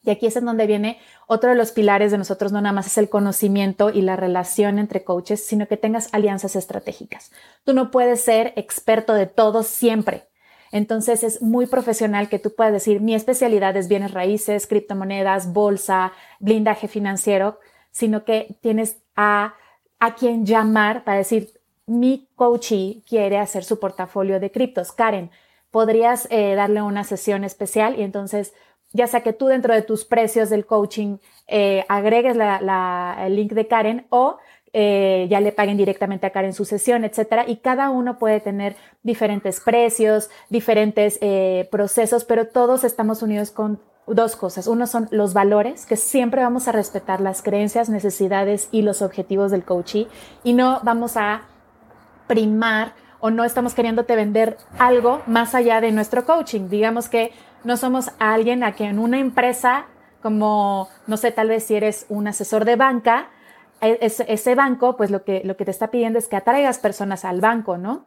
Y 0.09 0.11
aquí 0.11 0.27
es 0.27 0.37
en 0.37 0.47
donde 0.47 0.67
viene 0.67 0.99
otro 1.27 1.51
de 1.51 1.55
los 1.55 1.71
pilares 1.71 2.11
de 2.11 2.17
nosotros, 2.17 2.51
no 2.51 2.63
nada 2.63 2.73
más 2.73 2.87
es 2.87 2.97
el 2.97 3.11
conocimiento 3.11 3.91
y 3.91 4.01
la 4.01 4.17
relación 4.17 4.79
entre 4.79 5.05
coaches, 5.05 5.45
sino 5.45 5.69
que 5.69 5.77
tengas 5.77 6.09
alianzas 6.13 6.57
estratégicas. 6.57 7.31
Tú 7.65 7.75
no 7.75 7.91
puedes 7.91 8.23
ser 8.23 8.55
experto 8.57 9.13
de 9.13 9.27
todo 9.27 9.63
siempre. 9.63 10.27
Entonces 10.73 11.23
es 11.25 11.43
muy 11.43 11.67
profesional 11.67 12.31
que 12.31 12.39
tú 12.39 12.55
puedas 12.55 12.73
decir, 12.73 13.03
mi 13.03 13.15
especialidad 13.15 13.77
es 13.77 13.89
bienes 13.89 14.13
raíces, 14.13 14.67
criptomonedas, 14.67 15.53
bolsa, 15.53 16.13
blindaje 16.41 16.89
financiero, 16.89 17.59
sino 17.91 18.25
que 18.25 18.57
tienes 18.63 18.97
a, 19.15 19.57
a 19.99 20.15
quien 20.15 20.47
llamar 20.47 21.05
para 21.05 21.19
decir, 21.19 21.53
mi 21.85 22.31
coachee 22.35 23.03
quiere 23.07 23.37
hacer 23.37 23.63
su 23.63 23.79
portafolio 23.79 24.41
de 24.41 24.51
criptos. 24.51 24.91
Karen, 24.91 25.31
podrías 25.71 26.27
eh, 26.31 26.55
darle 26.55 26.81
una 26.81 27.05
sesión 27.05 27.45
especial 27.45 27.99
y 27.99 28.03
entonces 28.03 28.55
ya 28.93 29.07
sea 29.07 29.23
que 29.23 29.33
tú 29.33 29.47
dentro 29.47 29.75
de 29.75 29.83
tus 29.83 30.05
precios 30.05 30.51
del 30.51 30.67
coaching 30.67 31.19
eh, 31.47 31.85
agregues 31.89 32.37
el 32.37 33.37
link 33.37 33.53
de 33.53 33.67
Karen 33.67 34.07
o 34.11 34.39
eh, 34.73 35.27
ya 35.31 35.41
le 35.41 35.53
paguen 35.53 35.77
directamente 35.77 36.27
a 36.27 36.31
Karen 36.31 36.53
su 36.53 36.65
sesión, 36.65 37.05
etcétera. 37.05 37.45
Y 37.47 37.57
cada 37.57 37.91
uno 37.91 38.19
puede 38.19 38.41
tener 38.41 38.77
diferentes 39.03 39.61
precios, 39.61 40.31
diferentes 40.51 41.19
eh, 41.21 41.69
procesos, 41.71 42.25
pero 42.25 42.49
todos 42.49 42.85
estamos 42.85 43.23
unidos 43.23 43.51
con 43.51 43.81
dos 44.07 44.37
cosas. 44.37 44.67
Uno 44.67 44.87
son 44.87 45.09
los 45.11 45.35
valores, 45.35 45.87
que 45.87 45.97
siempre 45.97 46.43
vamos 46.43 46.69
a 46.69 46.73
respetar 46.73 47.21
las 47.21 47.43
creencias, 47.43 47.89
necesidades 47.89 48.69
y 48.71 48.83
los 48.83 49.03
objetivos 49.03 49.51
del 49.51 49.65
coachee 49.65 50.09
y 50.45 50.55
no 50.55 50.81
vamos 50.83 51.17
a 51.17 51.43
primar 52.27 52.95
o 53.21 53.31
no 53.31 53.45
estamos 53.45 53.75
queriéndote 53.75 54.15
vender 54.17 54.57
algo 54.79 55.23
más 55.27 55.55
allá 55.55 55.81
de 55.81 55.93
nuestro 55.93 56.25
coaching. 56.25 56.69
Digamos 56.69 57.09
que 57.09 57.33
no 57.65 57.77
somos 57.77 58.11
alguien 58.19 58.63
a 58.63 58.73
quien 58.73 58.99
una 58.99 59.19
empresa 59.19 59.87
como, 60.23 60.89
no 61.07 61.17
sé, 61.17 61.31
tal 61.33 61.49
vez 61.49 61.65
si 61.65 61.77
eres 61.77 62.07
un 62.09 62.27
asesor 62.27 62.65
de 62.65 62.77
banca, 62.77 63.31
e, 63.81 63.99
ese, 64.01 64.55
banco, 64.55 64.97
pues 64.97 65.11
lo 65.11 65.25
que, 65.25 65.43
lo 65.45 65.57
que 65.57 65.65
te 65.65 65.71
está 65.71 65.91
pidiendo 65.91 66.19
es 66.19 66.29
que 66.29 66.37
atraigas 66.37 66.79
personas 66.79 67.25
al 67.25 67.41
banco, 67.41 67.79
¿no? 67.79 68.07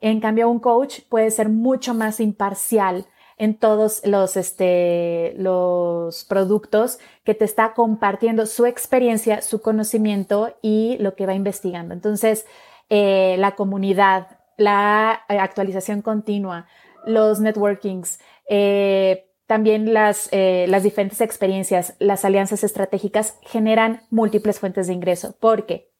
En 0.00 0.20
cambio, 0.20 0.48
un 0.48 0.60
coach 0.60 1.00
puede 1.08 1.30
ser 1.30 1.50
mucho 1.50 1.92
más 1.92 2.20
imparcial 2.20 3.06
en 3.36 3.56
todos 3.56 4.02
los, 4.06 4.36
este, 4.36 5.34
los 5.36 6.24
productos 6.24 6.98
que 7.24 7.34
te 7.34 7.44
está 7.44 7.74
compartiendo 7.74 8.46
su 8.46 8.66
experiencia, 8.66 9.42
su 9.42 9.60
conocimiento 9.60 10.56
y 10.62 10.96
lo 11.00 11.14
que 11.14 11.26
va 11.26 11.34
investigando. 11.34 11.94
Entonces, 11.94 12.46
eh, 12.88 13.36
la 13.38 13.52
comunidad, 13.52 14.38
la 14.56 15.22
actualización 15.28 16.02
continua, 16.02 16.66
los 17.06 17.40
networkings, 17.40 18.20
eh, 18.50 19.30
también 19.46 19.94
las, 19.94 20.28
eh, 20.32 20.66
las 20.68 20.82
diferentes 20.82 21.20
experiencias, 21.20 21.94
las 22.00 22.24
alianzas 22.24 22.64
estratégicas 22.64 23.36
generan 23.42 24.02
múltiples 24.10 24.58
fuentes 24.58 24.88
de 24.88 24.92
ingreso. 24.92 25.36
Porque, 25.38 25.90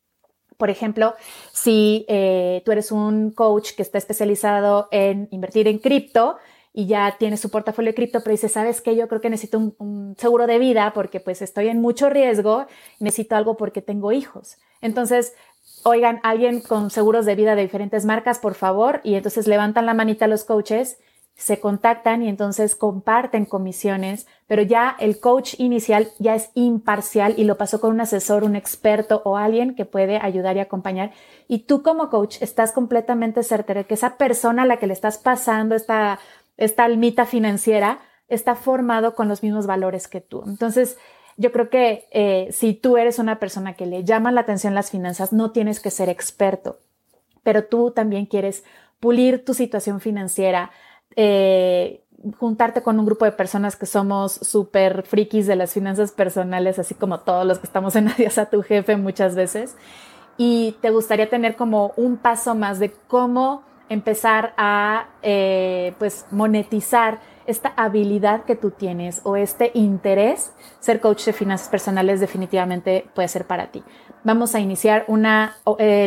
por 0.56 0.68
ejemplo, 0.68 1.14
si 1.52 2.04
eh, 2.08 2.62
tú 2.64 2.72
eres 2.72 2.90
un 2.90 3.30
coach 3.30 3.70
que 3.76 3.82
está 3.82 3.98
especializado 3.98 4.88
en 4.90 5.28
invertir 5.30 5.68
en 5.68 5.78
cripto 5.78 6.36
y 6.72 6.86
ya 6.86 7.16
tienes 7.18 7.40
su 7.40 7.50
portafolio 7.50 7.90
de 7.90 7.94
cripto, 7.94 8.20
pero 8.20 8.32
dices, 8.32 8.52
¿sabes 8.52 8.80
qué? 8.80 8.96
Yo 8.96 9.06
creo 9.06 9.20
que 9.20 9.30
necesito 9.30 9.58
un, 9.58 9.74
un 9.78 10.16
seguro 10.18 10.48
de 10.48 10.58
vida 10.58 10.92
porque 10.92 11.20
pues 11.20 11.40
estoy 11.40 11.68
en 11.68 11.80
mucho 11.80 12.10
riesgo, 12.10 12.66
necesito 12.98 13.36
algo 13.36 13.56
porque 13.56 13.80
tengo 13.80 14.10
hijos. 14.10 14.58
Entonces, 14.80 15.34
oigan, 15.84 16.20
alguien 16.24 16.60
con 16.60 16.90
seguros 16.90 17.26
de 17.26 17.36
vida 17.36 17.54
de 17.54 17.62
diferentes 17.62 18.04
marcas, 18.04 18.40
por 18.40 18.54
favor, 18.54 19.00
y 19.04 19.14
entonces 19.14 19.46
levantan 19.46 19.86
la 19.86 19.94
manita 19.94 20.26
los 20.26 20.44
coaches 20.44 20.98
se 21.40 21.58
contactan 21.58 22.22
y 22.22 22.28
entonces 22.28 22.76
comparten 22.76 23.46
comisiones, 23.46 24.26
pero 24.46 24.60
ya 24.60 24.94
el 25.00 25.20
coach 25.20 25.54
inicial 25.56 26.08
ya 26.18 26.34
es 26.34 26.50
imparcial 26.52 27.32
y 27.38 27.44
lo 27.44 27.56
pasó 27.56 27.80
con 27.80 27.92
un 27.92 28.02
asesor, 28.02 28.44
un 28.44 28.56
experto 28.56 29.22
o 29.24 29.38
alguien 29.38 29.74
que 29.74 29.86
puede 29.86 30.18
ayudar 30.18 30.58
y 30.58 30.60
acompañar. 30.60 31.12
Y 31.48 31.60
tú 31.60 31.82
como 31.82 32.10
coach 32.10 32.42
estás 32.42 32.72
completamente 32.72 33.42
certero 33.42 33.86
que 33.86 33.94
esa 33.94 34.18
persona 34.18 34.64
a 34.64 34.66
la 34.66 34.76
que 34.76 34.86
le 34.86 34.92
estás 34.92 35.16
pasando 35.16 35.74
esta, 35.74 36.18
esta 36.58 36.84
almita 36.84 37.24
financiera 37.24 38.00
está 38.28 38.54
formado 38.54 39.14
con 39.14 39.26
los 39.26 39.42
mismos 39.42 39.66
valores 39.66 40.08
que 40.08 40.20
tú. 40.20 40.42
Entonces, 40.46 40.98
yo 41.38 41.52
creo 41.52 41.70
que 41.70 42.06
eh, 42.10 42.48
si 42.52 42.74
tú 42.74 42.98
eres 42.98 43.18
una 43.18 43.38
persona 43.38 43.72
que 43.72 43.86
le 43.86 44.04
llama 44.04 44.30
la 44.30 44.42
atención 44.42 44.74
las 44.74 44.90
finanzas, 44.90 45.32
no 45.32 45.52
tienes 45.52 45.80
que 45.80 45.90
ser 45.90 46.10
experto, 46.10 46.80
pero 47.42 47.64
tú 47.64 47.92
también 47.92 48.26
quieres 48.26 48.62
pulir 49.00 49.42
tu 49.42 49.54
situación 49.54 50.00
financiera, 50.00 50.70
eh, 51.16 52.02
juntarte 52.38 52.82
con 52.82 52.98
un 52.98 53.06
grupo 53.06 53.24
de 53.24 53.32
personas 53.32 53.76
que 53.76 53.86
somos 53.86 54.32
súper 54.32 55.04
frikis 55.04 55.46
de 55.46 55.56
las 55.56 55.72
finanzas 55.72 56.12
personales, 56.12 56.78
así 56.78 56.94
como 56.94 57.20
todos 57.20 57.46
los 57.46 57.58
que 57.58 57.66
estamos 57.66 57.96
en 57.96 58.08
Adiós 58.20 58.38
a 58.38 58.50
tu 58.50 58.62
jefe 58.62 58.96
muchas 58.96 59.34
veces, 59.34 59.76
y 60.36 60.76
te 60.80 60.90
gustaría 60.90 61.28
tener 61.28 61.56
como 61.56 61.92
un 61.96 62.16
paso 62.16 62.54
más 62.54 62.78
de 62.78 62.92
cómo 63.08 63.62
empezar 63.90 64.54
a 64.56 65.08
eh, 65.20 65.92
pues 65.98 66.24
monetizar 66.30 67.20
esta 67.44 67.74
habilidad 67.76 68.44
que 68.44 68.54
tú 68.54 68.70
tienes 68.70 69.20
o 69.24 69.36
este 69.36 69.72
interés, 69.74 70.52
ser 70.78 71.00
coach 71.00 71.24
de 71.24 71.32
finanzas 71.32 71.68
personales 71.68 72.20
definitivamente 72.20 73.06
puede 73.14 73.28
ser 73.28 73.46
para 73.46 73.72
ti. 73.72 73.82
Vamos 74.22 74.54
a 74.54 74.60
iniciar 74.60 75.04
una, 75.08 75.56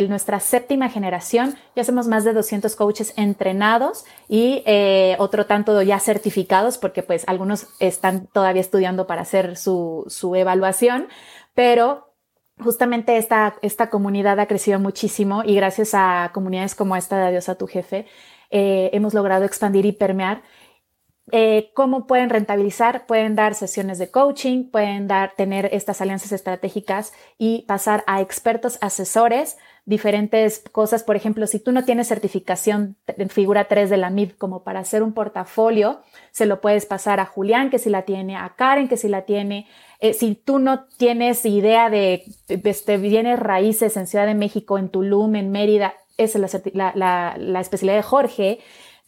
nuestra 0.08 0.40
séptima 0.40 0.88
generación. 0.88 1.56
Ya 1.76 1.82
hacemos 1.82 2.06
más 2.06 2.24
de 2.24 2.32
200 2.32 2.74
coaches 2.76 3.12
entrenados 3.16 4.04
y 4.28 4.62
eh, 4.66 5.16
otro 5.18 5.46
tanto 5.46 5.82
ya 5.82 5.98
certificados 5.98 6.78
porque 6.78 7.02
pues 7.02 7.24
algunos 7.26 7.66
están 7.80 8.26
todavía 8.28 8.62
estudiando 8.62 9.06
para 9.06 9.22
hacer 9.22 9.56
su, 9.56 10.04
su 10.08 10.34
evaluación, 10.36 11.08
pero 11.54 12.13
justamente 12.58 13.16
esta, 13.16 13.56
esta 13.62 13.90
comunidad 13.90 14.38
ha 14.40 14.46
crecido 14.46 14.78
muchísimo 14.78 15.42
y 15.44 15.54
gracias 15.54 15.90
a 15.94 16.30
comunidades 16.32 16.74
como 16.74 16.96
esta 16.96 17.18
de 17.18 17.26
Adiós 17.26 17.48
a 17.48 17.56
tu 17.56 17.66
jefe, 17.66 18.06
eh, 18.50 18.90
hemos 18.92 19.14
logrado 19.14 19.44
expandir 19.44 19.86
y 19.86 19.92
permear 19.92 20.42
eh, 21.32 21.70
cómo 21.72 22.06
pueden 22.06 22.28
rentabilizar, 22.28 23.06
pueden 23.06 23.34
dar 23.34 23.54
sesiones 23.54 23.98
de 23.98 24.10
coaching, 24.10 24.70
pueden 24.70 25.08
dar, 25.08 25.32
tener 25.34 25.70
estas 25.72 26.02
alianzas 26.02 26.32
estratégicas 26.32 27.14
y 27.38 27.62
pasar 27.62 28.04
a 28.06 28.20
expertos 28.20 28.76
asesores, 28.82 29.56
diferentes 29.86 30.62
cosas. 30.70 31.02
Por 31.02 31.16
ejemplo, 31.16 31.46
si 31.46 31.60
tú 31.60 31.72
no 31.72 31.84
tienes 31.86 32.08
certificación 32.08 32.96
en 33.06 33.30
figura 33.30 33.68
3 33.68 33.88
de 33.88 33.96
la 33.96 34.10
MIB 34.10 34.36
como 34.36 34.64
para 34.64 34.80
hacer 34.80 35.02
un 35.02 35.14
portafolio, 35.14 36.02
se 36.30 36.44
lo 36.44 36.60
puedes 36.60 36.84
pasar 36.84 37.20
a 37.20 37.26
Julián, 37.26 37.70
que 37.70 37.78
si 37.78 37.88
la 37.88 38.02
tiene, 38.02 38.36
a 38.36 38.54
Karen, 38.54 38.88
que 38.88 38.98
si 38.98 39.08
la 39.08 39.22
tiene. 39.22 39.66
Eh, 40.04 40.12
si 40.12 40.34
tú 40.34 40.58
no 40.58 40.84
tienes 40.98 41.46
idea 41.46 41.88
de, 41.88 42.24
este, 42.48 42.98
bienes 42.98 43.38
raíces 43.38 43.96
en 43.96 44.06
Ciudad 44.06 44.26
de 44.26 44.34
México, 44.34 44.76
en 44.76 44.90
Tulum, 44.90 45.34
en 45.34 45.50
Mérida, 45.50 45.94
esa 46.18 46.38
es 46.44 46.74
la 46.74 47.60
especialidad 47.60 47.96
de 47.96 48.02
Jorge 48.02 48.58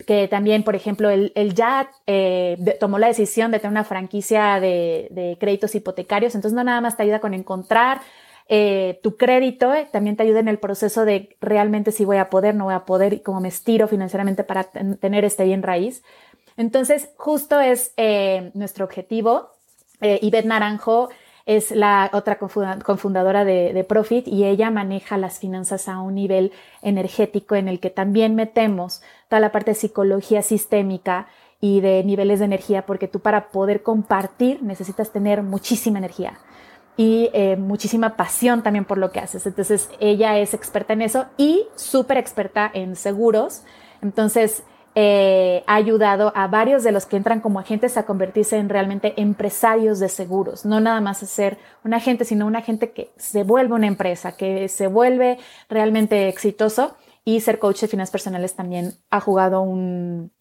que 0.07 0.27
también, 0.27 0.63
por 0.63 0.75
ejemplo, 0.75 1.11
él, 1.11 1.33
ya 1.55 1.91
eh, 2.07 2.57
tomó 2.81 2.99
la 2.99 3.09
decisión 3.09 3.51
de 3.51 3.59
tener 3.59 3.73
una 3.73 3.85
franquicia 3.85 4.59
de, 4.59 5.37
créditos 5.39 5.75
hipotecarios, 5.75 6.35
entonces 6.35 6.57
no 6.57 6.65
nada 6.65 6.81
más 6.81 6.97
te 6.97 7.03
ayuda 7.03 7.21
con 7.21 7.35
encontrar 7.35 8.01
eh, 8.49 8.99
tu 9.03 9.19
crédito, 9.19 9.73
también 9.93 10.17
te 10.17 10.23
ayuda 10.23 10.41
en 10.41 10.49
el 10.49 10.59
proceso 10.59 11.05
de 11.05 11.37
realmente 11.43 11.93
si 11.93 12.07
voy 12.07 12.17
a 12.17 12.31
poder, 12.31 12.55
no 12.55 12.65
voy 12.65 12.75
a 12.75 12.87
poder 12.87 13.13
y 13.13 13.21
cómo 13.21 13.41
me 13.41 13.49
estiro 13.49 13.87
financieramente 13.87 14.45
para 14.45 14.65
tener 14.65 15.27
este 15.27 15.45
bien 15.45 15.63
raíz. 15.63 16.03
Entonces, 16.57 17.11
justo 17.19 17.61
es 17.61 17.93
nuestro 18.55 18.87
objetivo. 18.87 19.56
Ivette 20.01 20.47
Naranjo 20.47 21.09
es 21.47 21.71
la 21.71 22.11
otra 22.13 22.39
cofundadora 22.39 23.45
de, 23.45 23.73
de, 23.73 23.85
Profit 23.85 24.27
y 24.27 24.45
ella 24.45 24.71
maneja 24.71 25.17
las 25.17 25.39
finanzas 25.39 25.89
a 25.89 26.01
un 26.01 26.17
nivel 26.17 26.53
energético 26.83 27.55
en 27.55 27.69
el 27.69 27.79
que 27.79 27.91
también 27.91 28.35
metemos 28.35 29.01
toda 29.29 29.41
la 29.41 29.53
parte 29.53 29.71
de 29.71 29.77
psicología 29.77 30.43
sistémica 30.43 31.29
y 31.61 31.81
de 31.81 32.03
niveles 32.05 32.41
de 32.41 32.47
energía, 32.47 32.85
porque 32.85 33.09
tú 33.09 33.21
para 33.21 33.49
poder 33.49 33.83
compartir 33.83 34.63
necesitas 34.63 35.11
tener 35.11 35.43
muchísima 35.43 35.99
energía 35.99 36.39
y 36.97 37.31
eh, 37.33 37.57
muchísima 37.57 38.17
pasión 38.17 38.63
también 38.63 38.85
por 38.85 38.99
lo 38.99 39.13
que 39.13 39.21
haces. 39.21 39.47
Entonces, 39.47 39.91
ella 40.01 40.39
es 40.39 40.55
experta 40.55 40.95
en 40.95 41.03
eso 41.03 41.27
y 41.37 41.67
súper 41.77 42.17
experta 42.17 42.71
en 42.73 42.97
seguros. 42.97 43.63
Entonces, 44.03 44.63
eh, 44.99 45.63
ha 45.67 45.75
ayudado 45.75 46.33
a 46.35 46.47
varios 46.47 46.83
de 46.83 46.91
los 46.91 47.05
que 47.05 47.19
entran 47.19 47.41
como 47.41 47.61
agentes 47.61 47.99
a 47.99 48.07
convertirse 48.07 48.57
en 48.57 48.71
realmente 48.71 49.13
empresarios 49.21 49.99
de 49.99 50.09
seguros, 50.09 50.65
no 50.65 50.81
nada 50.81 51.03
más 51.03 51.23
a 51.23 51.27
ser 51.27 51.59
un 51.85 51.93
agente, 51.93 52.25
sino 52.25 52.47
un 52.47 52.57
agente 52.57 52.93
que 52.93 53.11
se 53.19 53.43
vuelve 53.43 53.75
una 53.75 53.89
empresa, 53.89 54.39
que 54.39 54.71
se 54.71 54.87
vuelve 54.87 55.39
realmente 55.69 56.29
exitoso 56.29 56.97
y 57.27 57.41
ser 57.41 57.59
coach 57.59 57.83
de 57.83 57.89
finanzas 57.89 58.11
personales 58.11 58.55
también 58.55 58.95
ha 59.11 59.21
jugado 59.21 59.61
un, 59.61 60.33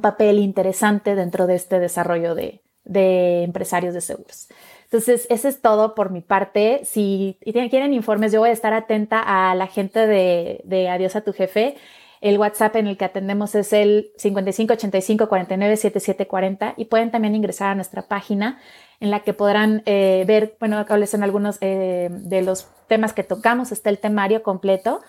papel 0.00 0.38
interesante 0.38 1.14
dentro 1.14 1.46
de 1.46 1.56
este 1.56 1.78
desarrollo 1.78 2.34
de, 2.34 2.62
de 2.84 3.42
empresarios 3.42 3.92
de 3.92 4.00
seguros. 4.00 4.48
Entonces, 4.84 5.26
ese 5.28 5.48
es 5.48 5.60
todo 5.60 5.94
por 5.94 6.10
mi 6.10 6.20
parte. 6.20 6.80
Si 6.84 7.36
quieren 7.42 7.92
informes, 7.92 8.32
yo 8.32 8.40
voy 8.40 8.48
a 8.48 8.52
estar 8.52 8.72
atenta 8.72 9.20
a 9.20 9.54
la 9.54 9.66
gente 9.66 10.06
de, 10.06 10.62
de 10.64 10.88
Adiós 10.88 11.16
a 11.16 11.20
tu 11.20 11.32
jefe. 11.32 11.76
El 12.20 12.38
WhatsApp 12.38 12.76
en 12.76 12.86
el 12.86 12.96
que 12.96 13.06
atendemos 13.06 13.54
es 13.54 13.72
el 13.72 14.12
55 14.18 14.74
85 14.74 15.28
49 15.28 15.76
77 15.76 16.26
40 16.26 16.74
y 16.76 16.84
pueden 16.84 17.10
también 17.10 17.34
ingresar 17.34 17.70
a 17.70 17.74
nuestra 17.74 18.02
página 18.02 18.58
en 19.00 19.10
la 19.10 19.20
que 19.20 19.32
podrán 19.32 19.82
eh, 19.86 20.24
ver, 20.26 20.56
bueno, 20.60 20.84
cuáles 20.86 21.10
son 21.10 21.22
algunos 21.22 21.56
eh, 21.62 22.08
de 22.10 22.42
los 22.42 22.68
temas 22.88 23.14
que 23.14 23.24
tocamos. 23.24 23.72
Está 23.72 23.88
el 23.88 23.98
temario 23.98 24.42
completo 24.42 25.00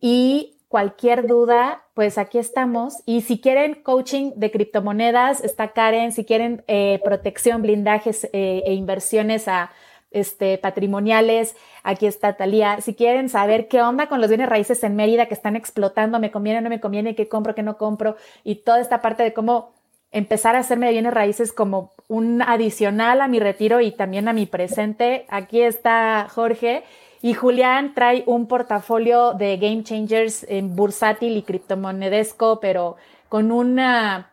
y 0.00 0.54
cualquier 0.68 1.26
duda, 1.26 1.82
pues 1.94 2.18
aquí 2.18 2.38
estamos. 2.38 3.02
Y 3.04 3.22
si 3.22 3.40
quieren 3.40 3.74
coaching 3.82 4.30
de 4.36 4.52
criptomonedas, 4.52 5.42
está 5.42 5.72
Karen. 5.72 6.12
Si 6.12 6.24
quieren 6.24 6.62
eh, 6.68 7.00
protección, 7.02 7.62
blindajes 7.62 8.28
e 8.32 8.72
inversiones 8.74 9.48
a 9.48 9.72
este, 10.14 10.56
patrimoniales, 10.56 11.56
aquí 11.82 12.06
está 12.06 12.36
Talía. 12.36 12.80
Si 12.80 12.94
quieren 12.94 13.28
saber 13.28 13.68
qué 13.68 13.82
onda 13.82 14.06
con 14.06 14.20
los 14.20 14.30
bienes 14.30 14.48
raíces 14.48 14.82
en 14.84 14.96
Mérida 14.96 15.26
que 15.26 15.34
están 15.34 15.56
explotando, 15.56 16.18
me 16.18 16.30
conviene, 16.30 16.62
no 16.62 16.70
me 16.70 16.80
conviene, 16.80 17.14
qué 17.14 17.28
compro, 17.28 17.54
qué 17.54 17.62
no 17.62 17.76
compro, 17.76 18.16
y 18.44 18.56
toda 18.56 18.80
esta 18.80 19.02
parte 19.02 19.22
de 19.22 19.34
cómo 19.34 19.74
empezar 20.12 20.54
a 20.54 20.60
hacerme 20.60 20.86
de 20.86 20.92
bienes 20.92 21.12
raíces 21.12 21.52
como 21.52 21.92
un 22.08 22.40
adicional 22.40 23.20
a 23.20 23.28
mi 23.28 23.40
retiro 23.40 23.80
y 23.80 23.90
también 23.90 24.28
a 24.28 24.32
mi 24.32 24.46
presente, 24.46 25.26
aquí 25.28 25.60
está 25.60 26.28
Jorge 26.30 26.84
y 27.20 27.34
Julián 27.34 27.94
trae 27.94 28.22
un 28.26 28.46
portafolio 28.46 29.32
de 29.32 29.56
game 29.56 29.82
changers 29.82 30.44
en 30.48 30.76
bursátil 30.76 31.36
y 31.36 31.42
criptomonedesco, 31.42 32.60
pero 32.60 32.96
con 33.28 33.50
una 33.50 34.30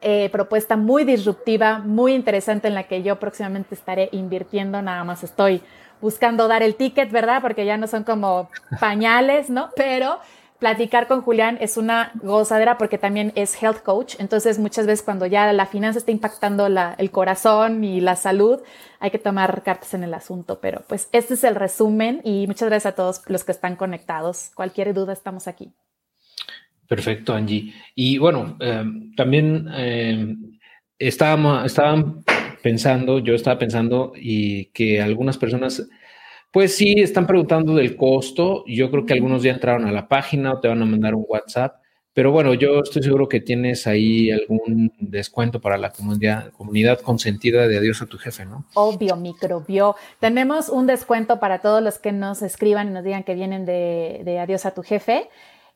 eh, 0.00 0.30
propuesta 0.30 0.76
muy 0.76 1.04
disruptiva, 1.04 1.78
muy 1.78 2.14
interesante 2.14 2.68
en 2.68 2.74
la 2.74 2.84
que 2.84 3.02
yo 3.02 3.18
próximamente 3.18 3.74
estaré 3.74 4.08
invirtiendo. 4.12 4.80
Nada 4.80 5.04
más 5.04 5.22
estoy 5.22 5.62
buscando 6.00 6.48
dar 6.48 6.62
el 6.62 6.74
ticket, 6.74 7.10
¿verdad? 7.10 7.42
Porque 7.42 7.66
ya 7.66 7.76
no 7.76 7.86
son 7.86 8.04
como 8.04 8.48
pañales, 8.80 9.50
¿no? 9.50 9.70
Pero 9.76 10.18
platicar 10.58 11.06
con 11.06 11.22
Julián 11.22 11.58
es 11.60 11.76
una 11.76 12.12
gozadera 12.22 12.78
porque 12.78 12.98
también 12.98 13.32
es 13.34 13.60
health 13.60 13.82
coach. 13.82 14.14
Entonces, 14.18 14.58
muchas 14.58 14.86
veces 14.86 15.02
cuando 15.02 15.26
ya 15.26 15.52
la 15.52 15.66
finanza 15.66 15.98
está 15.98 16.12
impactando 16.12 16.66
el 16.66 17.10
corazón 17.10 17.82
y 17.82 18.00
la 18.00 18.16
salud, 18.16 18.60
hay 19.00 19.10
que 19.10 19.18
tomar 19.18 19.62
cartas 19.62 19.94
en 19.94 20.04
el 20.04 20.14
asunto. 20.14 20.60
Pero 20.60 20.82
pues 20.86 21.08
este 21.12 21.34
es 21.34 21.44
el 21.44 21.56
resumen 21.56 22.20
y 22.24 22.46
muchas 22.46 22.68
gracias 22.68 22.92
a 22.92 22.96
todos 22.96 23.22
los 23.26 23.44
que 23.44 23.52
están 23.52 23.76
conectados. 23.76 24.50
Cualquier 24.54 24.94
duda, 24.94 25.12
estamos 25.12 25.48
aquí. 25.48 25.72
Perfecto, 26.90 27.32
Angie. 27.32 27.72
Y 27.94 28.18
bueno, 28.18 28.56
eh, 28.58 28.82
también 29.16 29.68
eh, 29.76 30.34
estábamos, 30.98 31.64
estaban 31.64 32.24
pensando, 32.64 33.20
yo 33.20 33.36
estaba 33.36 33.60
pensando 33.60 34.12
y 34.16 34.72
que 34.72 35.00
algunas 35.00 35.38
personas 35.38 35.88
pues 36.50 36.74
sí, 36.74 36.94
están 36.98 37.28
preguntando 37.28 37.76
del 37.76 37.94
costo. 37.94 38.64
Yo 38.66 38.90
creo 38.90 39.06
que 39.06 39.12
algunos 39.12 39.44
ya 39.44 39.52
entraron 39.52 39.86
a 39.86 39.92
la 39.92 40.08
página 40.08 40.54
o 40.54 40.58
te 40.58 40.66
van 40.66 40.82
a 40.82 40.84
mandar 40.84 41.14
un 41.14 41.24
WhatsApp. 41.28 41.76
Pero 42.12 42.32
bueno, 42.32 42.54
yo 42.54 42.80
estoy 42.80 43.04
seguro 43.04 43.28
que 43.28 43.38
tienes 43.38 43.86
ahí 43.86 44.32
algún 44.32 44.92
descuento 44.98 45.60
para 45.60 45.78
la 45.78 45.90
comunidad, 45.90 46.50
comunidad 46.50 46.98
consentida 46.98 47.68
de 47.68 47.78
Adiós 47.78 48.02
a 48.02 48.06
tu 48.06 48.18
jefe, 48.18 48.44
¿no? 48.46 48.64
Obvio, 48.74 49.14
microbio. 49.14 49.94
Tenemos 50.18 50.70
un 50.70 50.88
descuento 50.88 51.38
para 51.38 51.60
todos 51.60 51.80
los 51.84 52.00
que 52.00 52.10
nos 52.10 52.42
escriban 52.42 52.88
y 52.88 52.90
nos 52.90 53.04
digan 53.04 53.22
que 53.22 53.36
vienen 53.36 53.64
de, 53.64 54.22
de 54.24 54.40
Adiós 54.40 54.66
a 54.66 54.74
tu 54.74 54.82
jefe. 54.82 55.28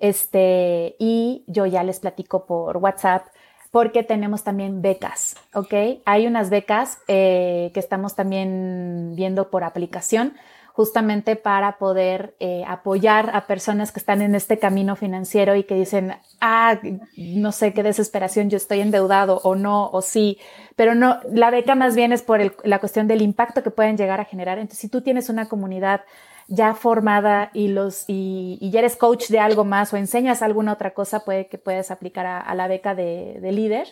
Este, 0.05 0.96
y 0.98 1.44
yo 1.46 1.64
ya 1.64 1.82
les 1.82 1.98
platico 1.98 2.44
por 2.44 2.76
WhatsApp 2.76 3.24
porque 3.70 4.02
tenemos 4.02 4.44
también 4.44 4.82
becas, 4.82 5.34
¿ok? 5.55 5.72
Hay 6.05 6.26
unas 6.26 6.50
becas 6.50 6.98
eh, 7.09 7.70
que 7.72 7.80
estamos 7.80 8.14
también 8.14 9.14
viendo 9.16 9.48
por 9.48 9.64
aplicación 9.64 10.34
justamente 10.74 11.36
para 11.36 11.78
poder 11.78 12.36
eh, 12.38 12.64
apoyar 12.68 13.30
a 13.32 13.46
personas 13.46 13.92
que 13.92 13.98
están 13.98 14.20
en 14.20 14.34
este 14.34 14.59
camino 14.59 14.94
financiero 14.94 15.57
y 15.57 15.64
que 15.64 15.74
dicen, 15.74 16.12
ah, 16.38 16.78
no 17.16 17.52
sé 17.52 17.72
qué 17.72 17.82
desesperación, 17.82 18.50
yo 18.50 18.59
estoy 18.59 18.80
endeudado 18.80 19.40
o 19.42 19.55
no, 19.55 19.88
o 19.88 20.02
sí, 20.02 20.36
pero 20.76 20.94
no, 20.94 21.20
la 21.32 21.50
beca 21.50 21.74
más 21.74 21.96
bien 21.96 22.12
es 22.12 22.22
por 22.22 22.40
la 22.66 22.78
cuestión 22.78 23.07
del 23.07 23.22
impacto 23.22 23.62
que 23.62 23.70
pueden 23.70 23.96
llegar 23.96 24.20
a 24.20 24.26
generar. 24.26 24.59
Entonces, 24.59 24.80
si 24.80 24.88
tú 24.90 25.00
tienes 25.00 25.30
una 25.30 25.48
comunidad 25.48 26.02
ya 26.49 26.74
formada 26.74 27.51
y 27.55 27.68
los 27.68 28.05
y, 28.07 28.59
ya 28.70 28.80
eres 28.80 28.97
coach 28.97 29.28
de 29.28 29.38
algo 29.38 29.64
más 29.64 29.92
o 29.92 29.97
enseñas 29.97 30.42
alguna 30.42 30.72
otra 30.72 30.95
cosa, 30.95 31.24
puede 31.24 31.49
que 31.49 31.59
puedas 31.59 31.90
aplicar 31.90 32.26
a, 32.26 32.55
la 32.55 32.68
beca 32.68 32.95
de, 32.95 33.38
de 33.40 33.53
líder 33.53 33.88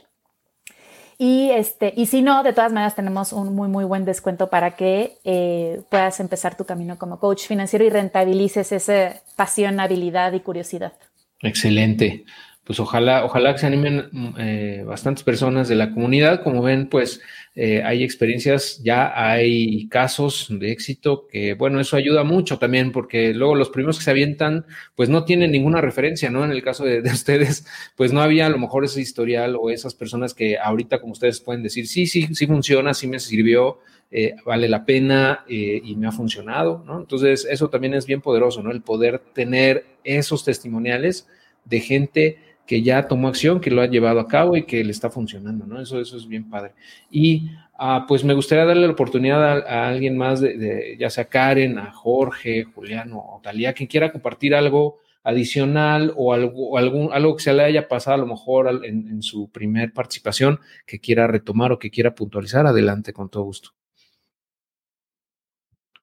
y, 1.24 1.50
este, 1.50 1.92
y 1.96 2.06
si 2.06 2.20
no, 2.20 2.42
de 2.42 2.52
todas 2.52 2.72
maneras 2.72 2.96
tenemos 2.96 3.32
un 3.32 3.54
muy, 3.54 3.68
muy 3.68 3.84
buen 3.84 4.04
descuento 4.04 4.50
para 4.50 4.72
que 4.72 5.18
eh, 5.22 5.80
puedas 5.88 6.18
empezar 6.18 6.56
tu 6.56 6.64
camino 6.64 6.98
como 6.98 7.20
coach 7.20 7.46
financiero 7.46 7.84
y 7.84 7.90
rentabilices 7.90 8.72
esa 8.72 9.22
pasión, 9.36 9.78
habilidad 9.78 10.32
y 10.32 10.40
curiosidad. 10.40 10.94
Excelente 11.40 12.24
pues 12.64 12.78
ojalá, 12.78 13.24
ojalá 13.24 13.52
que 13.52 13.58
se 13.58 13.66
animen 13.66 14.08
eh, 14.38 14.84
bastantes 14.86 15.24
personas 15.24 15.68
de 15.68 15.74
la 15.74 15.92
comunidad. 15.92 16.44
Como 16.44 16.62
ven, 16.62 16.88
pues 16.88 17.20
eh, 17.56 17.82
hay 17.82 18.04
experiencias, 18.04 18.80
ya 18.84 19.12
hay 19.16 19.88
casos 19.88 20.46
de 20.48 20.70
éxito 20.70 21.26
que, 21.26 21.54
bueno, 21.54 21.80
eso 21.80 21.96
ayuda 21.96 22.22
mucho 22.22 22.58
también 22.58 22.92
porque 22.92 23.34
luego 23.34 23.56
los 23.56 23.70
primeros 23.70 23.98
que 23.98 24.04
se 24.04 24.12
avientan, 24.12 24.64
pues 24.94 25.08
no 25.08 25.24
tienen 25.24 25.50
ninguna 25.50 25.80
referencia, 25.80 26.30
¿no? 26.30 26.44
En 26.44 26.52
el 26.52 26.62
caso 26.62 26.84
de, 26.84 27.00
ustedes, 27.12 27.66
pues 27.96 28.12
no 28.12 28.22
había 28.22 28.46
a 28.46 28.50
lo 28.50 28.58
mejor 28.58 28.84
ese 28.84 29.00
historial 29.00 29.56
o 29.60 29.68
esas 29.68 29.94
personas 29.94 30.32
que 30.32 30.56
ahorita, 30.56 31.00
como 31.00 31.14
ustedes 31.14 31.40
pueden 31.40 31.64
decir, 31.64 31.88
sí, 31.88 32.06
sí, 32.06 32.28
sí 32.32 32.46
funciona, 32.46 32.94
sí 32.94 33.08
me 33.08 33.18
sirvió, 33.18 33.80
eh, 34.12 34.36
vale 34.46 34.68
la 34.68 34.84
pena 34.84 35.44
y 35.48 35.96
me 35.96 36.06
ha 36.06 36.12
funcionado, 36.12 36.84
¿no? 36.86 37.00
Entonces, 37.00 37.44
eso 37.50 37.70
también 37.70 37.94
es 37.94 38.06
bien 38.06 38.20
poderoso, 38.20 38.62
¿no? 38.62 38.70
El 38.70 38.82
poder 38.82 39.18
tener 39.32 39.86
esos 40.04 40.44
testimoniales 40.44 41.26
de 41.64 41.80
gente 41.80 42.51
que 42.66 42.82
ya 42.82 43.08
tomó 43.08 43.28
acción, 43.28 43.60
que 43.60 43.70
lo 43.70 43.82
ha 43.82 43.86
llevado 43.86 44.20
a 44.20 44.28
cabo 44.28 44.56
y 44.56 44.64
que 44.64 44.84
le 44.84 44.92
está 44.92 45.10
funcionando, 45.10 45.66
¿no? 45.66 45.80
Eso, 45.80 46.00
eso 46.00 46.16
es 46.16 46.26
bien 46.26 46.48
padre. 46.48 46.72
Y 47.10 47.50
ah, 47.78 48.04
pues 48.06 48.24
me 48.24 48.34
gustaría 48.34 48.64
darle 48.64 48.86
la 48.86 48.92
oportunidad 48.92 49.66
a, 49.66 49.88
alguien 49.88 50.16
más, 50.16 50.40
de, 50.40 50.96
ya 50.98 51.10
sea 51.10 51.26
Karen, 51.26 51.78
a 51.78 51.92
Jorge, 51.92 52.64
Julián 52.64 53.12
o 53.14 53.40
Talía, 53.42 53.72
quien 53.72 53.88
quiera 53.88 54.12
compartir 54.12 54.54
algo 54.54 54.98
adicional 55.24 56.12
o 56.16 56.32
algo, 56.32 56.78
algún, 56.78 57.12
algo 57.12 57.36
que 57.36 57.42
se 57.42 57.52
le 57.52 57.62
haya 57.62 57.88
pasado 57.88 58.14
a 58.14 58.18
lo 58.18 58.26
mejor 58.26 58.84
en, 58.84 59.08
en 59.08 59.22
su 59.22 59.50
primer 59.50 59.92
participación 59.92 60.58
que 60.86 61.00
quiera 61.00 61.26
retomar 61.26 61.72
o 61.72 61.78
que 61.78 61.90
quiera 61.90 62.14
puntualizar, 62.14 62.66
adelante 62.66 63.12
con 63.12 63.28
todo 63.28 63.44
gusto. 63.44 63.70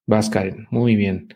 Vas, 0.05 0.30
Karen, 0.30 0.68
muy 0.72 0.95
bien. 0.95 1.28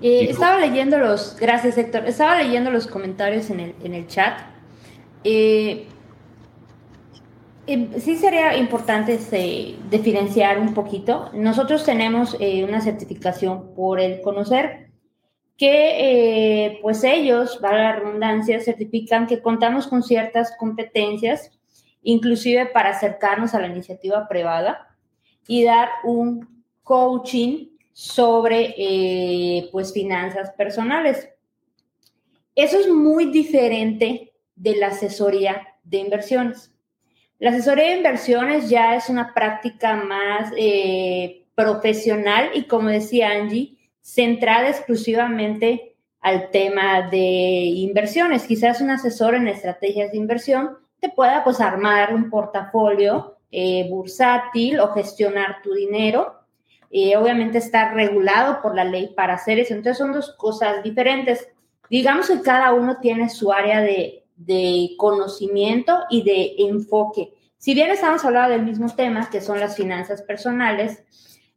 Eh, 0.00 0.30
estaba 0.30 0.58
leyendo 0.58 0.98
los, 0.98 1.36
gracias 1.38 1.76
Héctor, 1.76 2.06
estaba 2.06 2.40
leyendo 2.40 2.70
los 2.70 2.86
comentarios 2.86 3.50
en 3.50 3.60
el, 3.60 3.74
en 3.82 3.94
el 3.94 4.06
chat. 4.06 4.40
Eh, 5.24 5.86
em, 7.66 7.92
sí 7.98 8.16
sería 8.16 8.56
importante 8.56 9.14
este, 9.14 9.76
diferenciar 9.90 10.58
un 10.58 10.72
poquito. 10.72 11.30
Nosotros 11.34 11.84
tenemos 11.84 12.36
eh, 12.38 12.64
una 12.64 12.80
certificación 12.80 13.74
por 13.74 14.00
el 14.00 14.20
conocer 14.20 14.88
que 15.56 16.78
pues 16.82 17.02
ellos, 17.02 17.58
para 17.60 17.82
la 17.82 17.96
redundancia, 17.96 18.60
certifican 18.60 19.26
que 19.26 19.42
contamos 19.42 19.88
con 19.88 20.04
ciertas 20.04 20.56
competencias, 20.56 21.50
inclusive 22.04 22.66
para 22.66 22.90
acercarnos 22.90 23.56
a 23.56 23.60
la 23.60 23.66
iniciativa 23.66 24.28
privada 24.28 24.96
y 25.48 25.64
dar 25.64 25.88
un 26.04 26.64
coaching 26.84 27.77
sobre 27.98 28.76
eh, 28.78 29.68
pues 29.72 29.92
finanzas 29.92 30.52
personales. 30.52 31.30
Eso 32.54 32.78
es 32.78 32.86
muy 32.88 33.32
diferente 33.32 34.34
de 34.54 34.76
la 34.76 34.88
asesoría 34.88 35.66
de 35.82 35.98
inversiones. 35.98 36.72
La 37.40 37.50
asesoría 37.50 37.86
de 37.86 37.96
inversiones 37.96 38.70
ya 38.70 38.94
es 38.94 39.08
una 39.08 39.34
práctica 39.34 39.96
más 39.96 40.52
eh, 40.56 41.44
profesional 41.56 42.50
y 42.54 42.68
como 42.68 42.88
decía 42.88 43.30
Angie, 43.32 43.76
centrada 44.00 44.68
exclusivamente 44.68 45.96
al 46.20 46.52
tema 46.52 47.02
de 47.10 47.18
inversiones. 47.18 48.46
Quizás 48.46 48.80
un 48.80 48.90
asesor 48.90 49.34
en 49.34 49.48
estrategias 49.48 50.12
de 50.12 50.18
inversión 50.18 50.78
te 51.00 51.08
pueda 51.08 51.42
pues 51.42 51.60
armar 51.60 52.14
un 52.14 52.30
portafolio 52.30 53.38
eh, 53.50 53.88
bursátil 53.90 54.78
o 54.78 54.92
gestionar 54.92 55.62
tu 55.64 55.74
dinero 55.74 56.37
y 56.90 57.14
obviamente 57.14 57.58
está 57.58 57.92
regulado 57.92 58.62
por 58.62 58.74
la 58.74 58.84
ley 58.84 59.12
para 59.14 59.34
hacer 59.34 59.58
eso. 59.58 59.74
Entonces 59.74 59.98
son 59.98 60.12
dos 60.12 60.34
cosas 60.36 60.82
diferentes. 60.82 61.48
Digamos 61.90 62.28
que 62.28 62.40
cada 62.40 62.72
uno 62.72 62.98
tiene 63.00 63.28
su 63.28 63.52
área 63.52 63.80
de, 63.80 64.24
de 64.36 64.90
conocimiento 64.96 65.98
y 66.08 66.22
de 66.22 66.54
enfoque. 66.68 67.34
Si 67.58 67.74
bien 67.74 67.90
estamos 67.90 68.24
hablando 68.24 68.50
del 68.50 68.64
mismo 68.64 68.94
tema, 68.94 69.28
que 69.30 69.40
son 69.40 69.58
las 69.58 69.76
finanzas 69.76 70.22
personales, 70.22 71.02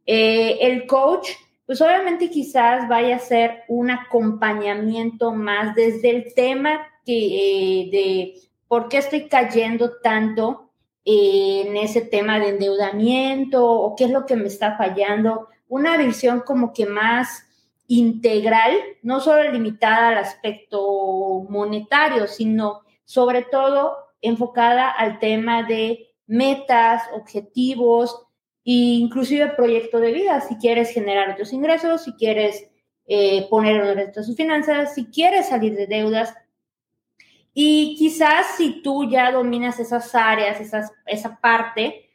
eh, 0.04 0.58
el 0.60 0.86
coach, 0.86 1.28
pues 1.64 1.80
obviamente 1.80 2.28
quizás 2.28 2.88
vaya 2.88 3.16
a 3.16 3.20
ser 3.20 3.62
un 3.68 3.90
acompañamiento 3.90 5.32
más 5.32 5.76
desde 5.76 6.10
el 6.10 6.34
tema 6.34 6.80
que, 7.06 7.12
eh, 7.14 7.90
de 7.90 8.34
por 8.66 8.88
qué 8.88 8.98
estoy 8.98 9.28
cayendo 9.28 9.98
tanto 10.02 10.71
en 11.04 11.76
ese 11.76 12.02
tema 12.02 12.38
de 12.38 12.50
endeudamiento 12.50 13.68
o 13.68 13.96
qué 13.96 14.04
es 14.04 14.10
lo 14.10 14.26
que 14.26 14.36
me 14.36 14.46
está 14.46 14.76
fallando. 14.76 15.48
Una 15.68 15.96
visión 15.96 16.40
como 16.40 16.72
que 16.72 16.86
más 16.86 17.44
integral, 17.86 18.72
no 19.02 19.20
solo 19.20 19.50
limitada 19.50 20.08
al 20.08 20.18
aspecto 20.18 21.44
monetario, 21.48 22.26
sino 22.26 22.82
sobre 23.04 23.42
todo 23.42 23.96
enfocada 24.20 24.90
al 24.90 25.18
tema 25.18 25.64
de 25.64 26.12
metas, 26.26 27.02
objetivos 27.14 28.22
e 28.64 28.72
inclusive 28.72 29.48
proyecto 29.48 29.98
de 29.98 30.12
vida, 30.12 30.40
si 30.40 30.56
quieres 30.56 30.90
generar 30.90 31.30
otros 31.30 31.52
ingresos, 31.52 32.04
si 32.04 32.12
quieres 32.12 32.70
eh, 33.06 33.46
poner 33.50 33.76
en 33.76 33.88
orden 33.88 34.12
tus 34.12 34.34
finanzas, 34.36 34.94
si 34.94 35.06
quieres 35.06 35.48
salir 35.48 35.74
de 35.74 35.86
deudas. 35.86 36.34
Y 37.54 37.96
quizás 37.96 38.56
si 38.56 38.82
tú 38.82 39.08
ya 39.08 39.30
dominas 39.30 39.78
esas 39.78 40.14
áreas, 40.14 40.60
esas, 40.60 40.92
esa 41.06 41.38
parte, 41.40 42.08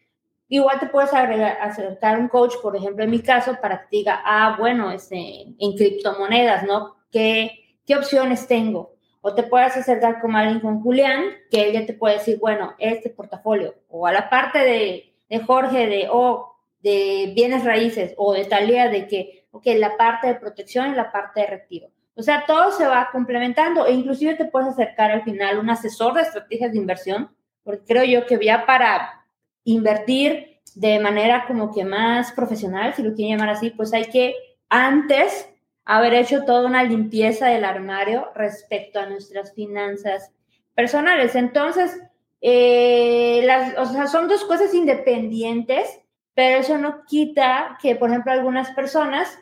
igual 0.47 0.79
te 0.79 0.87
puedes 0.87 1.13
agregar, 1.13 1.57
acercar 1.61 2.19
un 2.19 2.27
coach, 2.27 2.55
por 2.61 2.75
ejemplo, 2.75 3.03
en 3.03 3.11
mi 3.11 3.19
caso, 3.19 3.57
para 3.61 3.81
que 3.81 3.97
diga, 3.97 4.21
ah, 4.25 4.55
bueno, 4.57 4.91
este, 4.91 5.55
en 5.59 5.75
criptomonedas, 5.75 6.63
¿no? 6.63 6.95
¿Qué, 7.11 7.77
¿Qué 7.85 7.95
opciones 7.95 8.47
tengo? 8.47 8.95
O 9.21 9.35
te 9.35 9.43
puedes 9.43 9.75
acercar 9.77 10.21
con 10.21 10.35
alguien 10.35 10.59
con 10.59 10.81
Julián, 10.81 11.25
que 11.51 11.67
él 11.67 11.73
ya 11.73 11.85
te 11.85 11.93
puede 11.93 12.17
decir, 12.17 12.39
bueno, 12.39 12.73
este 12.79 13.09
portafolio, 13.09 13.75
o 13.89 14.07
a 14.07 14.11
la 14.11 14.29
parte 14.29 14.59
de, 14.59 15.13
de 15.29 15.39
Jorge 15.39 15.87
de, 15.87 16.07
o 16.11 16.55
de 16.81 17.31
bienes 17.35 17.63
raíces, 17.63 18.13
o 18.17 18.33
de 18.33 18.45
Talía 18.45 18.89
de 18.89 19.07
que, 19.07 19.45
ok, 19.51 19.65
la 19.77 19.97
parte 19.97 20.27
de 20.27 20.35
protección 20.35 20.91
y 20.91 20.95
la 20.95 21.11
parte 21.11 21.41
de 21.41 21.47
retiro. 21.47 21.87
O 22.17 22.23
sea, 22.23 22.45
todo 22.47 22.71
se 22.71 22.87
va 22.87 23.09
complementando 23.11 23.85
e 23.85 23.93
inclusive 23.93 24.33
te 24.35 24.45
puedes 24.45 24.69
acercar 24.69 25.11
al 25.11 25.23
final 25.23 25.59
un 25.59 25.69
asesor 25.69 26.15
de 26.15 26.21
estrategias 26.21 26.71
de 26.71 26.79
inversión, 26.79 27.29
porque 27.63 27.83
creo 27.85 28.03
yo 28.03 28.25
que 28.25 28.43
ya 28.43 28.65
para 28.65 29.25
invertir 29.63 30.61
de 30.73 30.99
manera 30.99 31.45
como 31.45 31.73
que 31.73 31.85
más 31.85 32.31
profesional, 32.31 32.93
si 32.93 33.03
lo 33.03 33.13
quieren 33.13 33.37
llamar 33.37 33.55
así, 33.55 33.69
pues 33.69 33.93
hay 33.93 34.05
que 34.05 34.35
antes 34.69 35.49
haber 35.85 36.13
hecho 36.15 36.43
toda 36.43 36.67
una 36.67 36.83
limpieza 36.83 37.47
del 37.47 37.63
armario 37.63 38.29
respecto 38.35 38.99
a 38.99 39.05
nuestras 39.05 39.53
finanzas 39.53 40.31
personales. 40.75 41.35
Entonces, 41.35 41.97
eh, 42.41 43.41
las, 43.45 43.77
o 43.77 43.85
sea, 43.85 44.07
son 44.07 44.27
dos 44.27 44.43
cosas 44.43 44.73
independientes, 44.73 45.99
pero 46.33 46.59
eso 46.59 46.77
no 46.77 47.05
quita 47.05 47.77
que, 47.81 47.95
por 47.95 48.09
ejemplo, 48.09 48.31
algunas 48.31 48.71
personas, 48.71 49.39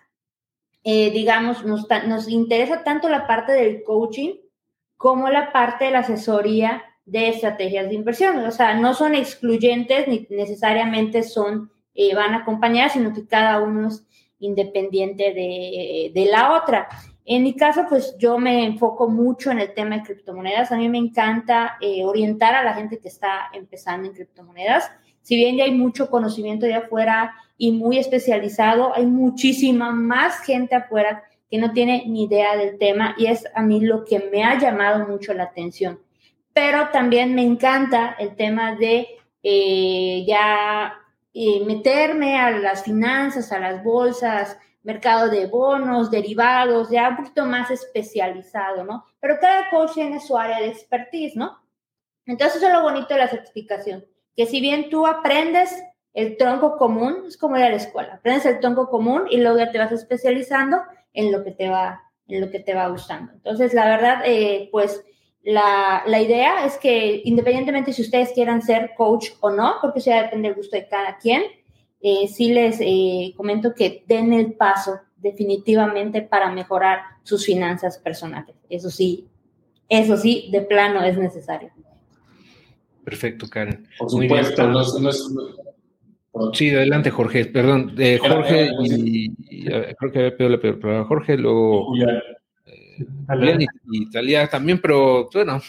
eh, 0.87 1.09
digamos, 1.09 1.65
nos, 1.65 1.87
nos 2.05 2.29
interesa 2.29 2.83
tanto 2.83 3.09
la 3.09 3.25
parte 3.25 3.53
del 3.53 3.81
coaching 3.81 4.35
como 4.95 5.29
la 5.29 5.51
parte 5.51 5.85
de 5.85 5.91
la 5.91 5.99
asesoría 5.99 6.83
de 7.05 7.29
estrategias 7.29 7.89
de 7.89 7.95
inversión. 7.95 8.37
O 8.45 8.51
sea, 8.51 8.75
no 8.75 8.93
son 8.93 9.15
excluyentes 9.15 10.07
ni 10.07 10.27
necesariamente 10.29 11.23
son, 11.23 11.71
eh, 11.95 12.13
van 12.13 12.35
a 12.35 12.37
acompañar, 12.37 12.91
sino 12.91 13.13
que 13.13 13.25
cada 13.25 13.61
uno 13.61 13.87
es 13.87 14.05
independiente 14.37 15.33
de, 15.33 16.27
la 16.29 16.53
otra. 16.53 16.87
En 17.25 17.41
mi 17.41 17.55
caso, 17.55 17.87
pues 17.89 18.15
yo 18.19 18.37
me 18.37 18.63
enfoco 18.63 19.09
mucho 19.09 19.49
en 19.49 19.61
el 19.61 19.73
tema 19.73 19.97
de 19.97 20.03
criptomonedas. 20.03 20.71
A 20.71 20.77
mí 20.77 20.87
me 20.87 20.99
encanta 20.99 21.77
eh, 21.81 22.05
orientar 22.05 22.53
a 22.53 22.63
la 22.63 22.75
gente 22.75 22.99
que 22.99 23.07
está 23.07 23.49
empezando 23.53 24.07
en 24.07 24.13
criptomonedas. 24.13 24.91
Si 25.23 25.35
bien 25.35 25.57
ya 25.57 25.63
hay 25.63 25.71
mucho 25.71 26.11
conocimiento 26.11 26.67
de 26.67 26.75
afuera 26.75 27.33
y 27.57 27.71
muy 27.71 27.97
especializado, 27.97 28.93
hay 28.95 29.05
muchísima 29.05 29.91
más 29.91 30.39
gente 30.41 30.75
afuera 30.75 31.23
que 31.49 31.57
no 31.57 31.71
tiene 31.71 32.03
ni 32.07 32.23
idea 32.25 32.57
del 32.57 32.77
tema 32.77 33.15
y 33.17 33.27
es 33.27 33.45
a 33.53 33.61
mí 33.61 33.79
lo 33.79 34.03
que 34.03 34.29
me 34.31 34.43
ha 34.43 34.59
llamado 34.59 35.07
mucho 35.07 35.33
la 35.33 35.43
atención. 35.43 35.99
Pero 36.53 36.89
también 36.89 37.35
me 37.35 37.43
encanta 37.43 38.15
el 38.19 38.35
tema 38.35 38.75
de 38.75 39.07
eh, 39.43 40.25
ya 40.27 40.93
meterme 41.65 42.37
a 42.39 42.51
las 42.51 42.83
finanzas, 42.83 43.51
a 43.51 43.59
las 43.59 43.83
bolsas, 43.83 44.57
mercado 44.83 45.29
de 45.29 45.47
bonos, 45.47 46.11
derivados, 46.11 46.89
ya 46.89 47.09
un 47.09 47.17
poquito 47.17 47.45
más 47.45 47.71
especializado, 47.71 48.83
¿no? 48.83 49.05
Pero 49.19 49.37
cada 49.41 49.69
coach 49.69 49.93
tiene 49.95 50.19
su 50.19 50.37
área 50.37 50.59
de 50.59 50.67
expertise, 50.67 51.35
¿no? 51.35 51.59
Entonces 52.25 52.57
eso 52.57 52.67
es 52.67 52.73
lo 52.73 52.83
bonito 52.83 53.13
de 53.13 53.19
la 53.19 53.27
certificación, 53.27 54.05
que 54.35 54.45
si 54.45 54.61
bien 54.61 54.89
tú 54.89 55.05
aprendes 55.05 55.83
el 56.15 56.37
tronco 56.37 56.77
común, 56.77 57.25
es 57.27 57.37
como 57.37 57.57
ir 57.57 57.63
a 57.63 57.69
la 57.69 57.75
escuela, 57.75 58.15
aprendes 58.15 58.45
el 58.45 58.59
tronco 58.59 58.89
común 58.89 59.23
y 59.29 59.37
luego 59.37 59.57
ya 59.57 59.71
te 59.71 59.77
vas 59.77 59.91
especializando 59.91 60.77
en 61.13 61.31
lo 61.31 61.43
que 61.43 61.51
te 61.51 61.69
va, 61.69 62.03
en 62.27 62.41
lo 62.41 62.49
que 62.49 62.59
te 62.59 62.73
va 62.73 62.87
gustando. 62.87 63.33
Entonces, 63.33 63.73
la 63.73 63.85
verdad, 63.85 64.21
eh, 64.25 64.69
pues 64.71 65.03
la, 65.43 66.03
la, 66.07 66.21
idea 66.21 66.65
es 66.65 66.77
que 66.77 67.21
independientemente 67.25 67.93
si 67.93 68.01
ustedes 68.01 68.31
quieran 68.31 68.61
ser 68.61 68.93
coach 68.97 69.31
o 69.41 69.51
no, 69.51 69.75
porque 69.81 69.99
eso 69.99 70.09
ya 70.09 70.23
depende 70.23 70.47
del 70.47 70.57
gusto 70.57 70.77
de 70.77 70.87
cada 70.87 71.17
quien, 71.17 71.43
eh, 72.01 72.27
sí 72.27 72.53
les 72.53 72.77
eh, 72.79 73.33
comento 73.35 73.73
que 73.73 74.03
den 74.07 74.31
el 74.31 74.53
paso 74.53 74.99
definitivamente 75.17 76.21
para 76.21 76.51
mejorar 76.51 77.01
sus 77.23 77.45
finanzas 77.45 77.97
personales. 77.97 78.55
Eso 78.69 78.89
sí, 78.89 79.27
eso 79.89 80.15
sí, 80.15 80.49
de 80.51 80.61
plano 80.61 81.03
es 81.03 81.17
necesario. 81.17 81.71
Perfecto, 83.03 83.47
Karen. 83.49 83.87
Por 83.97 84.09
supuesto, 84.09 84.67
no 84.67 84.81
es, 85.09 85.29
Sí, 86.53 86.69
adelante, 86.69 87.11
Jorge. 87.11 87.45
Perdón, 87.45 87.93
eh, 87.97 88.19
Jorge 88.21 88.69
y, 88.83 89.33
creo 89.65 90.11
que 90.11 90.19
había 90.19 90.37
pedido 90.37 90.49
la 90.49 90.79
palabra 90.79 91.05
Jorge, 91.05 91.37
luego 91.37 91.93
Bien, 93.39 93.61
y, 93.61 94.03
Italia 94.03 94.47
también, 94.47 94.79
pero 94.79 95.29
bueno, 95.33 95.61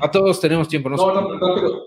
a 0.00 0.10
todos 0.10 0.40
tenemos 0.40 0.68
tiempo. 0.68 0.88
No, 0.88 0.96
no, 0.96 1.38
rápido, 1.38 1.86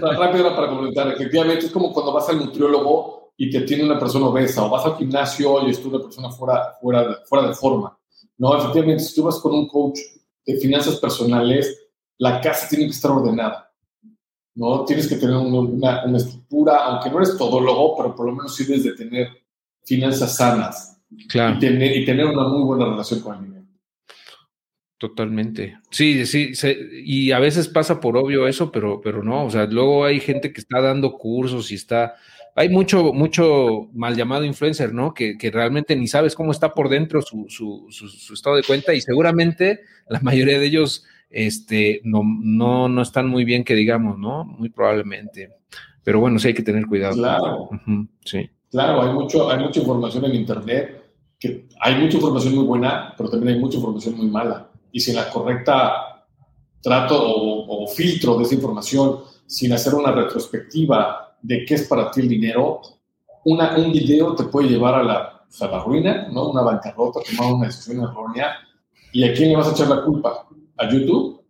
rápido 0.00 0.56
para 0.56 0.68
comentar. 0.68 1.08
Efectivamente, 1.08 1.66
es 1.66 1.72
como 1.72 1.92
cuando 1.92 2.12
vas 2.12 2.28
al 2.28 2.38
nutriólogo 2.38 3.32
y 3.36 3.50
te 3.50 3.62
tiene 3.62 3.84
una 3.84 3.98
persona 3.98 4.26
obesa, 4.26 4.64
o 4.64 4.70
vas 4.70 4.84
al 4.86 4.96
gimnasio 4.96 5.66
y 5.66 5.70
estás 5.70 5.86
una 5.86 6.00
persona 6.00 6.30
fuera, 6.30 6.74
fuera, 6.80 7.18
fuera 7.26 7.48
de 7.48 7.54
forma. 7.54 7.98
No, 8.38 8.56
efectivamente, 8.56 9.02
si 9.02 9.14
tú 9.14 9.24
vas 9.24 9.38
con 9.40 9.54
un 9.54 9.68
coach 9.68 9.98
de 10.44 10.56
finanzas 10.56 10.96
personales, 10.96 11.88
la 12.18 12.40
casa 12.40 12.68
tiene 12.68 12.84
que 12.84 12.90
estar 12.90 13.10
ordenada. 13.10 13.63
¿No? 14.54 14.84
Tienes 14.84 15.08
que 15.08 15.16
tener 15.16 15.36
una, 15.36 16.04
una 16.04 16.18
estructura, 16.18 16.84
aunque 16.84 17.10
no 17.10 17.18
eres 17.18 17.36
todólogo, 17.36 17.96
pero 17.96 18.14
por 18.14 18.26
lo 18.26 18.32
menos 18.32 18.54
sí 18.54 18.64
debes 18.64 18.84
de 18.84 18.92
tener 18.92 19.28
finanzas 19.84 20.36
sanas 20.36 20.94
Claro. 21.28 21.56
Y 21.56 21.58
tener, 21.58 21.96
y 21.96 22.04
tener 22.04 22.26
una 22.26 22.48
muy 22.48 22.62
buena 22.64 22.86
relación 22.86 23.20
con 23.20 23.36
el 23.36 23.44
dinero. 23.44 23.64
Totalmente. 24.98 25.78
Sí, 25.90 26.24
sí, 26.24 26.52
y 27.04 27.32
a 27.32 27.38
veces 27.38 27.68
pasa 27.68 28.00
por 28.00 28.16
obvio 28.16 28.46
eso, 28.46 28.72
pero, 28.72 29.00
pero 29.02 29.22
no, 29.22 29.44
o 29.44 29.50
sea, 29.50 29.66
luego 29.66 30.04
hay 30.04 30.20
gente 30.20 30.52
que 30.52 30.60
está 30.60 30.80
dando 30.80 31.18
cursos 31.18 31.70
y 31.72 31.74
está, 31.74 32.14
hay 32.54 32.68
mucho, 32.68 33.12
mucho 33.12 33.90
mal 33.92 34.16
llamado 34.16 34.44
influencer, 34.44 34.94
¿no? 34.94 35.12
Que, 35.12 35.36
que 35.36 35.50
realmente 35.50 35.94
ni 35.94 36.06
sabes 36.06 36.34
cómo 36.34 36.52
está 36.52 36.72
por 36.72 36.88
dentro 36.88 37.20
su, 37.20 37.46
su, 37.48 37.86
su, 37.90 38.32
estado 38.32 38.56
de 38.56 38.62
cuenta 38.62 38.94
y 38.94 39.00
seguramente 39.00 39.80
la 40.08 40.20
mayoría 40.20 40.58
de 40.58 40.66
ellos 40.66 41.04
este, 41.34 42.00
no, 42.04 42.22
no, 42.24 42.88
no 42.88 43.02
están 43.02 43.28
muy 43.28 43.44
bien 43.44 43.64
que 43.64 43.74
digamos, 43.74 44.18
¿no? 44.18 44.44
Muy 44.44 44.68
probablemente. 44.68 45.50
Pero 46.02 46.20
bueno, 46.20 46.38
sí 46.38 46.48
hay 46.48 46.54
que 46.54 46.62
tener 46.62 46.86
cuidado. 46.86 47.14
Claro. 47.14 47.68
sí. 48.24 48.48
Claro, 48.70 49.02
hay, 49.02 49.12
mucho, 49.12 49.50
hay 49.50 49.58
mucha 49.62 49.80
información 49.80 50.24
en 50.24 50.34
Internet 50.34 51.04
hay 51.80 52.00
mucha 52.00 52.16
información 52.16 52.54
muy 52.54 52.64
buena, 52.64 53.14
pero 53.16 53.30
también 53.30 53.54
hay 53.54 53.60
mucha 53.60 53.76
información 53.76 54.16
muy 54.16 54.26
mala. 54.26 54.70
Y 54.92 55.00
sin 55.00 55.16
la 55.16 55.28
correcta 55.30 56.24
trato 56.80 57.16
o, 57.18 57.86
filtro 57.88 58.36
de 58.36 58.44
esa 58.44 58.54
información, 58.54 59.20
sin 59.46 59.72
hacer 59.72 59.94
una 59.94 60.12
retrospectiva 60.12 61.36
de 61.40 61.64
qué 61.64 61.74
es 61.74 61.88
para 61.88 62.10
ti 62.10 62.20
el 62.20 62.28
dinero, 62.28 62.80
una, 63.44 63.76
un 63.76 63.92
video 63.92 64.34
te 64.34 64.44
puede 64.44 64.68
llevar 64.68 64.94
a 64.94 65.02
la, 65.02 65.46
a 65.60 65.66
la 65.66 65.82
ruina, 65.82 66.28
¿no? 66.30 66.50
una 66.50 66.62
bancarrota, 66.62 67.20
tomar 67.20 67.54
una 67.54 67.66
decisión 67.66 68.02
errónea. 68.02 68.54
¿Y 69.12 69.24
a 69.24 69.32
quién 69.32 69.50
le 69.50 69.56
vas 69.56 69.68
a 69.68 69.72
echar 69.72 69.88
la 69.88 70.02
culpa? 70.02 70.46
¿A 70.78 70.90
YouTube? 70.90 71.42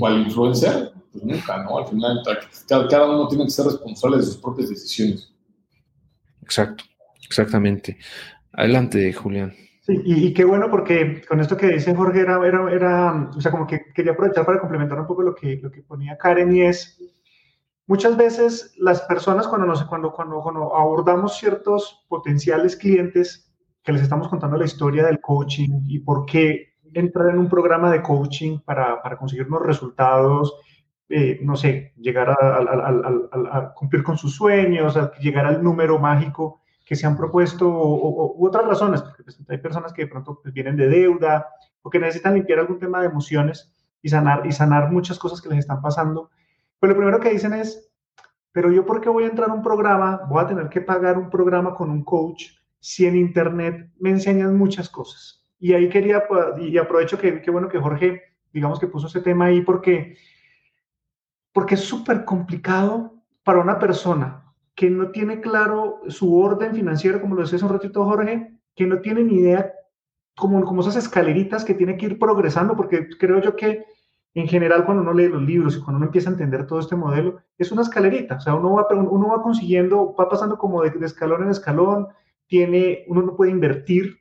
¿O 0.00 0.06
al 0.06 0.22
influencer? 0.22 0.92
Pues 1.12 1.24
nunca, 1.24 1.62
¿no? 1.62 1.78
Al 1.78 1.86
final, 1.86 2.22
cada 2.68 3.10
uno 3.10 3.28
tiene 3.28 3.44
que 3.44 3.50
ser 3.50 3.66
responsable 3.66 4.18
de 4.18 4.22
sus 4.24 4.36
propias 4.36 4.68
decisiones. 4.68 5.32
Exacto, 6.42 6.84
exactamente. 7.24 7.98
Adelante, 8.52 9.12
Julián. 9.12 9.54
Sí, 9.82 10.00
y, 10.04 10.34
qué 10.34 10.44
bueno 10.44 10.70
porque 10.70 11.22
con 11.26 11.40
esto 11.40 11.56
que 11.56 11.68
dice 11.68 11.94
Jorge 11.94 12.20
era, 12.20 12.38
era, 12.46 13.30
o 13.34 13.40
sea, 13.40 13.50
como 13.50 13.66
que 13.66 13.86
quería 13.94 14.12
aprovechar 14.12 14.44
para 14.44 14.60
complementar 14.60 15.00
un 15.00 15.06
poco 15.06 15.22
lo 15.22 15.34
que, 15.34 15.58
lo 15.62 15.70
que 15.70 15.82
ponía 15.82 16.18
Karen 16.18 16.54
y 16.54 16.62
es, 16.62 16.98
muchas 17.86 18.16
veces 18.16 18.74
las 18.78 19.00
personas 19.02 19.48
cuando, 19.48 19.66
nos, 19.66 19.84
cuando, 19.84 20.12
cuando, 20.12 20.40
cuando 20.40 20.76
abordamos 20.76 21.38
ciertos 21.38 22.04
potenciales 22.08 22.76
clientes 22.76 23.50
que 23.82 23.92
les 23.92 24.02
estamos 24.02 24.28
contando 24.28 24.58
la 24.58 24.66
historia 24.66 25.06
del 25.06 25.20
coaching 25.20 25.84
y 25.86 26.00
por 26.00 26.26
qué 26.26 26.67
entrar 26.94 27.30
en 27.30 27.38
un 27.38 27.48
programa 27.48 27.90
de 27.90 28.02
coaching 28.02 28.58
para, 28.60 29.02
para 29.02 29.16
conseguir 29.16 29.46
unos 29.46 29.62
resultados, 29.62 30.54
eh, 31.08 31.40
no 31.42 31.56
sé, 31.56 31.94
llegar 31.96 32.30
a, 32.30 33.72
cumplir 33.74 34.02
con 34.02 34.18
sus 34.18 34.34
sueños, 34.34 34.96
a 34.96 35.12
llegar 35.18 35.46
al 35.46 35.62
número 35.62 35.98
mágico 35.98 36.60
que 36.84 36.96
se 36.96 37.06
han 37.06 37.16
propuesto 37.16 37.66
u 37.68 38.46
otras 38.46 38.66
razones, 38.66 39.02
porque 39.02 39.22
pues, 39.22 39.38
hay 39.48 39.58
personas 39.58 39.92
que 39.92 40.02
de 40.02 40.08
pronto 40.08 40.40
pues, 40.42 40.52
vienen 40.52 40.76
de 40.76 40.88
deuda 40.88 41.46
o 41.82 41.90
que 41.90 41.98
necesitan 41.98 42.34
limpiar 42.34 42.58
algún 42.60 42.78
tema 42.78 43.00
de 43.00 43.06
emociones 43.06 43.72
y 44.02 44.08
sanar, 44.08 44.46
y 44.46 44.52
sanar 44.52 44.90
muchas 44.90 45.18
cosas 45.18 45.40
que 45.40 45.48
les 45.48 45.60
están 45.60 45.80
pasando. 45.80 46.30
Pues 46.78 46.90
lo 46.90 46.96
primero 46.96 47.20
que 47.20 47.30
dicen 47.30 47.54
es, 47.54 47.90
pero 48.52 48.70
yo 48.70 48.84
por 48.84 49.00
qué 49.00 49.08
voy 49.08 49.24
a 49.24 49.28
entrar 49.28 49.50
a 49.50 49.54
un 49.54 49.62
programa, 49.62 50.22
voy 50.28 50.42
a 50.42 50.46
tener 50.46 50.68
que 50.68 50.80
pagar 50.80 51.18
un 51.18 51.30
programa 51.30 51.74
con 51.74 51.90
un 51.90 52.04
coach 52.04 52.44
si 52.80 53.06
en 53.06 53.16
Internet 53.16 53.90
me 53.98 54.10
enseñan 54.10 54.56
muchas 54.56 54.88
cosas. 54.88 55.37
Y 55.58 55.72
ahí 55.72 55.88
quería, 55.88 56.24
y 56.58 56.78
aprovecho 56.78 57.18
que, 57.18 57.40
qué 57.40 57.50
bueno 57.50 57.68
que 57.68 57.78
Jorge, 57.78 58.22
digamos 58.52 58.78
que 58.78 58.86
puso 58.86 59.08
ese 59.08 59.20
tema 59.20 59.46
ahí 59.46 59.62
porque, 59.62 60.16
porque 61.52 61.74
es 61.74 61.80
súper 61.80 62.24
complicado 62.24 63.14
para 63.42 63.60
una 63.60 63.78
persona 63.78 64.44
que 64.74 64.88
no 64.88 65.10
tiene 65.10 65.40
claro 65.40 66.00
su 66.08 66.38
orden 66.38 66.74
financiero, 66.74 67.20
como 67.20 67.34
lo 67.34 67.42
decía 67.42 67.58
un 67.66 67.72
ratito 67.72 68.04
Jorge, 68.04 68.52
que 68.76 68.86
no 68.86 69.00
tiene 69.00 69.24
ni 69.24 69.40
idea 69.40 69.72
como, 70.36 70.64
como 70.64 70.82
esas 70.82 70.96
escaleritas 70.96 71.64
que 71.64 71.74
tiene 71.74 71.96
que 71.96 72.06
ir 72.06 72.18
progresando, 72.18 72.76
porque 72.76 73.08
creo 73.18 73.40
yo 73.40 73.56
que 73.56 73.84
en 74.34 74.46
general 74.46 74.84
cuando 74.84 75.02
uno 75.02 75.12
lee 75.12 75.28
los 75.28 75.42
libros 75.42 75.76
y 75.76 75.80
cuando 75.80 75.96
uno 75.96 76.06
empieza 76.06 76.30
a 76.30 76.32
entender 76.32 76.66
todo 76.66 76.78
este 76.78 76.94
modelo, 76.94 77.40
es 77.56 77.72
una 77.72 77.82
escalerita, 77.82 78.36
o 78.36 78.40
sea, 78.40 78.54
uno 78.54 78.72
va, 78.74 78.86
uno 78.90 79.28
va 79.28 79.42
consiguiendo, 79.42 80.14
va 80.14 80.28
pasando 80.28 80.56
como 80.56 80.82
de, 80.82 80.92
escalón 81.04 81.42
en 81.42 81.50
escalón, 81.50 82.08
tiene, 82.46 83.04
uno 83.08 83.22
no 83.22 83.36
puede 83.36 83.50
invertir 83.50 84.17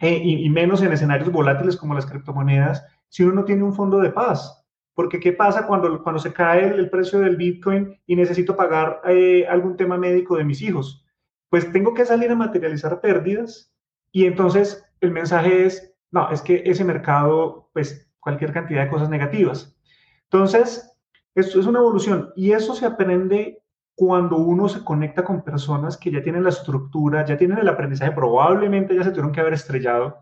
eh, 0.00 0.20
y, 0.22 0.50
menos 0.50 0.82
en 0.82 0.92
escenarios 0.92 1.32
volátiles 1.32 1.76
como 1.76 1.94
las 1.94 2.04
criptomonedas 2.04 2.86
si 3.08 3.22
uno 3.22 3.32
no 3.34 3.44
tiene 3.44 3.62
un 3.62 3.74
fondo 3.74 3.98
de 3.98 4.10
paz. 4.10 4.62
Porque 4.94 5.20
¿qué 5.20 5.32
pasa 5.32 5.66
cuando, 5.66 6.02
cuando 6.02 6.18
se 6.18 6.32
cae 6.32 6.68
el, 6.68 6.90
precio 6.90 7.20
del 7.20 7.36
Bitcoin 7.36 7.98
y 8.06 8.16
necesito 8.16 8.56
pagar 8.56 9.00
eh, 9.06 9.46
algún 9.48 9.76
tema 9.76 9.96
médico 9.96 10.36
de 10.36 10.44
mis 10.44 10.60
hijos? 10.62 11.04
Pues 11.48 11.70
tengo 11.72 11.94
que 11.94 12.04
salir 12.04 12.30
a 12.30 12.34
materializar 12.34 13.00
pérdidas 13.00 13.72
y 14.12 14.26
entonces 14.26 14.84
el 15.00 15.12
mensaje 15.12 15.66
es, 15.66 15.94
no, 16.10 16.30
es 16.30 16.42
que 16.42 16.62
ese 16.66 16.84
mercado, 16.84 17.70
pues 17.72 18.10
cualquier 18.20 18.52
cantidad 18.52 18.84
de 18.84 18.90
cosas 18.90 19.08
negativas. 19.08 19.76
Entonces, 20.24 20.92
esto 21.34 21.60
es 21.60 21.66
una 21.66 21.78
evolución 21.78 22.32
y 22.34 22.52
eso 22.52 22.74
se 22.74 22.86
aprende 22.86 23.62
cuando 23.96 24.36
uno 24.36 24.68
se 24.68 24.84
conecta 24.84 25.24
con 25.24 25.42
personas 25.42 25.96
que 25.96 26.10
ya 26.10 26.22
tienen 26.22 26.44
la 26.44 26.50
estructura, 26.50 27.24
ya 27.24 27.38
tienen 27.38 27.58
el 27.58 27.68
aprendizaje, 27.68 28.12
probablemente 28.12 28.94
ya 28.94 29.02
se 29.02 29.10
tuvieron 29.10 29.32
que 29.32 29.40
haber 29.40 29.54
estrellado 29.54 30.18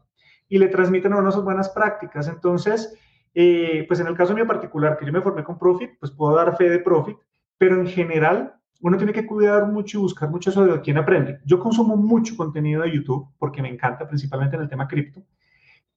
y 0.49 0.59
le 0.59 0.68
transmiten 0.68 1.12
a 1.12 1.16
uno 1.18 1.33
sus 1.33 1.43
buenas 1.43 1.70
prácticas. 1.70 2.29
Entonces, 2.29 2.97
eh, 3.35 3.85
pues 3.89 3.99
en 3.99 4.07
el 4.07 4.16
caso 4.16 4.33
mío 4.33 4.47
particular, 4.47 4.97
que 4.97 5.05
yo 5.05 5.12
me 5.12 5.20
formé 5.20 5.43
con 5.43 5.59
Profit, 5.59 5.91
pues 5.99 6.12
puedo 6.12 6.37
dar 6.37 6.57
fe 6.57 6.70
de 6.70 6.79
Profit, 6.79 7.16
pero 7.59 7.75
en 7.75 7.89
general 7.89 8.55
uno 8.81 8.97
tiene 8.97 9.12
que 9.12 9.27
cuidar 9.27 9.66
mucho 9.66 9.99
y 9.99 10.03
buscar 10.03 10.31
mucho 10.31 10.51
eso 10.51 10.64
de 10.64 10.81
quién 10.81 10.99
aprende. 10.99 11.41
Yo 11.45 11.59
consumo 11.59 11.97
mucho 11.97 12.37
contenido 12.37 12.83
de 12.83 12.93
YouTube 12.93 13.27
porque 13.39 13.61
me 13.61 13.70
encanta, 13.70 14.07
principalmente 14.07 14.55
en 14.55 14.62
el 14.62 14.68
tema 14.68 14.87
cripto, 14.87 15.25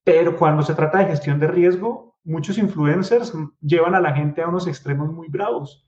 pero 0.04 0.36
cuando 0.36 0.64
se 0.64 0.74
trata 0.74 0.98
de 0.98 1.06
gestión 1.06 1.40
de 1.40 1.48
riesgo, 1.48 2.18
muchos 2.24 2.58
influencers 2.58 3.34
llevan 3.62 3.94
a 3.94 4.00
la 4.00 4.14
gente 4.14 4.42
a 4.42 4.48
unos 4.48 4.66
extremos 4.66 5.14
muy 5.14 5.28
bravos. 5.28 5.87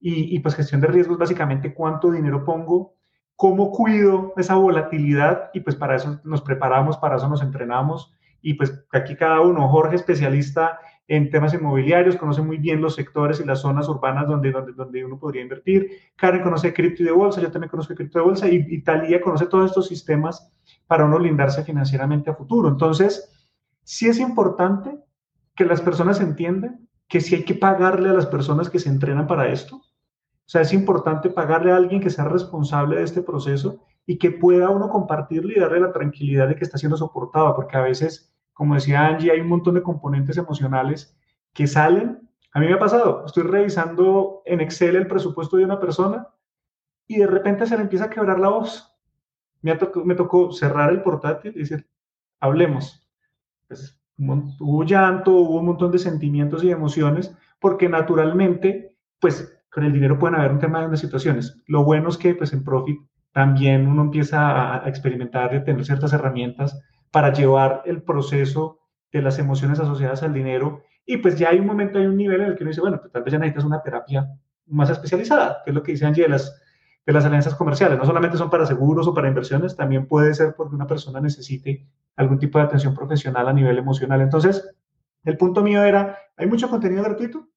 Y, 0.00 0.34
y 0.34 0.40
pues 0.40 0.54
gestión 0.54 0.80
de 0.80 0.86
riesgo 0.86 1.12
es 1.12 1.18
básicamente 1.18 1.74
cuánto 1.74 2.10
dinero 2.10 2.44
pongo, 2.44 2.94
cómo 3.36 3.70
cuido 3.70 4.32
esa 4.36 4.54
volatilidad 4.54 5.50
y 5.52 5.60
pues 5.60 5.76
para 5.76 5.96
eso 5.96 6.20
nos 6.24 6.42
preparamos, 6.42 6.96
para 6.96 7.16
eso 7.16 7.28
nos 7.28 7.42
entrenamos 7.42 8.14
y 8.42 8.54
pues 8.54 8.84
aquí 8.92 9.16
cada 9.16 9.40
uno, 9.40 9.68
Jorge 9.68 9.96
especialista 9.96 10.78
en 11.08 11.28
temas 11.28 11.52
inmobiliarios, 11.54 12.16
conoce 12.16 12.40
muy 12.40 12.58
bien 12.58 12.80
los 12.80 12.94
sectores 12.94 13.40
y 13.40 13.44
las 13.44 13.60
zonas 13.60 13.88
urbanas 13.88 14.28
donde, 14.28 14.52
donde, 14.52 14.72
donde 14.72 15.04
uno 15.04 15.18
podría 15.18 15.42
invertir. 15.42 15.90
Karen 16.16 16.42
conoce 16.42 16.72
cripto 16.72 17.02
y 17.02 17.06
de 17.06 17.12
bolsa, 17.12 17.40
yo 17.40 17.50
también 17.50 17.70
conozco 17.70 17.94
cripto 17.94 18.20
de 18.20 18.24
bolsa 18.24 18.48
y, 18.48 18.64
Italia 18.68 19.20
conoce 19.20 19.46
todos 19.46 19.66
estos 19.66 19.88
sistemas 19.88 20.52
para 20.86 21.04
uno 21.04 21.18
lindarse 21.18 21.64
financieramente 21.64 22.30
a 22.30 22.34
futuro. 22.34 22.68
Entonces, 22.68 23.28
sí 23.82 24.08
es 24.08 24.20
importante 24.20 24.96
que 25.56 25.64
las 25.64 25.80
personas 25.80 26.20
entiendan 26.20 26.88
que 27.08 27.20
sí 27.20 27.34
hay 27.34 27.44
que 27.44 27.54
pagarle 27.54 28.10
a 28.10 28.14
las 28.14 28.26
personas 28.26 28.70
que 28.70 28.78
se 28.78 28.88
entrenan 28.88 29.26
para 29.26 29.48
esto. 29.48 29.82
O 30.50 30.52
sea, 30.52 30.62
es 30.62 30.72
importante 30.72 31.30
pagarle 31.30 31.70
a 31.70 31.76
alguien 31.76 32.00
que 32.00 32.10
sea 32.10 32.24
responsable 32.24 32.96
de 32.96 33.04
este 33.04 33.22
proceso 33.22 33.78
y 34.04 34.18
que 34.18 34.32
pueda 34.32 34.68
uno 34.68 34.88
compartirle 34.88 35.54
y 35.56 35.60
darle 35.60 35.78
la 35.78 35.92
tranquilidad 35.92 36.48
de 36.48 36.56
que 36.56 36.64
está 36.64 36.76
siendo 36.76 36.96
soportado, 36.96 37.54
porque 37.54 37.76
a 37.76 37.82
veces 37.82 38.34
como 38.60 38.74
decía 38.74 39.06
Angie, 39.06 39.30
hay 39.30 39.40
un 39.40 39.48
montón 39.48 39.76
de 39.76 39.82
componentes 39.82 40.36
emocionales 40.36 41.16
que 41.54 41.66
salen. 41.66 42.28
A 42.52 42.60
mí 42.60 42.66
me 42.66 42.74
ha 42.74 42.78
pasado, 42.80 43.24
estoy 43.24 43.44
revisando 43.44 44.42
en 44.44 44.60
Excel 44.60 44.96
el 44.96 45.06
presupuesto 45.06 45.56
de 45.56 45.64
una 45.64 45.80
persona 45.80 46.28
y 47.06 47.16
de 47.16 47.26
repente 47.26 47.64
se 47.64 47.76
le 47.76 47.84
empieza 47.84 48.04
a 48.06 48.10
quebrar 48.10 48.40
la 48.40 48.50
voz. 48.50 48.94
Me, 49.62 49.74
tocó, 49.76 50.04
me 50.04 50.14
tocó 50.14 50.52
cerrar 50.52 50.90
el 50.90 51.00
portátil 51.00 51.52
y 51.54 51.60
decir, 51.60 51.88
hablemos. 52.40 53.08
Pues, 53.68 53.98
hubo 54.18 54.84
llanto, 54.84 55.32
hubo 55.32 55.60
un 55.60 55.64
montón 55.66 55.92
de 55.92 55.98
sentimientos 55.98 56.64
y 56.64 56.70
emociones, 56.70 57.34
porque 57.60 57.88
naturalmente, 57.88 58.94
pues 59.20 59.59
con 59.70 59.84
el 59.84 59.92
dinero 59.92 60.18
pueden 60.18 60.36
haber 60.36 60.52
un 60.52 60.58
tema 60.58 60.86
de 60.86 60.96
situaciones. 60.96 61.56
Lo 61.66 61.84
bueno 61.84 62.08
es 62.08 62.16
que 62.16 62.34
pues 62.34 62.52
en 62.52 62.64
Profit 62.64 63.00
también 63.32 63.86
uno 63.86 64.02
empieza 64.02 64.84
a 64.84 64.88
experimentar 64.88 65.54
y 65.54 65.62
tener 65.64 65.84
ciertas 65.84 66.12
herramientas 66.12 66.80
para 67.10 67.32
llevar 67.32 67.82
el 67.86 68.02
proceso 68.02 68.80
de 69.12 69.22
las 69.22 69.38
emociones 69.38 69.78
asociadas 69.78 70.22
al 70.22 70.34
dinero. 70.34 70.82
Y 71.06 71.18
pues 71.18 71.38
ya 71.38 71.50
hay 71.50 71.58
un 71.58 71.66
momento, 71.66 71.98
hay 71.98 72.06
un 72.06 72.16
nivel 72.16 72.40
en 72.40 72.48
el 72.48 72.56
que 72.56 72.64
uno 72.64 72.70
dice, 72.70 72.80
bueno, 72.80 72.98
pues 73.00 73.12
tal 73.12 73.22
vez 73.22 73.32
ya 73.32 73.38
necesitas 73.38 73.64
una 73.64 73.82
terapia 73.82 74.28
más 74.66 74.90
especializada, 74.90 75.62
que 75.64 75.70
es 75.70 75.74
lo 75.74 75.82
que 75.82 75.92
dice 75.92 76.06
Angie 76.06 76.24
de 76.24 76.28
las, 76.28 76.60
de 77.06 77.12
las 77.12 77.24
alianzas 77.24 77.54
comerciales. 77.54 77.98
No 77.98 78.04
solamente 78.04 78.36
son 78.36 78.50
para 78.50 78.66
seguros 78.66 79.06
o 79.06 79.14
para 79.14 79.28
inversiones, 79.28 79.76
también 79.76 80.06
puede 80.06 80.34
ser 80.34 80.54
porque 80.56 80.74
una 80.74 80.86
persona 80.86 81.20
necesite 81.20 81.86
algún 82.16 82.38
tipo 82.38 82.58
de 82.58 82.64
atención 82.64 82.94
profesional 82.94 83.48
a 83.48 83.52
nivel 83.52 83.78
emocional. 83.78 84.20
Entonces, 84.20 84.76
el 85.24 85.36
punto 85.36 85.62
mío 85.62 85.82
era, 85.82 86.18
hay 86.36 86.46
mucho 86.46 86.68
contenido 86.68 87.02
gratuito, 87.02 87.48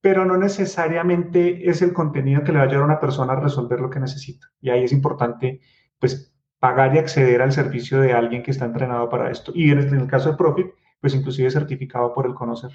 pero 0.00 0.24
no 0.24 0.36
necesariamente 0.36 1.68
es 1.68 1.82
el 1.82 1.92
contenido 1.92 2.42
que 2.42 2.52
le 2.52 2.58
va 2.58 2.64
a 2.64 2.66
ayudar 2.66 2.82
a 2.82 2.86
una 2.86 3.00
persona 3.00 3.34
a 3.34 3.40
resolver 3.40 3.80
lo 3.80 3.90
que 3.90 4.00
necesita. 4.00 4.46
Y 4.60 4.70
ahí 4.70 4.84
es 4.84 4.92
importante, 4.92 5.60
pues, 5.98 6.34
pagar 6.58 6.94
y 6.94 6.98
acceder 6.98 7.42
al 7.42 7.52
servicio 7.52 8.00
de 8.00 8.12
alguien 8.12 8.42
que 8.42 8.50
está 8.50 8.64
entrenado 8.64 9.08
para 9.08 9.30
esto. 9.30 9.52
Y 9.54 9.70
en 9.70 9.78
el, 9.78 10.06
caso 10.06 10.30
de 10.30 10.36
Profit, 10.36 10.66
pues 11.00 11.14
inclusive 11.14 11.50
certificado 11.50 12.14
por 12.14 12.26
el 12.26 12.34
conocer. 12.34 12.70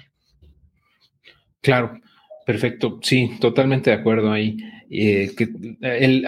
Claro, 1.60 1.98
perfecto. 2.44 2.98
Sí, 3.02 3.36
totalmente 3.40 3.90
de 3.90 3.96
acuerdo 3.96 4.30
ahí. 4.30 4.56
Eh, 4.88 5.32
que 5.36 5.48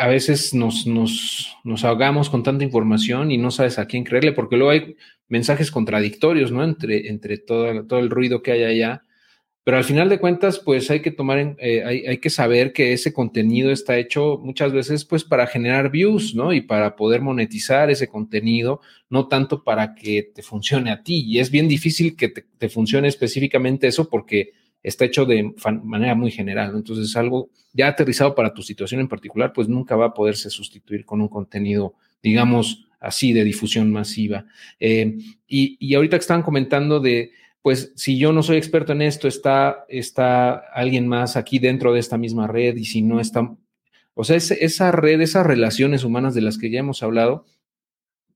a 0.01 0.09
veces 0.09 0.53
nos, 0.53 0.85
nos, 0.85 1.57
nos, 1.63 1.85
ahogamos 1.85 2.29
con 2.29 2.43
tanta 2.43 2.65
información 2.65 3.31
y 3.31 3.39
no 3.39 3.53
sabes 3.53 3.79
a 3.79 3.87
quién 3.87 4.03
creerle, 4.03 4.33
porque 4.33 4.57
luego 4.57 4.73
hay 4.73 4.97
mensajes 5.29 5.71
contradictorios, 5.71 6.51
¿no? 6.51 6.65
Entre, 6.65 7.09
entre 7.09 7.39
todo, 7.39 7.87
todo 7.87 8.01
el 8.01 8.11
ruido 8.11 8.43
que 8.43 8.51
hay 8.51 8.65
allá 8.65 9.05
pero 9.69 9.77
al 9.77 9.85
final 9.85 10.09
de 10.09 10.19
cuentas, 10.19 10.59
pues 10.59 10.91
hay 10.91 11.01
que 11.01 11.11
tomar, 11.11 11.39
en, 11.39 11.55
eh, 11.59 11.85
hay, 11.85 12.17
que 12.17 12.31
saber 12.31 12.73
que 12.73 12.95
ese 12.95 13.13
contenido 13.13 13.71
está 13.71 13.99
hecho 13.99 14.41
muchas 14.43 14.73
veces 14.73 15.05
pues 15.05 15.25
para 15.25 15.47
generar 15.47 15.91
views, 15.91 16.35
¿no? 16.35 16.55
Y 16.55 16.63
para 16.63 16.97
poder 16.97 17.21
monetizar 17.21 17.91
ese 17.91 18.09
contenido, 18.09 18.81
no 19.11 19.29
tanto 19.29 19.63
para 19.65 19.95
que 19.95 20.23
te 20.35 20.43
funcione 20.43 20.91
a 20.91 21.03
ti. 21.03 21.23
Y 21.27 21.39
es 21.39 21.51
bien 21.51 21.69
difícil 21.69 22.17
que 22.17 22.31
te, 22.31 22.69
funcione 22.71 23.09
específicamente 23.09 23.89
eso 23.89 24.09
porque 24.09 24.53
está 24.83 25.05
hecho 25.05 25.27
de 25.27 25.53
manera 25.83 26.15
muy 26.15 26.31
general. 26.31 26.73
Entonces, 26.75 27.15
algo 27.15 27.51
ya 27.75 27.89
aterrizado 27.89 28.35
para 28.35 28.55
tu 28.55 28.63
situación 28.63 29.03
en 29.03 29.09
particular, 29.09 29.53
pues 29.53 29.69
nunca 29.69 29.97
va 29.97 30.07
a 30.07 30.15
poderse 30.15 30.49
sustituir 30.49 31.05
con 31.05 31.21
un 31.21 31.29
contenido, 31.29 31.93
digamos, 32.23 32.87
así 33.01 33.35
de 33.35 33.45
difusión 33.45 33.93
masiva. 33.93 34.47
Eh, 34.81 35.19
y, 35.47 35.77
y 35.79 35.95
ahorita 35.95 36.17
que 36.17 36.23
estaban 36.23 36.43
comentando 36.43 37.01
de 37.01 37.33
pues 37.69 37.93
si 37.97 38.17
yo 38.19 38.33
no 38.33 38.43
soy 38.43 38.57
experto 38.57 38.93
en 38.93 39.03
esto, 39.03 39.29
está, 39.29 39.85
está 39.91 40.55
alguien 40.73 41.07
más 41.07 41.37
aquí 41.37 41.59
dentro 41.59 41.93
de 41.93 42.01
esta 42.01 42.17
misma 42.17 42.47
red 42.47 42.75
y 42.77 42.87
si 42.87 43.03
no 43.03 43.21
está, 43.21 43.55
o 44.15 44.25
sea, 44.25 44.37
esa 44.37 44.91
red, 44.91 45.21
esas 45.21 45.45
relaciones 45.45 46.03
humanas 46.03 46.35
de 46.35 46.41
las 46.41 46.57
que 46.57 46.71
ya 46.71 46.79
hemos 46.81 47.03
hablado, 47.03 47.45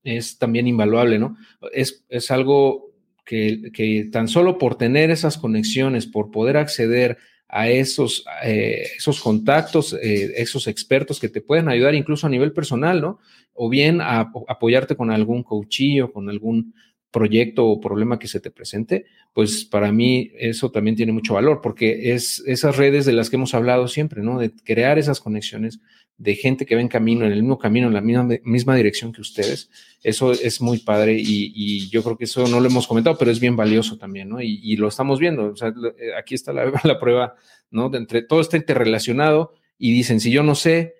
es 0.03 0.37
también 0.37 0.67
invaluable, 0.67 1.17
¿no? 1.17 1.35
Es, 1.73 2.05
es 2.09 2.29
algo 2.29 2.91
que, 3.25 3.71
que, 3.73 4.07
tan 4.11 4.27
solo 4.27 4.59
por 4.59 4.75
tener 4.75 5.09
esas 5.09 5.39
conexiones, 5.39 6.05
por 6.05 6.29
poder 6.29 6.55
acceder 6.55 7.17
a 7.47 7.69
esos, 7.69 8.25
eh, 8.43 8.83
esos 8.97 9.19
contactos, 9.19 9.93
eh, 9.99 10.31
esos 10.35 10.67
expertos 10.67 11.19
que 11.19 11.29
te 11.29 11.41
pueden 11.41 11.69
ayudar 11.69 11.95
incluso 11.95 12.27
a 12.27 12.29
nivel 12.29 12.53
personal, 12.53 13.01
¿no? 13.01 13.17
O 13.55 13.67
bien 13.67 13.99
a, 13.99 14.31
apoyarte 14.47 14.95
con 14.95 15.09
algún 15.09 15.41
coachillo, 15.41 16.11
con 16.11 16.29
algún 16.29 16.75
proyecto 17.13 17.67
o 17.67 17.79
problema 17.79 18.17
que 18.17 18.27
se 18.27 18.41
te 18.41 18.51
presente, 18.51 19.05
pues 19.33 19.63
para 19.63 19.91
mí 19.91 20.31
eso 20.37 20.71
también 20.71 20.95
tiene 20.97 21.13
mucho 21.13 21.35
valor, 21.35 21.61
porque 21.61 22.13
es 22.13 22.43
esas 22.47 22.75
redes 22.75 23.05
de 23.05 23.13
las 23.13 23.29
que 23.29 23.37
hemos 23.37 23.53
hablado 23.53 23.87
siempre, 23.87 24.23
¿no? 24.23 24.39
De 24.39 24.51
crear 24.51 24.97
esas 24.97 25.21
conexiones 25.21 25.79
de 26.17 26.35
gente 26.35 26.65
que 26.65 26.75
va 26.75 26.81
en 26.81 26.87
camino, 26.87 27.25
en 27.25 27.31
el 27.31 27.41
mismo 27.41 27.59
camino, 27.59 27.87
en 27.87 27.93
la 27.93 28.01
misma, 28.01 28.27
misma 28.43 28.75
dirección 28.75 29.13
que 29.13 29.21
ustedes. 29.21 29.69
Eso 30.01 30.31
es 30.31 30.59
muy 30.59 30.79
padre 30.79 31.15
y, 31.17 31.87
yo 31.89 32.03
creo 32.03 32.17
que 32.17 32.25
eso 32.25 32.47
no 32.47 32.59
lo 32.59 32.67
hemos 32.67 32.87
comentado, 32.87 33.17
pero 33.17 33.29
es 33.29 33.39
bien 33.39 33.55
valioso 33.55 33.97
también, 33.97 34.29
¿no? 34.29 34.41
Y, 34.41 34.75
lo 34.77 34.87
estamos 34.87 35.19
viendo. 35.19 35.51
O 35.51 35.55
sea, 35.55 35.69
eh, 35.69 36.15
aquí 36.17 36.33
está 36.33 36.51
la, 36.51 36.71
la 36.83 36.99
prueba, 36.99 37.35
¿no? 37.69 37.89
De 37.89 37.99
entre 37.99 38.23
todo 38.23 38.41
está 38.41 38.57
interrelacionado 38.57 39.53
y 39.77 39.93
dicen, 39.93 40.19
si 40.19 40.31
yo 40.31 40.41
no 40.41 40.55
sé, 40.55 40.95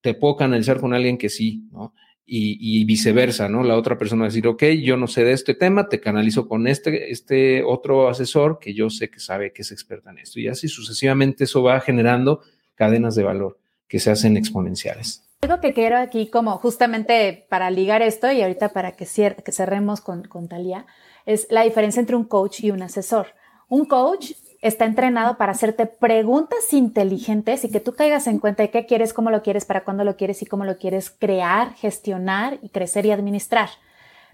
te 0.00 0.14
puedo 0.14 0.36
canalizar 0.36 0.80
con 0.80 0.94
alguien 0.94 1.18
que 1.18 1.28
sí, 1.28 1.68
¿no? 1.72 1.92
Y, 2.28 2.84
viceversa, 2.84 3.48
¿no? 3.48 3.62
La 3.62 3.76
otra 3.76 3.96
persona 3.96 4.24
decir, 4.24 4.46
ok, 4.48 4.64
yo 4.82 4.96
no 4.96 5.06
sé 5.06 5.24
de 5.24 5.32
este 5.32 5.54
tema, 5.54 5.88
te 5.88 6.00
canalizo 6.00 6.48
con 6.48 6.66
este, 6.66 7.12
este 7.12 7.62
otro 7.62 8.08
asesor 8.08 8.58
que 8.58 8.74
yo 8.74 8.90
sé 8.90 9.10
que 9.10 9.20
sabe 9.20 9.52
que 9.52 9.62
es 9.62 9.70
experta 9.70 10.10
en 10.10 10.18
esto. 10.18 10.40
Y 10.40 10.48
así 10.48 10.66
sucesivamente 10.68 11.44
eso 11.44 11.62
va 11.62 11.80
generando 11.80 12.40
cadenas 12.74 13.14
de 13.14 13.22
valor. 13.22 13.58
que 13.88 14.00
se 14.00 14.10
hacen 14.10 14.36
exponenciales. 14.36 15.22
Algo 15.42 15.60
que 15.60 15.72
quiero 15.72 15.96
aquí, 15.98 16.28
como 16.28 16.58
justamente 16.58 17.46
para 17.48 17.70
ligar 17.70 18.02
esto 18.02 18.32
y 18.32 18.42
ahorita 18.42 18.70
para 18.70 18.96
que, 18.96 19.06
que 19.06 19.52
cerremos 19.52 20.00
con, 20.00 20.24
con 20.24 20.48
Talía, 20.48 20.86
es 21.24 21.46
la 21.50 21.62
diferencia 21.62 22.00
entre 22.00 22.16
un 22.16 22.24
coach 22.24 22.64
y 22.64 22.72
un 22.72 22.82
asesor. 22.82 23.28
Un 23.68 23.84
coach 23.84 24.32
está 24.66 24.84
entrenado 24.84 25.36
para 25.36 25.52
hacerte 25.52 25.86
preguntas 25.86 26.72
inteligentes 26.72 27.64
y 27.64 27.70
que 27.70 27.80
tú 27.80 27.94
caigas 27.94 28.26
en 28.26 28.38
cuenta 28.38 28.62
de 28.62 28.70
qué 28.70 28.86
quieres, 28.86 29.12
cómo 29.12 29.30
lo 29.30 29.42
quieres, 29.42 29.64
para 29.64 29.84
cuándo 29.84 30.04
lo 30.04 30.16
quieres 30.16 30.42
y 30.42 30.46
cómo 30.46 30.64
lo 30.64 30.78
quieres 30.78 31.10
crear, 31.10 31.74
gestionar 31.74 32.58
y 32.62 32.70
crecer 32.70 33.06
y 33.06 33.12
administrar. 33.12 33.68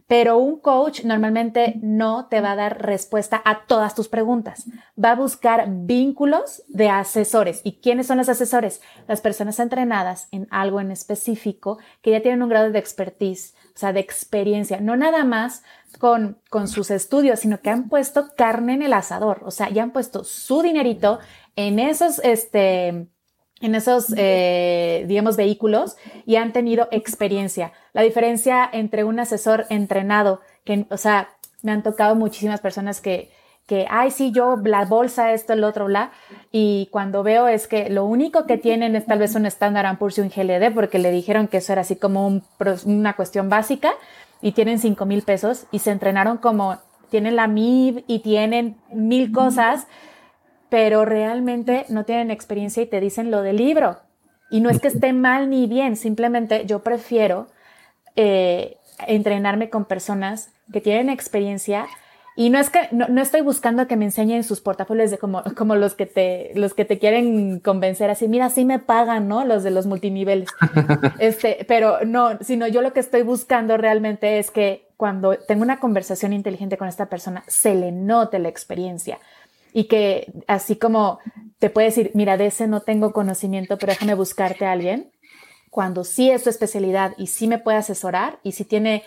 Pero 0.07 0.37
un 0.37 0.59
coach 0.59 1.05
normalmente 1.05 1.79
no 1.81 2.27
te 2.27 2.41
va 2.41 2.53
a 2.53 2.57
dar 2.57 2.83
respuesta 2.83 3.41
a 3.45 3.67
todas 3.67 3.95
tus 3.95 4.09
preguntas. 4.09 4.67
Va 5.03 5.13
a 5.13 5.17
buscar 5.17 5.67
vínculos 5.69 6.63
de 6.69 6.89
asesores. 6.89 7.61
¿Y 7.65 7.81
quiénes 7.81 8.09
son 8.09 8.19
los 8.19 8.29
asesores? 8.29 8.83
Las 9.07 9.21
personas 9.21 9.59
entrenadas 9.61 10.29
en 10.33 10.49
algo 10.51 10.81
en 10.81 10.91
específico 10.91 11.79
que 12.03 12.11
ya 12.11 12.21
tienen 12.21 12.43
un 12.43 12.49
grado 12.49 12.71
de 12.71 12.79
expertise, 12.79 13.55
o 13.75 13.79
sea, 13.79 13.93
de 13.93 14.01
experiencia, 14.01 14.81
no 14.81 14.97
nada 14.97 15.25
más 15.25 15.63
con, 15.99 16.39
con 16.51 16.69
sus 16.69 16.91
estudios, 16.91 17.41
sino 17.41 17.61
que 17.61 17.71
han 17.71 17.89
puesto 17.89 18.29
carne 18.37 18.75
en 18.75 18.83
el 18.83 18.93
asador, 18.93 19.43
o 19.45 19.51
sea, 19.51 19.71
ya 19.71 19.83
han 19.83 19.93
puesto 19.93 20.25
su 20.25 20.63
dinerito 20.63 21.19
en 21.57 21.79
esos, 21.79 22.19
este, 22.25 23.09
en 23.63 23.75
esos, 23.75 24.13
eh, 24.17 25.05
digamos, 25.07 25.37
vehículos 25.37 25.97
y 26.27 26.37
han 26.37 26.53
tenido 26.53 26.89
experiencia. 26.91 27.73
La 27.93 28.03
diferencia 28.03 28.69
entre 28.73 29.05
un 29.05 29.21
asesor 29.21 29.67
entrenado, 29.71 30.41
que, 30.65 30.87
o 30.91 30.97
sea, 30.97 31.37
me 31.63 31.73
han 31.73 31.83
tocado 31.83 32.15
muchísimas 32.17 32.61
personas 32.61 33.01
que, 33.01 33.31
que, 33.67 33.87
ay, 33.89 34.11
sí, 34.11 34.33
yo, 34.33 34.57
la 34.65 34.85
bolsa, 34.85 35.33
esto, 35.33 35.53
el 35.53 35.65
otro, 35.65 35.87
bla. 35.87 36.11
Y 36.51 36.89
cuando 36.91 37.23
veo 37.23 37.49
es 37.49 37.69
que 37.69 37.91
lo 37.91 38.05
único 38.05 38.47
que 38.47 38.59
tienen 38.59 38.97
es 38.97 39.07
tal 39.07 39.19
vez 39.19 39.35
un 39.35 39.47
Standard 39.47 39.99
Poor's 39.99 40.19
y 40.19 40.21
un 40.23 40.29
GLD, 40.29 40.75
porque 40.75 40.99
le 40.99 41.11
dijeron 41.11 41.49
que 41.49 41.59
eso 41.59 41.73
era 41.73 41.83
así 41.83 41.97
como 41.97 42.43
una 42.85 43.15
cuestión 43.15 43.49
básica, 43.49 43.93
y 44.43 44.53
tienen 44.53 44.81
5 44.81 45.07
mil 45.07 45.23
pesos 45.23 45.67
y 45.71 45.79
se 45.79 45.93
entrenaron 45.93 46.37
como, 46.37 46.79
tienen 47.09 47.37
la 47.37 47.47
MIB 47.47 48.05
y 48.09 48.19
tienen 48.19 48.77
mil 48.93 49.33
cosas, 49.33 49.87
pero 50.69 51.05
realmente 51.05 51.87
no 51.89 52.05
tienen 52.05 52.31
experiencia 52.31 52.83
y 52.83 52.87
te 52.87 53.01
dicen 53.01 53.31
lo 53.31 53.43
del 53.43 53.57
libro. 53.57 54.01
Y 54.51 54.61
no 54.61 54.69
es 54.69 54.81
que 54.81 54.89
esté 54.89 55.13
mal 55.13 55.49
ni 55.49 55.67
bien, 55.67 55.97
simplemente 55.97 56.67
yo 56.67 56.83
prefiero 56.83 57.47
eh, 58.17 58.77
entrenarme 59.07 59.71
con 59.71 59.85
personas 59.85 60.53
que 60.73 60.81
tienen 60.81 61.09
experiencia 61.09 61.87
y 62.35 62.49
no 62.49 62.59
es 62.59 62.71
que 62.71 62.89
no, 62.93 63.21
estoy 63.21 63.43
buscando 63.43 63.87
que 63.87 63.97
me 63.97 64.07
enseñen 64.07 64.43
sus 64.43 64.61
portafolios 64.61 65.11
de 65.11 65.19
como, 65.19 65.43
como 65.57 65.75
los 65.75 65.95
que 65.95 66.07
te 66.07 66.53
los 66.55 66.73
que 66.73 66.85
te 66.85 66.99
quieren 66.99 67.61
convencer 67.61 68.09
así, 68.11 68.27
mira, 68.27 68.49
sí 68.49 68.65
me 68.65 68.79
pagan, 68.79 69.29
¿no? 69.29 69.45
Los 69.45 69.63
de 69.63 69.71
los 69.71 69.87
multiniveles. 69.87 70.49
este, 71.19 71.65
pero 71.69 72.05
no, 72.07 72.39
sino 72.41 72.67
yo 72.69 72.81
lo 72.81 72.93
que 72.93 73.01
estoy 73.01 73.23
buscando 73.23 73.77
realmente 73.77 74.39
es 74.39 74.51
que 74.51 74.89
cuando 74.97 75.37
tengo 75.37 75.63
una 75.63 75.79
conversación 75.79 76.33
inteligente 76.33 76.79
con 76.79 76.89
esta 76.89 77.07
persona, 77.07 77.45
se 77.49 77.75
le 77.75 77.93
note 77.93 78.39
la 78.39 78.49
experiencia 78.49 79.19
y 79.73 79.85
que 79.85 80.33
así 80.47 80.77
como 80.77 81.19
te 81.59 81.71
puede 81.71 81.89
decir, 81.89 82.11
mira, 82.15 82.37
de 82.37 82.47
ese 82.47 82.67
no 82.67 82.81
tengo 82.81 83.13
conocimiento, 83.13 83.79
pero 83.79 83.93
déjame 83.93 84.15
buscarte 84.15 84.65
a 84.65 84.73
alguien, 84.73 85.11
cuando 85.71 86.05
sí 86.05 86.31
es 86.31 86.45
tu 86.45 86.51
especialidad 86.51 87.15
y 87.17 87.29
sí 87.29 87.47
me 87.47 87.59
puede 87.59 87.79
asesorar 87.79 88.39
y 88.43 88.53
si 88.53 88.65
tiene 88.65 89.03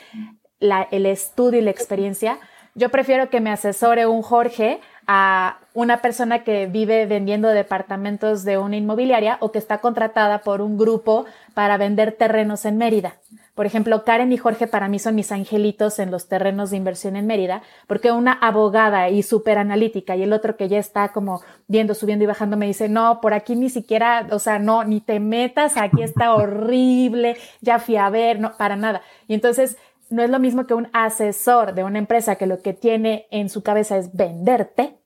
la, 0.59 0.87
el 0.91 1.05
estudio 1.05 1.59
y 1.59 1.63
la 1.63 1.71
experiencia, 1.71 2.39
yo 2.75 2.89
prefiero 2.89 3.29
que 3.29 3.39
me 3.39 3.51
asesore 3.51 4.05
un 4.05 4.21
Jorge 4.21 4.81
a 5.07 5.59
una 5.73 6.01
persona 6.01 6.43
que 6.43 6.67
vive 6.67 7.05
vendiendo 7.05 7.47
departamentos 7.47 8.43
de 8.43 8.57
una 8.57 8.75
inmobiliaria 8.75 9.37
o 9.39 9.51
que 9.51 9.59
está 9.59 9.79
contratada 9.79 10.39
por 10.39 10.61
un 10.61 10.77
grupo 10.77 11.25
para 11.53 11.77
vender 11.77 12.11
terrenos 12.11 12.65
en 12.65 12.77
Mérida. 12.77 13.15
Por 13.53 13.65
ejemplo, 13.65 14.03
Karen 14.03 14.33
y 14.33 14.37
Jorge 14.37 14.67
para 14.67 14.89
mí 14.89 14.99
son 14.99 15.15
mis 15.15 15.31
angelitos 15.31 15.99
en 15.99 16.11
los 16.11 16.27
terrenos 16.27 16.71
de 16.71 16.77
inversión 16.77 17.15
en 17.15 17.25
Mérida, 17.25 17.61
porque 17.87 18.11
una 18.11 18.33
abogada 18.33 19.09
y 19.09 19.23
súper 19.23 19.57
analítica 19.57 20.17
y 20.17 20.23
el 20.23 20.33
otro 20.33 20.57
que 20.57 20.67
ya 20.67 20.77
está 20.77 21.13
como 21.13 21.41
viendo, 21.67 21.95
subiendo 21.95 22.25
y 22.25 22.27
bajando 22.27 22.57
me 22.57 22.67
dice, 22.67 22.89
no, 22.89 23.21
por 23.21 23.33
aquí 23.33 23.55
ni 23.55 23.69
siquiera, 23.69 24.27
o 24.31 24.39
sea, 24.39 24.59
no, 24.59 24.83
ni 24.83 24.99
te 24.99 25.21
metas, 25.21 25.77
aquí 25.77 26.03
está 26.03 26.33
horrible, 26.33 27.37
ya 27.61 27.79
fui 27.79 27.95
a 27.95 28.09
ver, 28.09 28.41
no, 28.41 28.57
para 28.57 28.75
nada. 28.75 29.01
Y 29.29 29.33
entonces 29.33 29.77
no 30.15 30.23
es 30.23 30.29
lo 30.29 30.39
mismo 30.39 30.65
que 30.65 30.73
un 30.73 30.87
asesor 30.93 31.73
de 31.75 31.83
una 31.83 31.99
empresa 31.99 32.37
que 32.37 32.47
lo 32.47 32.61
que 32.61 32.73
tiene 32.73 33.27
en 33.31 33.49
su 33.49 33.63
cabeza 33.63 33.97
es 33.97 34.15
venderte, 34.15 34.97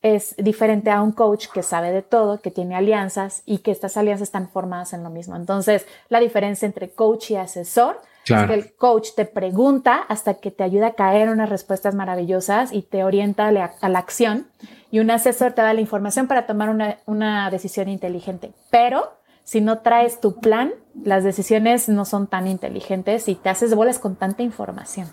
es 0.00 0.34
diferente 0.38 0.90
a 0.90 1.02
un 1.02 1.12
coach 1.12 1.48
que 1.52 1.62
sabe 1.62 1.90
de 1.90 2.02
todo, 2.02 2.40
que 2.40 2.50
tiene 2.50 2.74
alianzas 2.74 3.42
y 3.44 3.58
que 3.58 3.70
estas 3.70 3.96
alianzas 3.96 4.28
están 4.28 4.48
formadas 4.48 4.92
en 4.92 5.02
lo 5.02 5.10
mismo. 5.10 5.36
Entonces, 5.36 5.86
la 6.08 6.20
diferencia 6.20 6.66
entre 6.66 6.90
coach 6.90 7.32
y 7.32 7.36
asesor 7.36 8.00
es 8.24 8.46
que 8.46 8.54
el 8.54 8.74
coach 8.74 9.10
te 9.16 9.24
pregunta 9.24 9.96
hasta 10.08 10.34
que 10.34 10.50
te 10.50 10.62
ayuda 10.62 10.88
a 10.88 10.94
caer 10.94 11.30
unas 11.30 11.48
respuestas 11.48 11.94
maravillosas 11.94 12.72
y 12.72 12.82
te 12.82 13.04
orienta 13.04 13.48
a 13.48 13.52
la, 13.52 13.98
acción 13.98 14.48
y 14.90 15.00
un 15.00 15.10
asesor 15.10 15.52
te 15.52 15.62
da 15.62 15.72
la 15.74 15.80
información 15.80 16.26
para 16.26 16.46
tomar 16.46 16.68
una, 16.68 16.98
una 17.06 17.50
decisión 17.50 17.88
inteligente. 17.88 18.52
Pero 18.70 19.12
si 19.48 19.62
no 19.62 19.78
traes 19.78 20.20
tu 20.20 20.40
plan, 20.40 20.74
las 21.02 21.24
decisiones 21.24 21.88
no 21.88 22.04
son 22.04 22.26
tan 22.26 22.46
inteligentes 22.46 23.28
y 23.28 23.34
te 23.34 23.48
haces 23.48 23.74
bolas 23.74 23.98
con 23.98 24.14
tanta 24.14 24.42
información. 24.42 25.08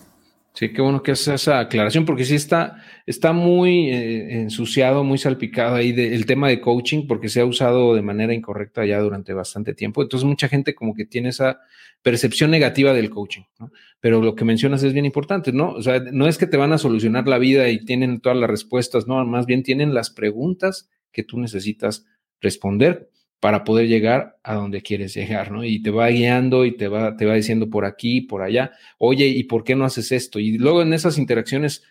Sí, 0.51 0.73
qué 0.73 0.81
bueno 0.81 1.01
que 1.01 1.11
haces 1.11 1.29
esa 1.29 1.61
aclaración, 1.61 2.03
porque 2.03 2.25
sí 2.25 2.35
está, 2.35 2.83
está 3.05 3.31
muy 3.31 3.89
eh, 3.89 4.41
ensuciado, 4.41 5.05
muy 5.05 5.17
salpicado 5.19 5.77
ahí 5.77 5.91
el 5.91 6.25
tema 6.25 6.49
de 6.49 6.59
coaching, 6.59 7.07
porque 7.07 7.29
se 7.29 7.39
ha 7.39 7.45
usado 7.45 7.95
de 7.95 8.01
manera 8.01 8.33
incorrecta 8.33 8.85
ya 8.85 8.99
durante 8.99 9.31
bastante 9.31 9.73
tiempo. 9.73 10.01
Entonces, 10.01 10.27
mucha 10.27 10.49
gente 10.49 10.75
como 10.75 10.95
que 10.95 11.05
tiene 11.05 11.29
esa 11.29 11.61
percepción 12.01 12.51
negativa 12.51 12.91
del 12.91 13.09
coaching, 13.09 13.43
¿no? 13.57 13.71
Pero 14.01 14.21
lo 14.21 14.35
que 14.35 14.43
mencionas 14.43 14.83
es 14.83 14.91
bien 14.91 15.05
importante, 15.05 15.53
¿no? 15.53 15.71
O 15.71 15.81
sea, 15.81 16.01
no 16.11 16.27
es 16.27 16.37
que 16.37 16.45
te 16.45 16.57
van 16.57 16.73
a 16.73 16.77
solucionar 16.77 17.25
la 17.25 17.37
vida 17.37 17.69
y 17.69 17.85
tienen 17.85 18.19
todas 18.19 18.37
las 18.37 18.49
respuestas, 18.49 19.07
no, 19.07 19.23
más 19.23 19.45
bien 19.45 19.63
tienen 19.63 19.93
las 19.93 20.09
preguntas 20.09 20.89
que 21.13 21.23
tú 21.23 21.39
necesitas 21.39 22.05
responder 22.41 23.09
para 23.45 23.63
poder 23.63 23.87
llegar 23.87 24.39
a 24.41 24.55
donde 24.55 24.81
quieres 24.81 25.13
llegar, 25.13 25.51
¿no? 25.51 25.63
Y 25.63 25.79
te 25.79 25.91
va 25.91 26.07
guiando 26.07 26.65
y 26.65 26.75
te 26.75 26.87
va, 26.87 27.15
te 27.15 27.27
va 27.27 27.35
diciendo 27.35 27.69
por 27.69 27.85
aquí, 27.85 28.21
por 28.21 28.41
allá, 28.41 28.71
oye, 28.97 29.27
¿y 29.27 29.43
por 29.43 29.63
qué 29.63 29.75
no 29.75 29.85
haces 29.85 30.11
esto? 30.11 30.39
Y 30.39 30.57
luego 30.57 30.81
en 30.81 30.93
esas 30.93 31.19
interacciones, 31.19 31.83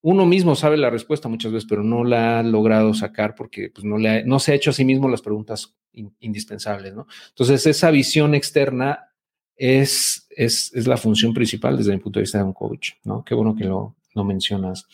uno 0.00 0.24
mismo 0.24 0.56
sabe 0.56 0.78
la 0.78 0.88
respuesta 0.88 1.28
muchas 1.28 1.52
veces, 1.52 1.68
pero 1.68 1.84
no 1.84 2.04
la 2.04 2.38
ha 2.38 2.42
logrado 2.42 2.94
sacar 2.94 3.34
porque 3.34 3.68
pues, 3.68 3.84
no, 3.84 3.98
le 3.98 4.24
no 4.24 4.38
se 4.38 4.52
ha 4.52 4.54
hecho 4.54 4.70
a 4.70 4.72
sí 4.72 4.86
mismo 4.86 5.10
las 5.10 5.20
preguntas 5.20 5.76
indispensables, 6.20 6.94
¿no? 6.94 7.06
Entonces, 7.28 7.66
esa 7.66 7.90
visión 7.90 8.34
externa 8.34 9.10
es, 9.56 10.26
es, 10.30 10.72
es, 10.74 10.86
la 10.86 10.96
función 10.96 11.34
principal 11.34 11.76
desde 11.76 11.92
mi 11.92 11.98
punto 11.98 12.18
de 12.18 12.22
vista 12.22 12.38
de 12.38 12.44
un 12.44 12.54
coach, 12.54 12.92
¿no? 13.04 13.22
Qué 13.26 13.34
bueno 13.34 13.54
que 13.54 13.64
lo, 13.64 13.96
lo 14.14 14.24
mencionas. 14.24 14.86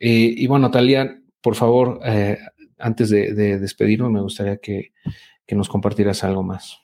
Eh, 0.00 0.34
y 0.38 0.48
bueno, 0.48 0.72
Talia, 0.72 1.22
por 1.40 1.54
favor, 1.54 2.00
eh, 2.04 2.36
antes 2.80 3.10
de, 3.10 3.58
despedirme, 3.58 4.08
me 4.08 4.22
gustaría 4.22 4.58
que, 4.58 4.92
nos 5.52 5.68
compartieras 5.68 6.22
algo 6.22 6.44
más. 6.44 6.78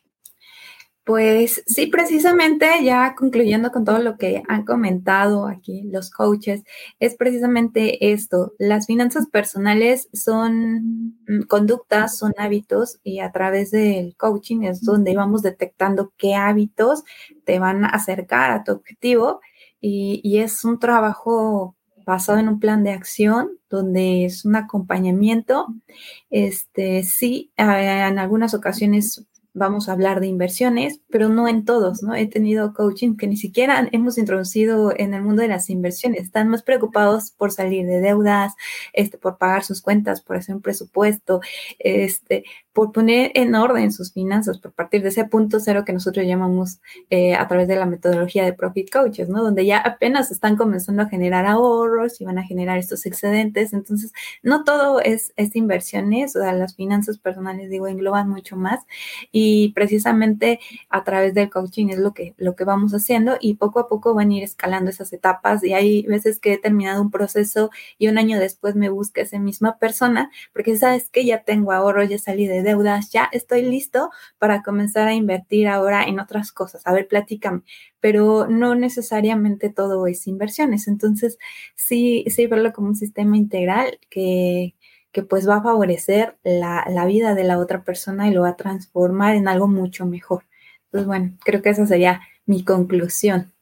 Pues 1.05 1.63
sí, 1.67 1.87
precisamente 1.87 2.67
ya 2.83 3.15
concluyendo 3.17 3.71
con 3.71 3.85
todo 3.85 4.01
lo 4.01 4.17
que 4.17 4.43
han 4.49 4.65
comentado 4.65 5.47
aquí 5.47 5.83
los 5.85 6.11
coaches, 6.11 6.65
es 6.99 7.15
precisamente 7.15 8.13
esto. 8.13 8.55
Las 8.59 8.87
finanzas 8.87 9.29
personales 9.29 10.09
son 10.13 11.15
mm, 11.29 11.43
conductas, 11.47 12.19
son 12.19 12.33
hábitos 12.39 12.99
y 13.05 13.21
a 13.21 13.31
través 13.31 13.71
del 13.71 14.17
coaching 14.17 14.63
es 14.63 14.83
donde 14.83 15.15
vamos 15.15 15.43
detectando 15.43 16.13
qué 16.17 16.35
hábitos 16.35 17.05
te 17.45 17.61
van 17.61 17.85
a 17.85 17.91
acercar 17.91 18.51
a 18.51 18.65
tu 18.65 18.73
objetivo 18.73 19.41
y, 19.81 20.21
y 20.25 20.39
es 20.39 20.65
un 20.65 20.81
trabajo 20.81 21.76
basado 22.07 22.39
en 22.39 22.49
un 22.49 22.61
plan 22.61 22.85
de 22.85 22.93
acción 22.93 23.51
donde 23.69 24.25
es 24.25 24.45
un 24.45 24.57
acompañamiento. 24.57 25.67
Este, 26.31 27.03
sí, 27.03 27.51
en 27.57 28.19
algunas 28.19 28.55
ocasiones 28.55 29.27
vamos 29.57 29.89
a 29.89 29.93
hablar 29.93 30.21
de 30.21 30.27
inversiones, 30.27 31.01
pero 31.09 31.31
no 31.31 31.49
en 31.49 31.65
todos, 31.65 32.03
¿no? 32.03 32.15
He 32.15 32.27
tenido 32.27 32.75
coaching 32.75 33.17
que 33.17 33.27
ni 33.27 33.39
siquiera 33.39 33.89
hemos 33.91 34.19
introducido 34.19 34.93
en 34.95 35.15
el 35.15 35.23
mundo 35.23 35.41
de 35.41 35.49
las 35.49 35.71
inversiones. 35.71 36.23
Están 36.23 36.49
más 36.49 36.63
preocupados 36.63 37.31
por 37.31 37.53
salir 37.53 37.87
de 37.87 38.01
deudas, 38.01 38.55
este, 38.93 39.17
por 39.17 39.39
pagar 39.39 39.65
sus 39.65 39.81
cuentas, 39.81 40.21
por 40.21 40.37
hacer 40.37 40.55
un 40.55 40.61
presupuesto, 40.61 41.41
este, 41.79 42.45
por 42.77 42.93
poner 42.93 43.31
en 43.33 43.55
orden 43.55 43.91
sus 43.91 44.13
finanzas, 44.13 44.59
por 44.59 44.71
partir 44.71 45.01
de 45.03 45.09
ese 45.09 45.25
punto 45.25 45.61
cero 45.61 45.83
que 45.87 45.95
nosotros 45.95 46.27
llamamos 46.27 46.79
eh, 47.09 47.35
a 47.35 47.49
través 47.49 47.69
de 47.69 47.77
la 47.77 47.87
metodología 47.87 48.45
de 48.45 48.53
Profit 48.53 48.91
Coaches, 48.91 49.31
¿no? 49.31 49.43
Donde 49.43 49.65
ya 49.65 49.79
apenas 49.79 50.31
están 50.31 50.57
comenzando 50.57 51.01
a 51.01 51.09
generar 51.09 51.47
ahorros 51.47 52.21
y 52.21 52.27
van 52.27 52.37
a 52.37 52.43
generar 52.43 52.77
estos 52.77 53.07
excedentes. 53.07 53.73
Entonces, 53.73 54.13
no 54.43 54.63
todo 54.63 55.01
es, 55.01 55.33
es 55.37 55.57
inversiones, 55.57 56.37
o 56.37 56.41
sea, 56.41 56.53
las 56.53 56.77
finanzas 56.77 57.17
personales, 57.17 57.71
digo, 57.71 57.87
engloban 57.87 58.29
mucho 58.29 58.57
más. 58.57 58.81
Y 59.33 59.73
precisamente 59.73 60.61
a 60.91 61.03
través 61.03 61.33
del 61.33 61.49
coaching 61.49 61.87
es 61.89 61.99
lo 61.99 62.13
que, 62.13 62.35
lo 62.37 62.57
que 62.57 62.65
vamos 62.65 62.93
haciendo 62.93 63.39
y 63.41 63.55
poco 63.55 63.81
a 63.81 63.89
poco 63.89 64.13
van 64.13 64.33
a 64.33 64.35
ir 64.35 64.45
escalando 64.45 64.91
esas 64.91 65.15
etapas. 65.15 65.65
Y 65.65 65.73
hay 65.73 66.03
veces 66.03 66.41
que 66.41 66.53
he 66.53 66.59
terminado 66.59 67.01
un 67.01 67.11
proceso 67.11 67.71
y 67.97 68.09
un 68.09 68.19
año 68.19 68.39
después 68.39 68.77
me 68.77 68.91
busca 68.91 69.23
esa 69.23 69.39
misma 69.39 69.79
persona 69.79 70.31
porque 70.53 70.77
sabes 70.77 71.09
que 71.09 71.25
ya 71.25 71.43
tengo 71.43 71.73
ahorro, 71.73 72.05
ya 72.05 72.19
salí 72.19 72.47
de 72.47 72.66
deudas, 72.67 73.11
ya 73.11 73.31
estoy 73.33 73.63
listo 73.63 74.11
para 74.39 74.63
comenzar 74.63 75.09
a 75.09 75.15
invertir 75.15 75.69
ahora 75.69 76.05
en 76.05 76.21
otras 76.21 76.53
cosas. 76.53 76.83
A 76.85 76.93
ver, 76.93 77.09
platícame. 77.09 77.63
Pero 78.01 78.47
no 78.49 78.75
necesariamente 78.75 79.71
todo 79.71 80.07
es 80.07 80.27
inversiones. 80.27 80.89
Entonces, 80.89 81.39
sí, 81.75 82.25
sí 82.29 82.47
verlo 82.47 82.73
como 82.75 82.89
un 82.89 82.97
sistema 82.97 83.39
integral 83.39 83.99
que, 84.11 84.75
que 85.13 85.23
pues 85.23 85.49
va 85.49 85.57
a 85.57 85.63
favorecer 85.63 86.37
la, 86.45 86.85
la 86.91 87.07
vida 87.07 87.35
de 87.35 87.45
la 87.45 87.59
otra 87.59 87.85
persona 87.85 88.29
y 88.29 88.35
lo 88.35 88.43
va 88.43 88.51
a 88.51 88.57
transformar 88.57 89.37
en 89.37 89.49
algo 89.49 89.69
mucho 89.69 90.05
mejor. 90.05 90.45
Entonces, 90.87 91.07
bueno, 91.07 91.39
creo 91.45 91.63
que 91.63 91.71
esa 91.71 91.87
sería 91.87 92.21
mi 92.45 92.65
conclusión. 92.65 93.53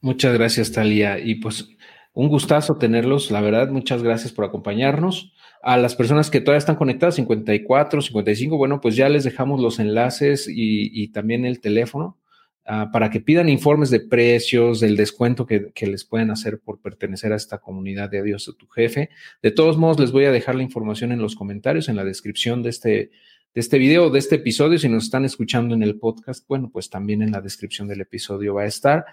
Muchas 0.00 0.32
gracias, 0.32 0.72
Talia. 0.72 1.18
Y 1.18 1.34
pues 1.34 1.68
un 2.12 2.28
gustazo 2.28 2.76
tenerlos, 2.76 3.30
la 3.30 3.40
verdad, 3.40 3.68
muchas 3.70 4.02
gracias 4.02 4.32
por 4.32 4.44
acompañarnos. 4.44 5.32
A 5.62 5.76
las 5.76 5.94
personas 5.94 6.30
que 6.30 6.40
todavía 6.40 6.58
están 6.58 6.76
conectadas, 6.76 7.14
54, 7.16 8.02
55, 8.02 8.56
bueno, 8.56 8.80
pues 8.80 8.96
ya 8.96 9.08
les 9.08 9.24
dejamos 9.24 9.60
los 9.60 9.78
enlaces 9.78 10.48
y, 10.48 11.08
también 11.08 11.44
el 11.44 11.60
teléfono 11.60 12.18
ah, 12.64 12.88
para 12.92 13.10
que 13.10 13.20
pidan 13.20 13.48
informes 13.48 13.90
de 13.90 14.00
precios, 14.00 14.80
del 14.80 14.96
descuento 14.96 15.46
que, 15.46 15.72
les 15.86 16.04
pueden 16.04 16.30
hacer 16.30 16.60
por 16.60 16.80
pertenecer 16.80 17.32
a 17.32 17.36
esta 17.36 17.58
comunidad 17.58 18.10
de 18.10 18.20
Adiós 18.20 18.48
a 18.48 18.56
tu 18.56 18.66
jefe. 18.68 19.10
De 19.42 19.50
todos 19.50 19.76
modos, 19.76 20.00
les 20.00 20.12
voy 20.12 20.24
a 20.24 20.32
dejar 20.32 20.54
la 20.56 20.62
información 20.62 21.12
en 21.12 21.20
los 21.20 21.36
comentarios, 21.36 21.88
en 21.88 21.96
la 21.96 22.04
descripción 22.04 22.62
de 22.62 22.70
este, 22.70 23.10
de 23.54 23.60
este 23.60 23.78
video, 23.78 24.10
de 24.10 24.18
este 24.18 24.36
episodio. 24.36 24.78
Si 24.78 24.88
nos 24.88 25.04
están 25.04 25.24
escuchando 25.24 25.74
en 25.74 25.82
el 25.82 25.98
podcast, 25.98 26.46
bueno, 26.48 26.70
pues 26.72 26.90
también 26.90 27.22
en 27.22 27.32
la 27.32 27.40
descripción 27.40 27.86
del 27.86 28.00
episodio 28.00 28.54
va 28.54 28.62
a 28.62 28.66
estar. 28.66 29.04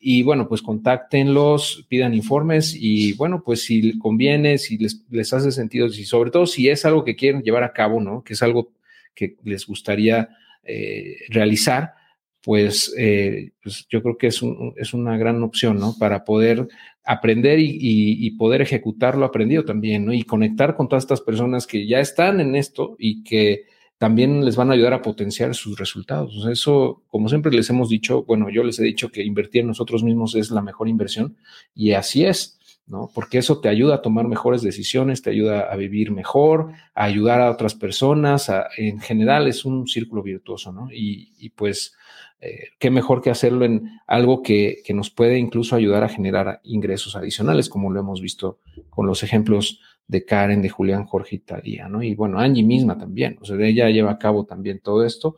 Y 0.00 0.22
bueno, 0.22 0.48
pues 0.48 0.62
contáctenlos, 0.62 1.86
pidan 1.88 2.14
informes 2.14 2.76
y 2.78 3.12
bueno, 3.14 3.42
pues 3.44 3.62
si 3.62 3.98
conviene, 3.98 4.58
si 4.58 4.78
les, 4.78 5.04
les 5.10 5.32
hace 5.32 5.52
sentido, 5.52 5.86
y 5.86 6.04
sobre 6.04 6.30
todo 6.30 6.46
si 6.46 6.68
es 6.68 6.84
algo 6.84 7.04
que 7.04 7.16
quieren 7.16 7.42
llevar 7.42 7.64
a 7.64 7.72
cabo, 7.72 8.00
¿no? 8.00 8.24
Que 8.24 8.32
es 8.32 8.42
algo 8.42 8.72
que 9.14 9.36
les 9.44 9.66
gustaría 9.66 10.28
eh, 10.64 11.16
realizar, 11.28 11.94
pues, 12.42 12.92
eh, 12.98 13.52
pues, 13.62 13.86
yo 13.88 14.02
creo 14.02 14.18
que 14.18 14.28
es, 14.28 14.40
es, 14.76 14.94
una 14.94 15.16
gran 15.16 15.42
opción, 15.42 15.78
¿no? 15.78 15.94
Para 15.98 16.24
poder 16.24 16.66
aprender 17.04 17.58
y, 17.60 17.76
y, 17.80 18.30
poder 18.32 18.62
ejecutar 18.62 19.16
lo 19.16 19.24
aprendido 19.24 19.64
también, 19.64 20.04
¿no? 20.04 20.12
Y 20.12 20.24
conectar 20.24 20.74
con 20.76 20.88
todas 20.88 21.04
estas 21.04 21.20
personas 21.20 21.66
que 21.66 21.86
ya 21.86 22.00
están 22.00 22.40
en 22.40 22.56
esto 22.56 22.96
y 22.98 23.22
que 23.22 23.66
también 24.02 24.44
les 24.44 24.56
van 24.56 24.68
a 24.68 24.74
ayudar 24.74 24.94
a 24.94 25.00
potenciar 25.00 25.54
sus 25.54 25.78
resultados. 25.78 26.44
eso, 26.50 27.04
como 27.06 27.28
siempre 27.28 27.52
les 27.52 27.70
hemos 27.70 27.88
dicho, 27.88 28.24
bueno, 28.24 28.50
yo 28.50 28.64
les 28.64 28.80
he 28.80 28.82
dicho 28.82 29.12
que 29.12 29.22
invertir 29.22 29.60
en 29.60 29.68
nosotros 29.68 30.02
mismos 30.02 30.34
es 30.34 30.50
la 30.50 30.60
mejor 30.60 30.88
inversión 30.88 31.36
y 31.72 31.92
así 31.92 32.24
es, 32.24 32.58
¿no? 32.88 33.10
Porque 33.14 33.38
eso 33.38 33.60
te 33.60 33.68
ayuda 33.68 33.94
a 33.94 34.02
tomar 34.02 34.26
mejores 34.26 34.60
decisiones, 34.60 35.22
te 35.22 35.30
ayuda 35.30 35.72
a 35.72 35.76
vivir 35.76 36.10
mejor, 36.10 36.72
a 36.96 37.04
ayudar 37.04 37.40
a 37.42 37.52
otras 37.52 37.76
personas, 37.76 38.50
en 38.76 38.98
general 38.98 39.46
es 39.46 39.64
un 39.64 39.86
círculo 39.86 40.24
virtuoso, 40.24 40.72
¿no? 40.72 40.88
Y, 40.90 41.50
pues, 41.50 41.94
eh, 42.40 42.70
qué 42.80 42.90
mejor 42.90 43.22
que 43.22 43.30
hacerlo 43.30 43.64
en 43.64 44.00
algo 44.08 44.42
que, 44.42 44.78
que 44.84 44.94
nos 44.94 45.10
puede 45.10 45.38
incluso 45.38 45.76
ayudar 45.76 46.02
a 46.02 46.08
generar 46.08 46.60
ingresos 46.64 47.14
adicionales, 47.14 47.68
como 47.68 47.92
lo 47.92 48.00
hemos 48.00 48.20
visto 48.20 48.58
con 48.90 49.06
los 49.06 49.22
ejemplos 49.22 49.78
de 50.06 50.24
Karen, 50.24 50.62
de 50.62 50.68
Julián, 50.68 51.06
Jorge 51.06 51.36
y 51.36 51.38
Talía, 51.40 51.88
¿no? 51.88 52.02
Y 52.02 52.14
bueno, 52.14 52.38
Angie 52.38 52.64
misma 52.64 52.98
también, 52.98 53.38
o 53.40 53.44
sea, 53.44 53.56
ella 53.60 53.88
lleva 53.90 54.12
a 54.12 54.18
cabo 54.18 54.44
también 54.44 54.80
todo 54.80 55.04
esto. 55.04 55.36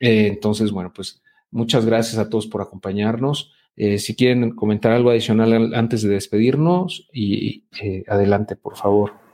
Eh, 0.00 0.28
entonces, 0.28 0.70
bueno, 0.70 0.92
pues 0.94 1.22
muchas 1.50 1.84
gracias 1.84 2.18
a 2.18 2.28
todos 2.28 2.46
por 2.46 2.62
acompañarnos. 2.62 3.52
Eh, 3.76 3.98
si 3.98 4.14
quieren 4.16 4.52
comentar 4.54 4.92
algo 4.92 5.10
adicional 5.10 5.74
antes 5.74 6.02
de 6.02 6.08
despedirnos, 6.08 7.08
y 7.12 7.64
eh, 7.80 8.04
adelante, 8.08 8.56
por 8.56 8.76
favor. 8.76 9.25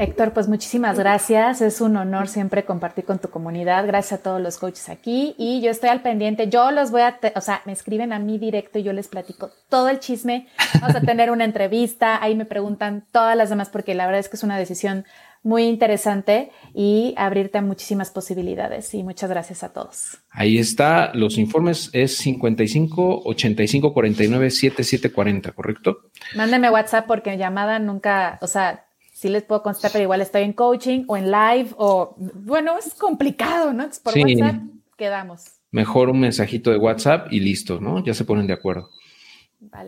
Héctor, 0.00 0.32
pues 0.32 0.48
muchísimas 0.48 0.98
gracias. 0.98 1.60
Es 1.60 1.82
un 1.82 1.94
honor 1.98 2.26
siempre 2.26 2.64
compartir 2.64 3.04
con 3.04 3.18
tu 3.18 3.28
comunidad. 3.28 3.86
Gracias 3.86 4.18
a 4.18 4.22
todos 4.22 4.40
los 4.40 4.56
coaches 4.56 4.88
aquí. 4.88 5.34
Y 5.36 5.60
yo 5.60 5.70
estoy 5.70 5.90
al 5.90 6.00
pendiente. 6.00 6.48
Yo 6.48 6.70
los 6.70 6.90
voy 6.90 7.02
a, 7.02 7.20
o 7.36 7.40
sea, 7.42 7.60
me 7.66 7.72
escriben 7.72 8.14
a 8.14 8.18
mí 8.18 8.38
directo 8.38 8.78
y 8.78 8.82
yo 8.82 8.94
les 8.94 9.08
platico 9.08 9.50
todo 9.68 9.90
el 9.90 10.00
chisme. 10.00 10.48
Vamos 10.80 10.96
a 10.96 11.02
tener 11.02 11.30
una 11.30 11.44
entrevista. 11.44 12.18
Ahí 12.22 12.34
me 12.34 12.46
preguntan 12.46 13.04
todas 13.12 13.36
las 13.36 13.50
demás 13.50 13.68
porque 13.68 13.94
la 13.94 14.06
verdad 14.06 14.20
es 14.20 14.30
que 14.30 14.36
es 14.36 14.42
una 14.42 14.56
decisión 14.56 15.04
muy 15.42 15.64
interesante 15.64 16.50
y 16.72 17.12
abrirte 17.18 17.58
a 17.58 17.62
muchísimas 17.62 18.10
posibilidades. 18.10 18.94
Y 18.94 19.02
muchas 19.02 19.28
gracias 19.28 19.62
a 19.64 19.74
todos. 19.74 20.16
Ahí 20.30 20.56
está. 20.56 21.12
Los 21.12 21.36
informes 21.36 21.90
es 21.92 22.16
55 22.16 23.20
85 23.26 23.92
49 23.92 24.50
77 24.50 25.12
40, 25.12 25.52
¿correcto? 25.52 25.98
Mándeme 26.36 26.70
WhatsApp 26.70 27.06
porque 27.06 27.36
llamada 27.36 27.78
nunca, 27.78 28.38
o 28.40 28.46
sea, 28.46 28.86
sí 29.20 29.28
les 29.28 29.42
puedo 29.42 29.62
constar, 29.62 29.92
pero 29.92 30.02
igual 30.02 30.22
estoy 30.22 30.42
en 30.42 30.54
coaching 30.54 31.04
o 31.06 31.14
en 31.14 31.30
live 31.30 31.70
o, 31.76 32.16
bueno, 32.16 32.78
es 32.78 32.94
complicado, 32.94 33.70
¿no? 33.74 33.86
por 34.02 34.16
WhatsApp 34.16 34.62
quedamos. 34.96 35.44
Mejor 35.70 36.08
un 36.08 36.20
mensajito 36.20 36.70
de 36.70 36.78
WhatsApp 36.78 37.30
y 37.30 37.40
listo, 37.40 37.80
¿no? 37.80 38.02
Ya 38.02 38.14
se 38.14 38.24
ponen 38.24 38.46
de 38.46 38.54
acuerdo. 38.54 38.88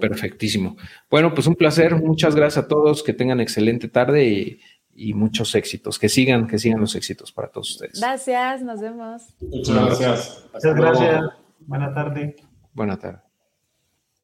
Perfectísimo. 0.01 0.77
Bueno, 1.11 1.33
pues 1.35 1.47
un 1.47 1.55
placer. 1.55 1.97
Muchas 1.97 2.37
gracias 2.37 2.67
a 2.67 2.69
todos. 2.69 3.03
Que 3.03 3.15
tengan 3.15 3.41
excelente 3.41 3.89
tarde 3.89 4.27
y, 4.27 4.61
y, 4.95 5.15
muchos 5.15 5.55
éxitos. 5.55 5.99
Que 5.99 6.11
sigan, 6.11 6.47
que 6.47 6.59
sigan 6.59 6.81
los 6.81 6.95
éxitos 6.95 7.33
para 7.33 7.49
todos 7.49 7.71
ustedes. 7.71 8.01
Gracias, 8.01 8.63
nos 8.63 8.81
vemos. 8.81 9.23
Muchas 9.41 9.75
gracias. 9.75 10.45
Muchas 10.53 10.77
gracias. 10.77 11.25
Buena 11.61 11.95
tarde. 11.95 12.37
Buena 12.75 12.99
tarde. 12.99 13.32